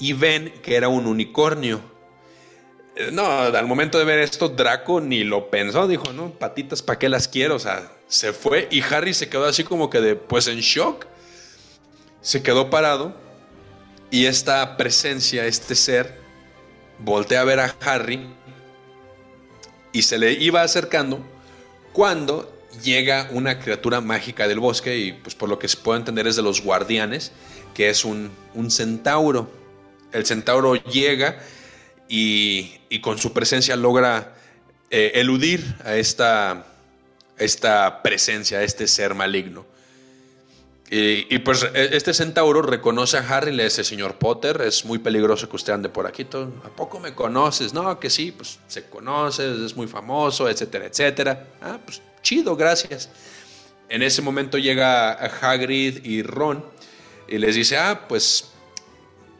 Y 0.00 0.12
ven 0.12 0.52
que 0.62 0.76
era 0.76 0.88
un 0.88 1.06
unicornio. 1.06 1.80
Eh, 2.96 3.10
no, 3.12 3.24
al 3.26 3.66
momento 3.66 3.98
de 3.98 4.04
ver 4.04 4.18
esto, 4.18 4.48
Draco 4.48 5.00
ni 5.00 5.22
lo 5.22 5.50
pensó, 5.50 5.86
dijo, 5.86 6.12
no, 6.12 6.30
patitas, 6.30 6.82
¿para 6.82 6.98
qué 6.98 7.08
las 7.08 7.28
quiero? 7.28 7.56
O 7.56 7.60
sea, 7.60 7.92
se 8.08 8.32
fue 8.32 8.68
y 8.70 8.82
Harry 8.82 9.14
se 9.14 9.28
quedó 9.28 9.44
así 9.44 9.64
como 9.64 9.90
que 9.90 10.00
de, 10.00 10.16
pues 10.16 10.48
en 10.48 10.60
shock. 10.60 11.06
Se 12.20 12.42
quedó 12.42 12.70
parado 12.70 13.25
y 14.10 14.26
esta 14.26 14.76
presencia, 14.76 15.46
este 15.46 15.74
ser, 15.74 16.18
voltea 16.98 17.40
a 17.40 17.44
ver 17.44 17.60
a 17.60 17.74
Harry 17.80 18.26
y 19.92 20.02
se 20.02 20.18
le 20.18 20.32
iba 20.32 20.62
acercando 20.62 21.24
cuando 21.92 22.52
llega 22.82 23.28
una 23.32 23.58
criatura 23.58 24.00
mágica 24.00 24.46
del 24.46 24.60
bosque 24.60 24.96
y 24.98 25.12
pues 25.12 25.34
por 25.34 25.48
lo 25.48 25.58
que 25.58 25.68
se 25.68 25.76
puede 25.78 26.00
entender 26.00 26.26
es 26.26 26.36
de 26.36 26.42
los 26.42 26.62
guardianes, 26.62 27.32
que 27.74 27.88
es 27.88 28.04
un, 28.04 28.30
centauro. 28.70 29.50
El 30.12 30.26
centauro 30.26 30.74
llega 30.74 31.38
y, 32.08 32.78
con 33.00 33.18
su 33.18 33.32
presencia 33.32 33.76
logra 33.76 34.34
eh, 34.90 35.12
eludir 35.14 35.76
a 35.84 35.96
esta, 35.96 36.66
esta 37.38 38.02
presencia, 38.02 38.58
a 38.58 38.62
este 38.62 38.86
ser 38.86 39.14
maligno. 39.14 39.66
Y, 40.88 41.38
pues 41.40 41.64
e, 41.74 41.96
este 41.96 42.14
centauro 42.14 42.62
reconoce 42.62 43.18
a 43.18 43.20
Harry 43.28 43.52
y 43.52 43.56
le 43.56 43.64
dice, 43.64 43.82
señor 43.82 44.18
Potter, 44.18 44.60
es 44.62 44.84
muy 44.84 44.98
peligroso 44.98 45.48
que 45.48 45.56
usted 45.56 45.72
ande 45.72 45.88
por 45.88 46.06
aquí. 46.06 46.26
¿A 46.64 46.68
poco 46.68 47.00
me 47.00 47.12
conoces? 47.12 47.74
No, 47.74 47.98
que 47.98 48.08
sí, 48.08 48.30
pues 48.30 48.60
se 48.68 48.84
conoce, 48.84 49.64
es 49.64 49.74
muy 49.76 49.88
famoso, 49.88 50.48
etcétera, 50.48 50.86
etcétera. 50.86 51.46
Ah, 51.60 51.78
pues 51.84 52.00
chido, 52.22 52.54
gracias. 52.54 53.08
En 53.88 54.02
ese 54.02 54.22
momento 54.22 54.58
llega 54.58 55.12
Hagrid 55.12 56.04
y 56.04 56.22
Ron 56.22 56.64
y 57.28 57.38
les 57.38 57.56
dice, 57.56 57.76
ah, 57.78 58.06
pues 58.08 58.52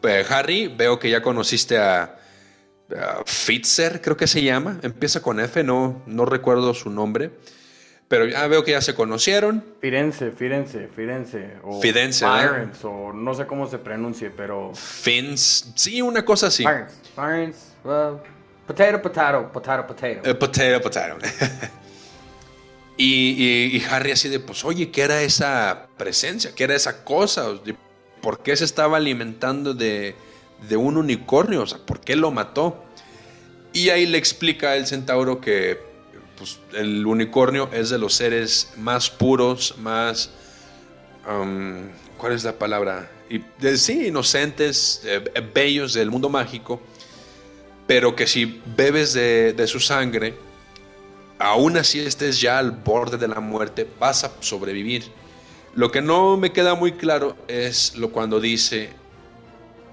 eh, 0.03 0.25
Harry, 0.29 0.69
veo 0.69 0.99
que 0.99 1.11
ya 1.11 1.23
conociste 1.23 1.79
a, 1.79 2.13
Fitzer, 3.25 4.01
creo 4.01 4.17
que 4.17 4.29
se 4.29 4.45
llama, 4.45 4.79
empieza 4.83 5.21
con 5.21 5.41
F, 5.41 5.65
no, 5.65 6.05
no 6.07 6.25
recuerdo 6.25 6.73
su 6.73 6.89
nombre. 6.89 7.33
Pero 8.09 8.27
ya 8.27 8.47
veo 8.47 8.63
que 8.63 8.71
ya 8.71 8.81
se 8.81 8.95
conocieron. 8.95 9.65
Firenze, 9.81 10.31
Firenze, 10.31 10.89
Firenze. 10.95 11.55
O 11.65 11.81
Firenze, 11.81 12.25
o 12.85 13.13
no 13.13 13.35
sé 13.35 13.47
cómo 13.47 13.67
se 13.69 13.79
pronuncie, 13.79 14.31
pero. 14.31 14.73
Fins, 14.75 15.73
sí, 15.75 16.01
una 16.01 16.25
cosa 16.25 16.47
así. 16.47 16.65
Firenze, 17.17 17.61
potato, 18.67 19.03
potato, 19.03 19.53
potato, 19.53 19.87
potato. 19.87 20.31
Eh, 20.31 20.35
potato, 20.35 20.81
potato. 20.81 21.17
y, 22.97 23.83
Harry 23.91 24.13
así 24.13 24.29
de, 24.29 24.39
pues, 24.39 24.65
oye, 24.65 24.91
¿qué 24.93 25.03
era 25.03 25.23
esa 25.23 25.89
presencia? 25.97 26.53
¿Qué 26.55 26.63
era 26.63 26.77
esa 26.77 27.03
cosa? 27.03 27.55
¿Por 28.21 28.41
qué 28.41 28.57
se 28.57 28.65
estaba 28.65 28.99
alimentando 28.99 29.75
de, 29.75 30.15
de 30.69 30.77
un 30.77 30.97
unicornio? 30.97 31.63
O 31.63 31.67
sea, 31.67 31.79
¿por 31.79 32.01
qué 32.01 32.15
lo 32.15 32.31
mató? 32.31 32.85
Y 33.73 33.91
ahí 33.91 34.07
le 34.07 34.17
explica 34.17 34.77
el 34.77 34.87
centauro 34.87 35.41
que 35.41 35.96
pues, 36.37 36.59
el 36.75 37.07
unicornio 37.07 37.69
es 37.73 37.91
de 37.91 37.99
los 37.99 38.15
seres 38.15 38.73
más 38.77 39.11
puros, 39.11 39.75
más... 39.79 40.31
Um, 41.29 41.89
¿Cuál 42.19 42.33
es 42.33 42.45
la 42.45 42.53
palabra? 42.53 43.11
Y, 43.29 43.43
sí, 43.77 44.07
inocentes, 44.07 45.03
eh, 45.05 45.23
bellos 45.53 45.93
del 45.93 46.11
mundo 46.11 46.29
mágico, 46.29 46.81
pero 47.87 48.17
que 48.17 48.27
si 48.27 48.63
bebes 48.77 49.13
de, 49.13 49.67
su 49.67 49.81
sangre, 49.81 50.35
aún 51.39 51.77
así 51.77 52.01
estés 52.01 52.41
ya 52.41 52.59
al 52.59 52.71
borde 52.71 53.19
de 53.19 53.29
la 53.29 53.41
muerte, 53.41 53.87
vas 53.99 54.25
a 54.25 54.33
sobrevivir. 54.41 55.05
Lo 55.75 55.91
que 55.91 56.01
no 56.01 56.37
me 56.37 56.53
queda 56.53 56.75
muy 56.75 56.93
claro 56.93 57.37
es 57.49 57.97
lo 57.97 58.13
cuando 58.13 58.41
dice, 58.41 58.91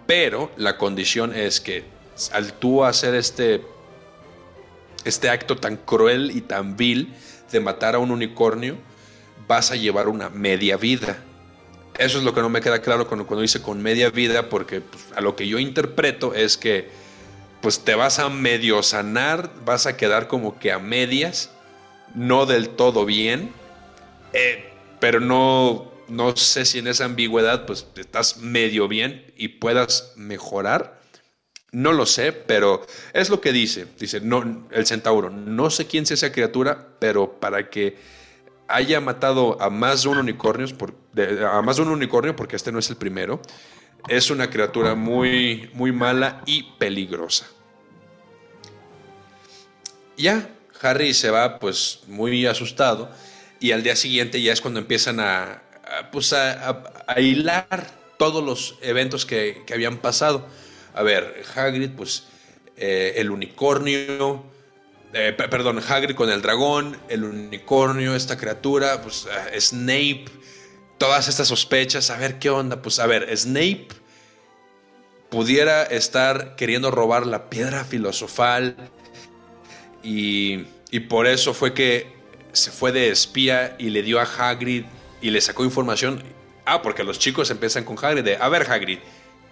pero 0.08 0.52
la 0.56 0.78
condición 0.78 1.36
es 1.36 1.60
que 1.60 1.84
al 2.32 2.54
tú 2.54 2.84
hacer 2.84 3.16
este 3.16 3.62
este 5.06 5.30
acto 5.30 5.58
tan 5.58 5.78
cruel 5.78 6.32
y 6.32 6.42
tan 6.42 6.78
vil 6.78 7.14
de 7.52 7.60
matar 7.60 7.96
a 7.96 8.00
un 8.00 8.12
unicornio, 8.12 8.78
vas 9.48 9.72
a 9.72 9.76
llevar 9.76 10.08
una 10.08 10.30
media 10.30 10.78
vida. 10.78 11.18
Eso 11.98 12.18
es 12.18 12.24
lo 12.24 12.34
que 12.34 12.42
no 12.42 12.50
me 12.50 12.62
queda 12.62 12.82
claro 12.82 13.08
cuando, 13.08 13.42
dice 13.42 13.62
con 13.62 13.82
media 13.82 14.10
vida, 14.10 14.50
porque 14.50 14.82
pues, 14.82 15.04
a 15.16 15.22
lo 15.22 15.36
que 15.36 15.48
yo 15.48 15.60
interpreto 15.60 16.34
es 16.34 16.58
que 16.58 16.90
pues 17.62 17.86
te 17.86 17.96
vas 17.96 18.20
a 18.20 18.28
medio 18.28 18.84
sanar, 18.84 19.50
vas 19.64 19.86
a 19.86 19.96
quedar 19.96 20.28
como 20.28 20.60
que 20.60 20.72
a 20.72 20.80
medias, 20.80 21.50
no 22.14 22.46
del 22.46 22.70
todo 22.70 23.06
bien, 23.06 23.52
eh, 24.34 24.70
pero 25.00 25.22
no, 25.22 25.92
no 26.10 26.36
sé 26.36 26.66
si 26.66 26.80
en 26.80 26.88
esa 26.88 27.06
ambigüedad 27.06 27.66
pues 27.66 27.88
estás 27.96 28.38
medio 28.38 28.88
bien 28.88 29.32
y 29.38 29.48
puedas 29.50 30.14
mejorar 30.18 31.00
no 31.74 31.92
lo 31.92 32.06
sé, 32.06 32.32
pero 32.32 32.86
es 33.14 33.30
lo 33.30 33.42
que 33.42 33.52
dice. 33.52 33.88
Dice, 34.00 34.22
no, 34.22 34.68
el 34.72 34.86
centauro. 34.86 35.30
No 35.30 35.70
sé 35.70 35.88
quién 35.88 36.06
sea 36.06 36.16
esa 36.16 36.32
criatura, 36.32 36.88
pero 37.00 37.40
para 37.40 37.70
que 37.70 37.98
haya 38.68 39.02
matado 39.02 39.62
a 39.62 39.70
más 39.70 40.04
de 40.04 40.10
un 40.10 40.20
unicornio, 40.20 40.68
por, 40.78 40.94
a 41.20 41.62
más 41.62 41.78
de 41.78 41.82
un 41.82 41.90
unicornio, 41.90 42.36
porque 42.36 42.56
este 42.56 42.72
no 42.72 42.80
es 42.80 42.90
el 42.90 42.96
primero, 42.96 43.42
es 44.08 44.30
una 44.30 44.50
criatura 44.50 44.94
muy, 44.94 45.70
muy 45.74 45.92
mala 45.92 46.44
y 46.46 46.64
peligrosa. 46.78 47.48
Ya, 50.16 50.48
Harry 50.80 51.14
se 51.16 51.32
va 51.32 51.58
pues 51.60 52.02
muy 52.08 52.46
asustado 52.46 53.10
y 53.60 53.72
al 53.72 53.82
día 53.82 53.96
siguiente 53.96 54.42
ya 54.42 54.54
es 54.54 54.62
cuando 54.62 54.80
empiezan 54.80 55.20
a, 55.20 55.64
pues, 56.12 56.34
a, 56.34 56.84
hilar 57.18 57.90
todos 58.20 58.44
los 58.44 58.78
eventos 58.82 59.26
que, 59.26 59.64
que 59.66 59.74
habían 59.74 59.98
pasado 59.98 60.46
a 60.94 61.04
ver, 61.04 61.44
Hagrid, 61.56 61.92
pues 61.92 62.26
eh, 62.78 63.14
el 63.18 63.32
unicornio, 63.32 64.44
eh, 65.14 65.34
perdón, 65.34 65.80
Hagrid 65.88 66.16
con 66.16 66.30
el 66.30 66.42
dragón, 66.42 66.98
el 67.10 67.24
unicornio, 67.24 68.16
esta 68.16 68.38
criatura, 68.38 69.02
pues 69.02 69.28
eh, 69.54 69.60
Snape, 69.62 70.26
todas 70.98 71.28
estas 71.28 71.48
sospechas, 71.48 72.10
a 72.10 72.18
ver 72.18 72.40
qué 72.40 72.50
onda, 72.50 72.82
pues 72.82 73.00
a 73.00 73.08
ver, 73.08 73.36
Snape 73.36 73.88
pudiera 75.30 75.84
estar 75.84 76.56
queriendo 76.56 76.92
robar 76.92 77.26
la 77.26 77.50
piedra 77.50 77.84
filosofal 77.84 78.76
y, 80.04 80.66
y 80.92 81.00
por 81.02 81.26
eso 81.28 81.54
fue 81.54 81.74
que 81.74 82.14
se 82.52 82.70
fue 82.70 82.92
de 82.92 83.10
espía 83.10 83.76
y 83.80 83.90
le 83.90 84.04
dio 84.04 84.20
a 84.20 84.24
Hagrid 84.24 84.86
y 85.22 85.32
le 85.32 85.42
sacó 85.42 85.64
información. 85.64 86.24
Ah, 86.66 86.82
porque 86.82 87.04
los 87.04 87.20
chicos 87.20 87.50
empiezan 87.50 87.84
con 87.84 87.98
Hagrid 88.04 88.24
de, 88.24 88.38
a 88.38 88.48
ver 88.48 88.70
Hagrid, 88.72 89.00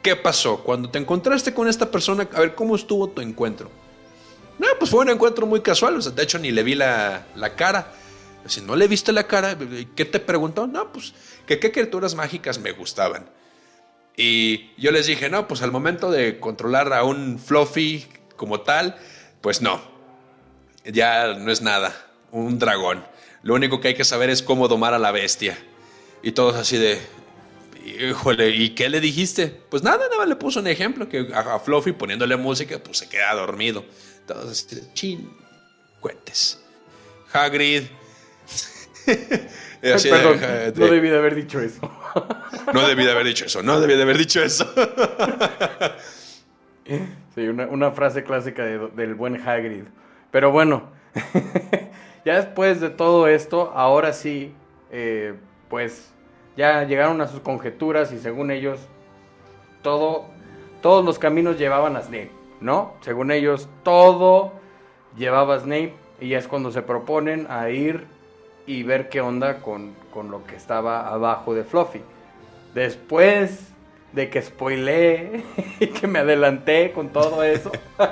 ¿Qué 0.02 0.16
pasó? 0.16 0.64
Cuando 0.64 0.90
te 0.90 0.98
encontraste 0.98 1.54
con 1.54 1.68
esta 1.68 1.92
persona, 1.92 2.28
a 2.34 2.40
ver, 2.40 2.56
¿cómo 2.56 2.76
estuvo 2.76 3.08
tu 3.10 3.22
encuentro? 3.22 3.70
No, 4.58 4.68
pues 4.80 4.90
fue 4.92 5.02
un 5.02 5.10
encuentro 5.10 5.46
muy 5.46 5.62
casual, 5.62 5.96
o 5.96 6.02
sea, 6.02 6.12
de 6.12 6.24
hecho 6.24 6.40
ni 6.40 6.52
le 6.52 6.64
vi 6.64 6.76
la, 6.76 7.26
cara. 7.56 7.94
Si 8.46 8.62
no 8.62 8.76
le 8.76 8.88
viste 8.88 9.12
la 9.12 9.28
cara, 9.28 9.58
¿qué 9.96 10.06
te 10.06 10.20
preguntó? 10.20 10.66
No, 10.66 10.92
pues 10.92 11.14
que 11.46 11.60
qué 11.60 11.72
criaturas 11.72 12.16
mágicas 12.16 12.60
me 12.60 12.72
gustaban. 12.72 13.30
Y 14.18 14.72
yo 14.80 14.92
les 14.92 15.06
dije, 15.06 15.30
no, 15.30 15.48
pues 15.48 15.62
al 15.62 15.72
momento 15.72 16.12
de 16.12 16.40
controlar 16.40 16.94
a 16.94 17.04
un 17.04 17.40
Fluffy 17.40 18.08
como 18.36 18.62
tal, 18.62 18.98
pues 19.42 19.62
no, 19.62 19.82
ya 20.86 21.34
no 21.36 21.52
es 21.52 21.62
nada, 21.62 21.96
un 22.32 22.60
dragón. 22.60 23.06
Lo 23.44 23.54
único 23.54 23.80
que 23.80 23.90
hay 23.90 23.96
que 23.96 24.04
saber 24.04 24.30
es 24.30 24.44
cómo 24.44 24.68
domar 24.68 24.94
a 24.94 25.00
la 25.00 25.12
bestia. 25.12 25.58
Y 26.24 26.34
todos 26.34 26.56
así 26.56 26.78
de, 26.78 27.00
Híjole, 27.84 28.50
¿y 28.50 28.70
qué 28.70 28.90
le 28.90 29.00
dijiste? 29.00 29.48
Pues 29.70 29.82
nada, 29.84 30.08
nada 30.10 30.26
le 30.26 30.36
puso 30.36 30.60
un 30.60 30.68
ejemplo, 30.68 31.10
que 31.10 31.28
a, 31.34 31.60
Fluffy 31.60 31.92
poniéndole 31.92 32.36
música, 32.38 32.80
pues 32.84 33.00
se 33.00 33.10
queda 33.10 33.34
dormido. 33.34 33.84
Entonces, 34.20 34.94
chin, 34.94 35.32
cuentes. 36.00 36.62
Hagrid. 37.34 37.84
Perdón, 39.82 40.40
no 40.76 40.88
debí 40.88 41.10
de 41.10 41.18
haber 41.18 41.36
dicho 41.36 41.60
eso. 41.60 41.92
no 42.72 42.88
debí 42.88 43.04
de 43.04 43.12
haber 43.12 43.26
dicho 43.26 43.46
eso, 43.46 43.64
no 43.64 43.80
debí 43.80 43.96
de 43.96 44.04
haber 44.04 44.18
dicho 44.18 44.44
eso. 44.44 44.72
sí, 47.34 47.48
una, 47.48 47.92
frase 47.92 48.24
clásica 48.24 48.64
del 48.64 49.16
buen 49.16 49.42
Hagrid. 49.42 49.86
Pero 50.30 50.52
bueno, 50.52 50.92
ya 52.26 52.36
después 52.36 52.80
de 52.80 52.92
todo 52.92 53.28
esto, 53.28 53.72
ahora 53.74 54.14
sí, 54.14 54.54
eh, 54.92 55.34
pues 55.68 56.12
ya 56.58 56.84
llegaron 56.84 57.22
a 57.22 57.28
sus 57.28 57.40
conjeturas 57.40 58.12
y 58.12 58.20
según 58.20 58.52
ellos 58.52 58.80
todo, 59.82 60.26
todos 60.82 61.04
los 61.04 61.18
caminos 61.20 61.58
llevaban 61.58 61.96
a 61.96 62.02
Snape, 62.02 62.32
¿no? 62.60 62.94
Según 63.02 63.32
ellos 63.32 63.70
todo 63.84 64.54
llevaba 65.18 65.56
a 65.56 65.60
Snape 65.60 65.94
y 66.20 66.34
es 66.34 66.48
cuando 66.48 66.72
se 66.72 66.82
proponen 66.82 67.48
a 67.50 67.70
ir 67.70 68.06
y 68.66 68.84
ver 68.84 69.10
qué 69.10 69.22
onda 69.22 69.60
con, 69.60 69.96
lo 70.30 70.44
que 70.46 70.56
estaba 70.56 71.08
abajo 71.08 71.54
de 71.54 71.64
Fluffy. 71.64 72.02
Después 72.74 73.68
de 74.14 74.30
que 74.30 74.42
spoileé 74.42 75.44
y 75.80 75.88
que 75.88 76.08
me 76.08 76.20
adelanté 76.20 76.92
con 76.92 77.10
todo 77.10 77.44
eso, 77.44 77.72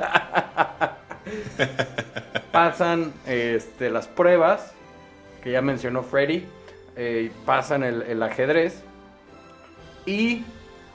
pasan 2.52 3.14
este, 3.28 3.90
las 3.90 4.08
pruebas 4.08 4.74
que 5.44 5.52
ya 5.52 5.62
mencionó 5.62 6.04
Freddy 6.04 6.46
eh, 7.02 7.32
pasan 7.46 7.84
el, 7.84 8.22
ajedrez 8.22 8.84
y 10.06 10.44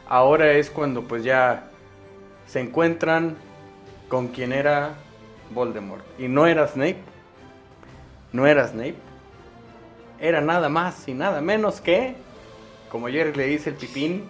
ahora 0.07 0.53
es 0.53 0.69
cuando 0.69 1.05
pues 1.05 1.25
ya 1.25 1.71
se 2.47 2.61
encuentran 2.61 3.37
con 4.09 4.29
quien 4.29 4.53
era 4.53 4.97
Voldemort. 5.55 6.05
Y 6.19 6.29
no 6.29 6.47
era 6.47 6.69
Snape, 6.69 6.99
no 8.33 8.47
era 8.47 8.69
Snape, 8.69 8.97
era 10.21 10.43
nada 10.43 10.69
más 10.69 11.09
y 11.09 11.15
nada 11.15 11.41
menos 11.41 11.81
que, 11.81 12.17
como 12.91 13.07
ayer 13.07 13.35
le 13.35 13.47
dice 13.47 13.71
el 13.71 13.77
Pipín, 13.77 14.29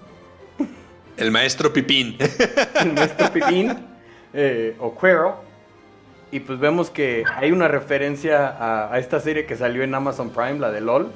el 1.16 1.32
maestro 1.32 1.72
Pipín. 1.72 2.16
el 2.80 2.92
maestro 2.92 3.32
Pipín, 3.32 3.84
eh, 4.32 4.76
o 4.78 4.96
Quero. 4.96 5.42
Y 6.30 6.38
pues 6.38 6.60
vemos 6.60 6.88
que 6.88 7.24
hay 7.34 7.50
una 7.50 7.66
referencia 7.66 8.46
a, 8.46 8.94
a, 8.94 9.00
esta 9.00 9.18
serie 9.18 9.44
que 9.44 9.56
salió 9.56 9.82
en 9.82 9.92
Amazon 9.92 10.30
Prime, 10.30 10.60
la 10.60 10.70
de 10.70 10.80
LOL 10.80 11.10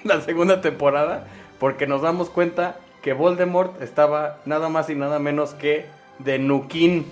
la 0.04 0.20
segunda 0.20 0.60
temporada, 0.60 1.26
porque 1.58 1.86
nos 1.86 2.02
damos 2.02 2.30
cuenta 2.30 2.76
que 3.02 3.12
Voldemort 3.12 3.80
estaba 3.82 4.40
nada 4.44 4.68
más 4.68 4.90
y 4.90 4.94
nada 4.94 5.18
menos 5.18 5.54
que 5.54 5.86
de 6.18 6.38
Nukin. 6.38 7.06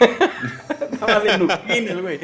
estaba 0.92 1.20
de 1.20 1.38
Nukin 1.38 1.88
el 1.88 2.02
güey. 2.02 2.20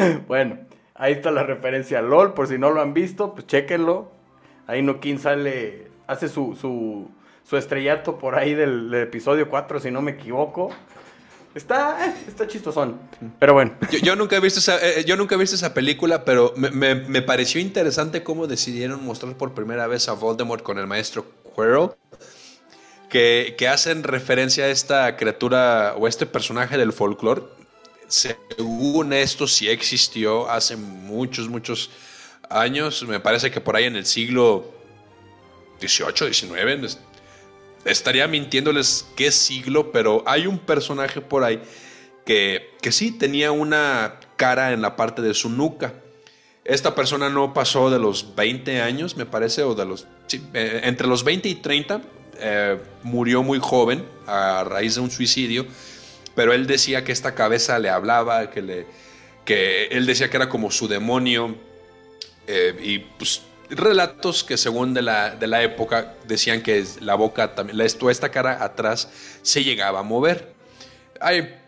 bueno, 0.28 0.58
ahí 0.94 1.12
está 1.12 1.30
la 1.30 1.42
referencia 1.42 1.98
a 1.98 2.02
LOL, 2.02 2.34
por 2.34 2.46
si 2.46 2.58
no 2.58 2.70
lo 2.70 2.80
han 2.80 2.94
visto, 2.94 3.34
pues 3.34 3.46
chéquenlo. 3.46 4.10
Ahí 4.66 4.82
Nukin 4.82 5.18
sale, 5.18 5.88
hace 6.06 6.28
su, 6.28 6.56
su, 6.56 7.10
su 7.44 7.56
estrellato 7.56 8.18
por 8.18 8.36
ahí 8.36 8.54
del, 8.54 8.92
episodio 8.94 9.48
4, 9.48 9.80
si 9.80 9.90
no 9.90 10.02
me 10.02 10.12
equivoco. 10.12 10.70
Está, 11.54 12.14
está 12.28 12.46
chistosón. 12.46 13.00
Pero 13.38 13.54
bueno. 13.54 13.76
Yo, 14.02 14.14
nunca 14.14 14.36
he 14.36 14.40
visto 14.40 14.60
esa, 14.60 14.78
eh, 14.86 15.04
yo 15.04 15.16
nunca 15.16 15.34
he 15.34 15.42
esa 15.42 15.74
película, 15.74 16.24
pero 16.24 16.54
me, 16.56 17.22
pareció 17.22 17.60
interesante 17.60 18.22
cómo 18.22 18.46
decidieron 18.46 19.04
mostrar 19.04 19.36
por 19.36 19.52
primera 19.52 19.86
vez 19.88 20.08
a 20.08 20.12
Voldemort 20.12 20.62
con 20.62 20.78
el 20.78 20.86
maestro 20.86 21.26
Quirrell. 21.56 21.90
Que, 23.08 23.56
que 23.58 23.66
hacen 23.66 24.04
referencia 24.04 24.64
a 24.64 24.68
esta 24.68 25.16
criatura 25.16 25.96
o 25.98 26.06
este 26.06 26.26
personaje 26.26 26.78
del 26.78 26.92
folclore. 26.92 27.42
Según 28.06 29.12
esto, 29.12 29.48
sí 29.48 29.68
existió 29.68 30.48
hace 30.48 30.76
muchos, 30.76 31.48
muchos 31.48 31.90
años. 32.48 33.02
Me 33.08 33.18
parece 33.18 33.50
que 33.50 33.60
por 33.60 33.74
ahí 33.74 33.84
en 33.84 33.96
el 33.96 34.06
siglo 34.06 34.72
XVIII, 35.80 36.32
XIX, 36.32 36.98
estaría 37.84 38.26
mintiéndoles 38.26 39.06
qué 39.16 39.30
siglo, 39.30 39.92
pero 39.92 40.22
hay 40.26 40.46
un 40.46 40.58
personaje 40.58 41.20
por 41.20 41.44
ahí 41.44 41.60
que, 42.24 42.70
que 42.80 42.92
sí 42.92 43.12
tenía 43.12 43.52
una 43.52 44.20
cara 44.36 44.72
en 44.72 44.82
la 44.82 44.96
parte 44.96 45.22
de 45.22 45.34
su 45.34 45.50
nuca. 45.50 45.94
Esta 46.64 46.94
persona 46.94 47.28
no 47.28 47.52
pasó 47.54 47.90
de 47.90 47.98
los 47.98 48.34
20 48.34 48.80
años, 48.80 49.16
me 49.16 49.26
parece, 49.26 49.62
o 49.62 49.74
de 49.74 49.84
los. 49.84 50.06
Eh, 50.32 50.80
entre 50.84 51.06
los 51.06 51.24
20 51.24 51.48
y 51.48 51.54
30, 51.56 52.00
eh, 52.38 52.78
murió 53.02 53.42
muy 53.42 53.58
joven 53.60 54.04
a 54.26 54.64
raíz 54.64 54.94
de 54.94 55.00
un 55.00 55.10
suicidio, 55.10 55.66
pero 56.34 56.52
él 56.52 56.66
decía 56.66 57.02
que 57.02 57.12
esta 57.12 57.34
cabeza 57.34 57.78
le 57.78 57.88
hablaba, 57.88 58.50
que, 58.50 58.62
le, 58.62 58.86
que 59.44 59.86
él 59.86 60.06
decía 60.06 60.30
que 60.30 60.36
era 60.36 60.48
como 60.48 60.70
su 60.70 60.86
demonio, 60.86 61.56
eh, 62.46 62.78
y 62.82 62.98
pues 62.98 63.42
relatos 63.70 64.44
que 64.44 64.56
según 64.56 64.94
de 64.94 65.02
la, 65.02 65.30
de 65.34 65.46
la 65.46 65.62
época 65.62 66.14
decían 66.26 66.62
que 66.62 66.84
la 67.00 67.14
boca, 67.14 67.54
también, 67.54 67.80
esta 67.80 68.30
cara 68.30 68.62
atrás 68.62 69.08
se 69.42 69.64
llegaba 69.64 70.00
a 70.00 70.02
mover. 70.02 70.54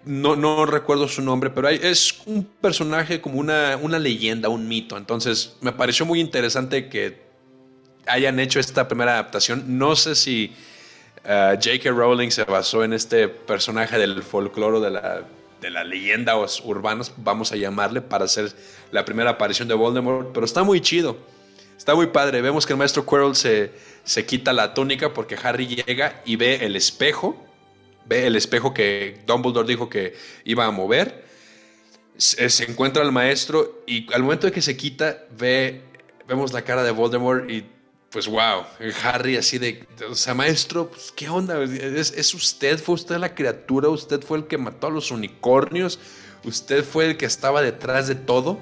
No, 0.05 0.35
no 0.35 0.67
recuerdo 0.67 1.07
su 1.09 1.23
nombre, 1.23 1.51
pero 1.51 1.69
es 1.69 2.23
un 2.27 2.45
personaje 2.45 3.21
como 3.21 3.39
una, 3.39 3.79
una 3.81 3.99
leyenda, 3.99 4.49
un 4.49 4.67
mito. 4.67 4.97
Entonces 4.97 5.57
me 5.61 5.73
pareció 5.73 6.05
muy 6.07 6.21
interesante 6.21 6.89
que 6.89 7.23
hayan 8.07 8.41
hecho 8.41 8.59
esta 8.59 8.89
primera 8.89 9.13
adaptación. 9.13 9.79
No 9.79 9.95
sé 9.95 10.15
si 10.15 10.53
uh, 11.25 11.55
J.K. 11.55 11.91
Rowling 11.91 12.31
se 12.31 12.45
basó 12.45 12.83
en 12.83 12.93
este 12.93 13.29
personaje 13.29 13.99
del 13.99 14.23
folclore 14.23 14.81
de 14.81 14.91
la, 14.91 15.23
de 15.61 15.71
la 15.71 15.85
leyenda 15.85 16.35
urbanos, 16.65 17.13
vamos 17.19 17.53
a 17.53 17.57
llamarle, 17.57 18.01
para 18.01 18.25
hacer 18.25 18.53
la 18.91 19.05
primera 19.05 19.31
aparición 19.31 19.69
de 19.69 19.75
Voldemort, 19.75 20.33
pero 20.33 20.45
está 20.45 20.65
muy 20.65 20.81
chido. 20.81 21.17
Está 21.83 21.97
muy 21.97 22.07
padre. 22.07 22.41
Vemos 22.43 22.65
que 22.65 22.75
el 22.75 22.77
maestro 22.77 23.05
Quirrell 23.05 23.35
se, 23.35 23.73
se 24.05 24.25
quita 24.25 24.53
la 24.53 24.73
túnica 24.73 25.13
porque 25.13 25.37
Harry 25.43 25.67
llega 25.67 26.23
y 26.25 26.37
ve 26.37 26.65
el 26.65 26.77
espejo. 26.77 27.45
Ve 28.07 28.29
el 28.29 28.37
espejo 28.37 28.73
que 28.73 29.21
Dumbledore 29.27 29.67
dijo 29.67 29.89
que 29.89 30.15
iba 30.45 30.65
a 30.65 30.71
mover. 30.71 31.25
Se, 32.17 32.47
encuentra 32.63 33.03
al 33.03 33.11
maestro 33.11 33.83
y 33.85 34.07
al 34.15 34.23
momento 34.23 34.47
de 34.47 34.53
que 34.53 34.63
se 34.63 34.77
quita, 34.77 35.25
ve, 35.37 35.83
vemos 36.29 36.53
la 36.53 36.63
cara 36.63 36.85
de 36.85 36.93
Voldemort 36.93 37.51
y 37.51 37.67
pues 38.11 38.29
wow, 38.29 38.63
Harry 39.03 39.37
así 39.37 39.59
de, 39.59 39.85
o 40.09 40.15
sea, 40.15 40.35
maestro, 40.35 40.89
pues, 40.89 41.11
¿qué 41.11 41.29
onda? 41.29 41.61
¿Es, 41.65 42.13
¿Es, 42.13 42.33
usted? 42.33 42.79
¿Fue 42.79 42.95
usted 42.95 43.17
la 43.17 43.35
criatura? 43.35 43.89
¿Usted 43.89 44.23
fue 44.23 44.39
el 44.39 44.47
que 44.47 44.57
mató 44.57 44.87
a 44.87 44.91
los 44.91 45.11
unicornios? 45.11 45.99
¿Usted 46.45 46.85
fue 46.85 47.07
el 47.07 47.17
que 47.17 47.27
estaba 47.27 47.61
detrás 47.61 48.07
de 48.07 48.15
todo? 48.15 48.61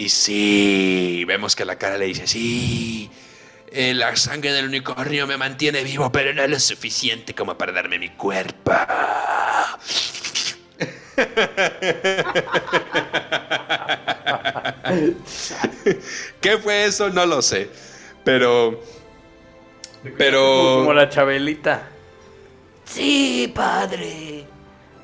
Y 0.00 0.08
sí, 0.08 1.24
vemos 1.26 1.54
que 1.54 1.66
la 1.66 1.76
cara 1.76 1.98
le 1.98 2.06
dice, 2.06 2.26
sí, 2.26 3.10
eh, 3.70 3.92
la 3.92 4.16
sangre 4.16 4.50
del 4.50 4.64
unicornio 4.64 5.26
me 5.26 5.36
mantiene 5.36 5.84
vivo, 5.84 6.10
pero 6.10 6.32
no 6.32 6.42
es 6.42 6.48
lo 6.48 6.58
suficiente 6.58 7.34
como 7.34 7.58
para 7.58 7.72
darme 7.72 7.98
mi 7.98 8.08
cuerpo. 8.08 8.72
¿Qué 16.40 16.56
fue 16.56 16.86
eso? 16.86 17.10
No 17.10 17.26
lo 17.26 17.42
sé. 17.42 17.68
Pero... 18.24 18.82
Pero... 20.16 20.76
Como 20.78 20.94
la 20.94 21.10
Chabelita. 21.10 21.90
Sí, 22.86 23.52
padre. 23.54 24.46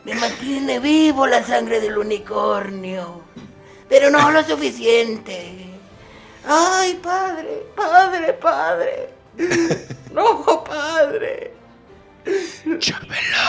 Me 0.07 0.14
mantiene 0.14 0.80
vivo 0.80 1.26
la 1.26 1.42
sangre 1.42 1.82
del 1.82 1.99
unicornio 1.99 3.25
pero 3.89 4.11
no 4.11 4.30
lo 4.30 4.43
suficiente. 4.45 5.66
Ay, 6.47 6.95
padre, 7.03 7.66
padre, 7.74 8.32
padre. 8.34 9.11
No, 10.12 10.64
padre. 10.64 11.53
Chabela. 12.78 13.45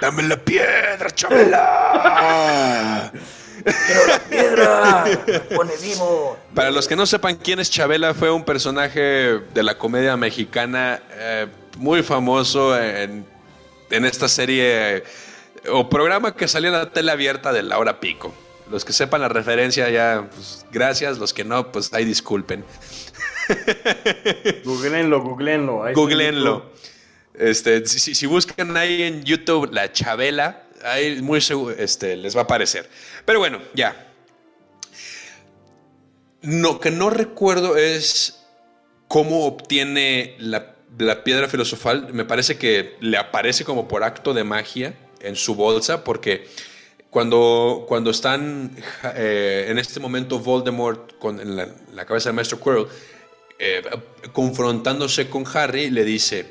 Dame 0.00 0.22
la 0.24 0.36
piedra, 0.36 1.10
Chabela. 1.14 3.12
Quiero 3.62 4.06
la 4.06 4.18
piedra. 4.18 5.04
Pone 5.54 5.76
vivo. 5.82 6.36
Para 6.54 6.70
los 6.70 6.88
que 6.88 6.96
no 6.96 7.06
sepan 7.06 7.36
quién 7.36 7.60
es 7.60 7.70
Chabela, 7.70 8.14
fue 8.14 8.30
un 8.30 8.44
personaje 8.44 9.00
de 9.54 9.62
la 9.62 9.76
comedia 9.78 10.16
mexicana 10.16 11.00
eh, 11.12 11.46
muy 11.76 12.02
famoso 12.02 12.76
en, 12.78 13.24
en 13.90 14.04
esta 14.04 14.28
serie 14.28 15.04
o 15.68 15.88
programa 15.88 16.34
que 16.34 16.48
salía 16.48 16.68
en 16.68 16.74
la 16.74 16.90
tele 16.90 17.12
abierta 17.12 17.52
de 17.52 17.62
la 17.62 17.78
hora 17.78 18.00
pico. 18.00 18.32
Los 18.70 18.84
que 18.84 18.92
sepan 18.92 19.20
la 19.20 19.28
referencia 19.28 19.90
ya, 19.90 20.28
pues, 20.32 20.64
gracias. 20.70 21.18
Los 21.18 21.34
que 21.34 21.44
no, 21.44 21.72
pues 21.72 21.92
ahí 21.92 22.04
disculpen. 22.04 22.64
googleenlo, 24.64 25.22
googleenlo. 25.22 25.84
Googleenlo. 25.94 26.70
Este, 27.34 27.84
si, 27.86 28.26
buscan 28.26 28.76
ahí 28.76 29.02
en 29.02 29.24
YouTube 29.24 29.70
la 29.72 29.90
Chabela, 29.92 30.64
ahí 30.84 31.20
muy 31.22 31.40
seguro, 31.40 31.74
este, 31.76 32.16
les 32.16 32.36
va 32.36 32.40
a 32.40 32.44
aparecer. 32.44 32.88
Pero 33.24 33.38
bueno, 33.38 33.60
ya. 33.74 34.08
Lo 36.42 36.80
que 36.80 36.90
no 36.90 37.10
recuerdo 37.10 37.76
es 37.76 38.46
cómo 39.08 39.46
obtiene 39.46 40.36
la, 40.38 40.74
la 40.98 41.24
piedra 41.24 41.48
filosofal. 41.48 42.12
Me 42.12 42.24
parece 42.24 42.56
que 42.56 42.96
le 43.00 43.16
aparece 43.16 43.64
como 43.64 43.88
por 43.88 44.04
acto 44.04 44.32
de 44.32 44.44
magia 44.44 44.94
en 45.20 45.36
su 45.36 45.54
bolsa 45.54 46.04
porque 46.04 46.46
cuando, 47.10 47.84
cuando 47.88 48.10
están 48.10 48.76
eh, 49.16 49.66
en 49.68 49.78
este 49.78 50.00
momento 50.00 50.38
Voldemort 50.38 51.18
con, 51.18 51.40
en 51.40 51.56
la, 51.56 52.06
cabeza 52.06 52.28
del 52.28 52.36
maestro 52.36 52.60
Quirrell 52.60 52.86
eh, 53.58 53.82
confrontándose 54.32 55.28
con 55.28 55.44
Harry, 55.52 55.90
le 55.90 56.04
dice, 56.04 56.46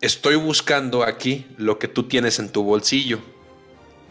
estoy 0.00 0.36
buscando 0.36 1.04
aquí 1.04 1.46
lo 1.56 1.78
que 1.78 1.88
tú 1.88 2.02
tienes 2.02 2.38
en 2.40 2.50
tu 2.50 2.64
bolsillo. 2.64 3.20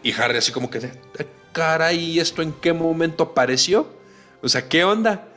Y 0.02 0.12
Harry 0.12 0.38
así 0.38 0.50
como 0.50 0.70
que, 0.70 0.78
ah, 0.78 1.24
caray, 1.52 2.18
¿esto 2.18 2.42
en 2.42 2.52
qué 2.52 2.72
momento 2.72 3.24
apareció? 3.24 3.86
O 4.42 4.48
sea, 4.48 4.68
¿qué 4.68 4.82
onda? 4.84 5.28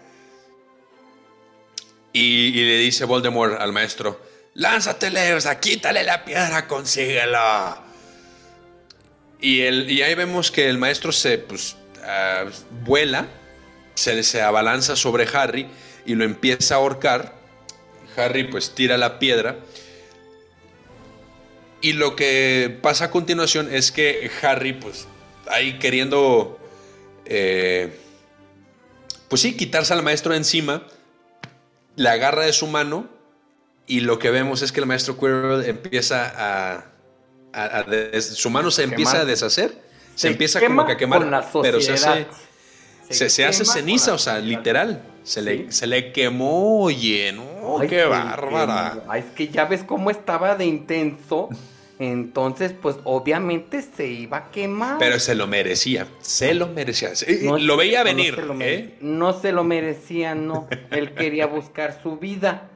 Y, 2.14 2.48
y 2.48 2.66
le 2.66 2.78
dice 2.78 3.06
Voldemort 3.06 3.60
al 3.60 3.74
maestro, 3.74 4.20
lánzatele, 4.54 5.34
o 5.34 5.42
sea, 5.42 5.60
quítale 5.60 6.04
la 6.04 6.24
piedra, 6.24 6.68
consíguelo. 6.68 7.91
Y, 9.42 9.62
y 9.64 10.02
ahí 10.02 10.16
vemos 10.16 10.52
que 10.52 10.70
el 10.70 10.78
maestro 10.78 11.12
se 11.12 11.38
pues, 11.40 11.76
ah, 12.04 12.46
vuela, 12.86 13.28
se, 13.96 14.22
se 14.24 14.42
abalanza 14.42 14.96
sobre 14.96 15.28
Harry 15.34 15.68
y 16.06 16.16
lo 16.16 16.24
empieza 16.24 16.76
a 16.76 16.78
ahorcar. 16.78 17.34
Harry 18.16 18.44
pues 18.46 18.76
tira 18.76 18.98
la 18.98 19.20
piedra. 19.20 19.58
Y 21.82 21.94
lo 21.94 22.16
que 22.16 22.78
pasa 22.82 23.06
a 23.06 23.12
continuación 23.12 23.74
es 23.74 23.92
que 23.92 24.30
Harry 24.44 24.74
pues 24.74 25.08
ahí 25.48 25.80
queriendo 25.80 26.60
eh, 27.26 27.98
pues 29.32 29.42
sí, 29.42 29.56
quitarse 29.56 29.94
al 29.94 30.04
maestro 30.04 30.34
encima, 30.34 30.84
le 31.96 32.10
agarra 32.10 32.46
de 32.46 32.52
su 32.52 32.68
mano 32.68 33.08
y 33.88 34.02
lo 34.02 34.20
que 34.20 34.30
vemos 34.30 34.62
es 34.62 34.74
que 34.74 34.82
el 34.82 34.86
maestro 34.86 35.18
Quirrell 35.18 35.64
empieza 35.64 36.34
a, 36.36 36.91
su 38.22 38.50
mano 38.50 38.72
se, 38.72 38.84
empieza 38.84 39.22
a 39.22 39.26
deshacer, 39.26 39.82
se, 40.16 40.30
empieza 40.30 40.60
como 40.60 40.86
que 40.86 40.94
a 40.94 40.98
quemar, 40.98 41.50
pero 41.62 41.82
se 41.82 41.94
hace, 41.94 42.28
se, 43.10 43.46
hace 43.46 43.66
ceniza, 43.66 44.14
o 44.14 44.18
sea, 44.18 44.40
literal. 44.40 45.04
Se, 45.24 45.42
le, 45.42 45.72
se 45.72 45.86
le 45.86 46.12
quemó, 46.12 46.82
oye, 46.82 47.32
no, 47.32 47.80
qué 47.88 48.06
bárbara. 48.06 49.04
es 49.16 49.26
que 49.36 49.50
ya 49.50 49.66
ves 49.66 49.84
cómo 49.84 50.10
estaba 50.10 50.56
de 50.56 50.66
intenso. 50.66 51.50
Entonces, 52.00 52.74
pues 52.74 52.96
obviamente 53.04 53.84
se 53.84 54.08
iba 54.08 54.38
a 54.38 54.52
quemar. 54.52 54.98
Pero 54.98 55.20
se 55.20 55.36
lo 55.36 55.46
merecía, 55.46 56.08
se 56.20 56.56
lo 56.56 56.66
merecía. 56.68 57.12
lo 57.44 57.78
veía 57.78 58.02
venir. 58.02 58.40
No 58.44 58.58
se 58.58 58.74
¿eh? 58.74 58.98
no 59.02 59.40
se 59.40 59.52
lo 59.52 59.64
merecía, 59.64 60.34
no. 60.34 60.68
Él 60.90 61.14
quería 61.14 61.46
buscar 61.46 62.00
su 62.02 62.18
vida. 62.18 62.72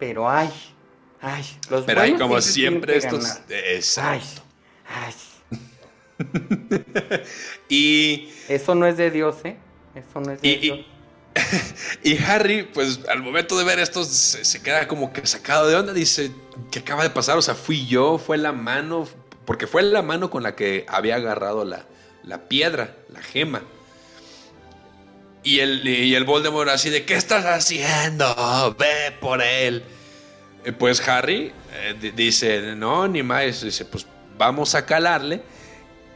Pero 0.00 0.28
ay, 0.28 0.50
Ay, 1.28 1.44
los 1.70 1.84
Pero 1.84 2.02
hay 2.02 2.14
como 2.14 2.40
siempre 2.40 2.96
estos. 2.96 3.40
Exacto. 3.48 4.42
Ay, 4.88 5.12
y. 7.68 8.28
Eso 8.48 8.76
no 8.76 8.86
es 8.86 8.96
de 8.96 9.10
Dios, 9.10 9.34
¿eh? 9.42 9.56
Eso 9.96 10.20
no 10.20 10.30
es 10.30 10.40
de 10.40 10.56
Dios. 10.56 10.86
y 12.04 12.16
Harry, 12.18 12.62
pues 12.62 13.00
al 13.08 13.24
momento 13.24 13.58
de 13.58 13.64
ver 13.64 13.80
esto, 13.80 14.04
se, 14.04 14.44
se 14.44 14.62
queda 14.62 14.86
como 14.86 15.12
que 15.12 15.26
sacado 15.26 15.66
de 15.66 15.74
onda. 15.74 15.92
Dice, 15.92 16.30
¿qué 16.70 16.78
acaba 16.78 17.02
de 17.02 17.10
pasar? 17.10 17.36
O 17.36 17.42
sea, 17.42 17.56
fui 17.56 17.86
yo, 17.86 18.18
fue 18.18 18.38
la 18.38 18.52
mano, 18.52 19.08
porque 19.46 19.66
fue 19.66 19.82
la 19.82 20.02
mano 20.02 20.30
con 20.30 20.44
la 20.44 20.54
que 20.54 20.86
había 20.88 21.16
agarrado 21.16 21.64
la, 21.64 21.86
la 22.22 22.46
piedra, 22.46 22.94
la 23.08 23.20
gema. 23.20 23.62
Y 25.42 25.58
el, 25.58 25.86
y 25.88 26.14
el 26.14 26.22
Voldemort 26.22 26.70
así 26.70 26.88
de, 26.88 27.04
¿qué 27.04 27.14
estás 27.14 27.44
haciendo? 27.46 28.76
Ve 28.78 29.10
por 29.20 29.42
él. 29.42 29.82
Eh, 30.66 30.72
Pues 30.72 31.06
Harry 31.08 31.52
eh, 31.74 31.94
di- 32.00 32.10
dice, 32.10 32.74
no, 32.76 33.06
ni 33.08 33.22
más. 33.22 33.62
Dice, 33.62 33.84
pues 33.84 34.06
vamos 34.36 34.74
a 34.74 34.84
calarle. 34.84 35.40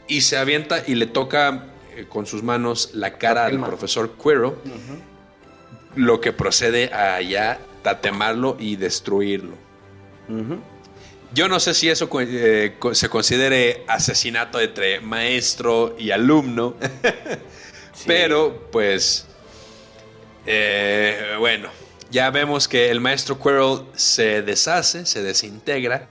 Y 0.07 0.21
se 0.21 0.37
avienta 0.37 0.83
y 0.85 0.95
le 0.95 1.07
toca 1.07 1.65
eh, 1.95 2.05
con 2.07 2.25
sus 2.25 2.43
manos 2.43 2.91
la 2.93 3.17
cara 3.17 3.45
al 3.45 3.59
profesor 3.63 4.11
Quirrell. 4.21 4.53
Lo 5.95 6.21
que 6.21 6.31
procede 6.33 6.93
a 6.93 7.21
ya 7.21 7.59
tatemarlo 7.81 8.55
y 8.59 8.75
destruirlo. 8.75 9.55
Yo 11.33 11.47
no 11.47 11.59
sé 11.61 11.73
si 11.73 11.89
eso 11.89 12.09
eh, 12.21 12.75
se 12.93 13.09
considere 13.09 13.83
asesinato 13.87 14.59
entre 14.59 14.99
maestro 15.01 15.95
y 15.97 16.11
alumno, 16.11 16.75
Sí. 17.93 18.03
pero 18.07 18.67
pues 18.71 19.27
bueno, 21.39 21.69
ya 22.11 22.29
vemos 22.29 22.67
que 22.67 22.91
el 22.91 22.99
maestro 22.99 23.39
Quirrell 23.39 23.85
se 23.93 24.41
deshace, 24.41 25.05
se 25.05 25.23
desintegra 25.23 26.07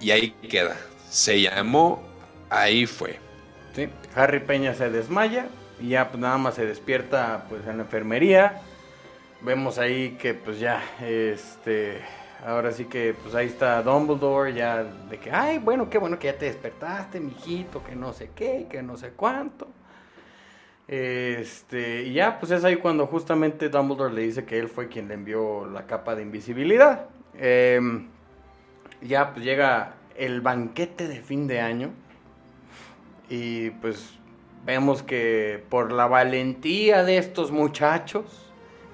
y 0.00 0.12
ahí 0.12 0.30
queda. 0.48 0.76
Se 1.10 1.40
llamó, 1.40 2.02
ahí 2.48 2.86
fue. 2.86 3.18
Harry 4.14 4.40
Peña 4.40 4.74
se 4.74 4.90
desmaya 4.90 5.46
y 5.80 5.90
ya 5.90 6.08
pues, 6.08 6.20
nada 6.20 6.38
más 6.38 6.54
se 6.54 6.64
despierta 6.64 7.46
pues 7.48 7.66
en 7.66 7.78
la 7.78 7.82
enfermería. 7.82 8.62
Vemos 9.40 9.78
ahí 9.78 10.16
que 10.20 10.34
pues 10.34 10.58
ya, 10.58 10.82
este, 11.00 12.00
ahora 12.44 12.72
sí 12.72 12.84
que 12.84 13.14
pues 13.20 13.34
ahí 13.34 13.46
está 13.46 13.82
Dumbledore 13.82 14.54
ya 14.54 14.84
de 14.84 15.18
que, 15.18 15.30
ay, 15.30 15.58
bueno, 15.58 15.90
qué 15.90 15.98
bueno 15.98 16.18
que 16.18 16.26
ya 16.26 16.38
te 16.38 16.46
despertaste, 16.46 17.20
mijito, 17.20 17.82
que 17.84 17.94
no 17.94 18.12
sé 18.12 18.30
qué, 18.34 18.66
que 18.70 18.82
no 18.82 18.96
sé 18.96 19.10
cuánto. 19.10 19.68
Este, 20.88 22.04
y 22.04 22.14
ya 22.14 22.40
pues 22.40 22.50
es 22.50 22.64
ahí 22.64 22.76
cuando 22.76 23.06
justamente 23.06 23.68
Dumbledore 23.68 24.14
le 24.14 24.22
dice 24.22 24.46
que 24.46 24.58
él 24.58 24.68
fue 24.68 24.88
quien 24.88 25.08
le 25.08 25.14
envió 25.14 25.66
la 25.66 25.86
capa 25.86 26.14
de 26.14 26.22
invisibilidad. 26.22 27.10
Em, 27.34 28.08
ya 29.02 29.32
pues 29.34 29.44
llega 29.44 29.96
el 30.16 30.40
banquete 30.40 31.06
de 31.06 31.20
fin 31.20 31.46
de 31.46 31.60
año. 31.60 31.90
Y 33.28 33.70
pues 33.70 34.14
vemos 34.64 35.02
que 35.02 35.62
por 35.68 35.92
la 35.92 36.06
valentía 36.06 37.04
de 37.04 37.18
estos 37.18 37.52
muchachos, 37.52 38.24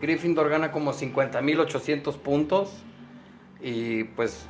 Gryffindor 0.01 0.49
gana 0.49 0.73
como 0.73 0.93
50.800 0.93 2.19
puntos. 2.19 2.73
Y 3.63 4.05
pues, 4.05 4.47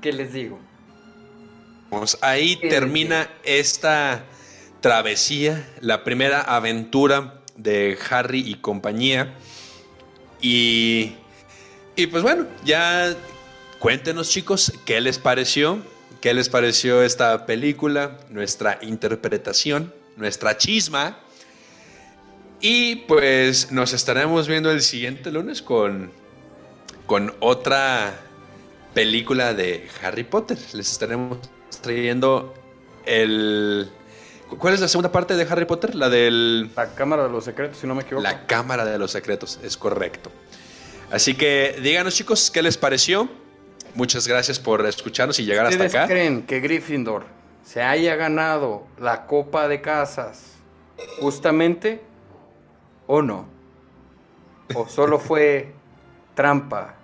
¿qué 0.00 0.12
les 0.12 0.32
digo? 0.32 0.58
Pues 1.90 2.18
ahí 2.22 2.56
termina 2.56 3.28
esta 3.44 4.24
travesía, 4.80 5.68
la 5.80 6.04
primera 6.04 6.40
aventura 6.40 7.40
de 7.56 7.98
Harry 8.10 8.40
y 8.46 8.56
compañía. 8.56 9.34
Y, 10.40 11.14
y 11.96 12.06
pues 12.08 12.22
bueno, 12.22 12.46
ya 12.64 13.14
cuéntenos 13.78 14.30
chicos, 14.30 14.72
¿qué 14.84 15.00
les 15.00 15.18
pareció? 15.18 15.78
¿Qué 16.20 16.34
les 16.34 16.48
pareció 16.48 17.02
esta 17.02 17.46
película? 17.46 18.18
Nuestra 18.30 18.78
interpretación, 18.82 19.92
nuestra 20.16 20.56
chisma. 20.56 21.18
Y 22.60 22.96
pues 22.96 23.70
nos 23.70 23.92
estaremos 23.92 24.48
viendo 24.48 24.70
el 24.70 24.80
siguiente 24.82 25.30
lunes 25.30 25.62
con, 25.62 26.10
con 27.06 27.34
otra 27.40 28.18
película 28.94 29.52
de 29.52 29.88
Harry 30.02 30.24
Potter. 30.24 30.58
Les 30.72 30.90
estaremos 30.90 31.38
trayendo 31.82 32.54
el... 33.04 33.90
¿Cuál 34.58 34.74
es 34.74 34.80
la 34.80 34.88
segunda 34.88 35.10
parte 35.10 35.34
de 35.34 35.42
Harry 35.44 35.64
Potter? 35.64 35.94
La 35.94 36.08
del... 36.08 36.70
La 36.74 36.94
Cámara 36.94 37.24
de 37.24 37.30
los 37.30 37.44
Secretos, 37.44 37.78
si 37.78 37.86
no 37.86 37.94
me 37.94 38.02
equivoco. 38.02 38.22
La 38.22 38.46
Cámara 38.46 38.84
de 38.84 38.98
los 38.98 39.10
Secretos, 39.10 39.58
es 39.62 39.76
correcto. 39.76 40.30
Así 41.10 41.34
que 41.34 41.78
díganos 41.82 42.14
chicos, 42.14 42.50
¿qué 42.50 42.62
les 42.62 42.76
pareció? 42.78 43.28
Muchas 43.94 44.28
gracias 44.28 44.58
por 44.58 44.84
escucharnos 44.86 45.38
y 45.40 45.44
llegar 45.44 45.66
hasta 45.66 45.76
¿Ustedes 45.84 45.94
acá. 45.94 46.06
creen 46.06 46.42
que 46.42 46.60
Gryffindor 46.60 47.24
se 47.64 47.82
haya 47.82 48.14
ganado 48.14 48.86
la 49.00 49.26
Copa 49.26 49.68
de 49.68 49.80
Casas 49.80 50.52
justamente 51.20 52.02
o 53.06 53.22
no? 53.22 53.46
¿O 54.74 54.88
solo 54.88 55.18
fue 55.18 55.72
trampa? 56.34 56.94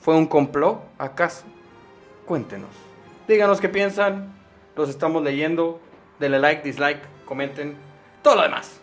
¿Fue 0.00 0.16
un 0.16 0.26
complot 0.26 0.80
acaso? 0.98 1.44
Cuéntenos. 2.24 2.70
Díganos 3.28 3.60
qué 3.60 3.68
piensan. 3.68 4.32
Los 4.76 4.88
estamos 4.88 5.22
leyendo. 5.22 5.80
Denle 6.20 6.38
like, 6.38 6.62
dislike, 6.62 7.00
comenten. 7.24 7.76
Todo 8.22 8.36
lo 8.36 8.42
demás. 8.42 8.78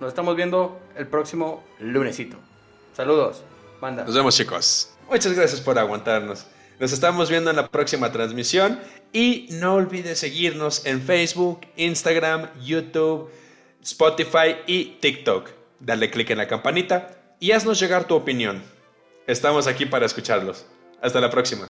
Nos 0.00 0.08
estamos 0.08 0.36
viendo 0.36 0.80
el 0.96 1.06
próximo 1.06 1.64
lunesito. 1.80 2.36
Saludos. 2.92 3.42
Banda. 3.80 4.04
Nos 4.04 4.14
vemos 4.14 4.36
chicos. 4.36 4.94
Muchas 5.08 5.32
gracias 5.32 5.60
por 5.60 5.78
aguantarnos. 5.78 6.46
Nos 6.78 6.92
estamos 6.92 7.30
viendo 7.30 7.50
en 7.50 7.56
la 7.56 7.68
próxima 7.68 8.12
transmisión 8.12 8.80
y 9.12 9.46
no 9.52 9.74
olvides 9.74 10.18
seguirnos 10.18 10.84
en 10.86 11.00
Facebook, 11.00 11.60
Instagram, 11.76 12.48
YouTube, 12.60 13.30
Spotify 13.82 14.56
y 14.66 14.96
TikTok. 15.00 15.50
Dale 15.80 16.10
click 16.10 16.30
en 16.30 16.38
la 16.38 16.48
campanita 16.48 17.16
y 17.40 17.52
haznos 17.52 17.80
llegar 17.80 18.04
tu 18.04 18.14
opinión. 18.14 18.62
Estamos 19.26 19.66
aquí 19.66 19.86
para 19.86 20.04
escucharlos. 20.04 20.66
Hasta 21.00 21.20
la 21.20 21.30
próxima. 21.30 21.66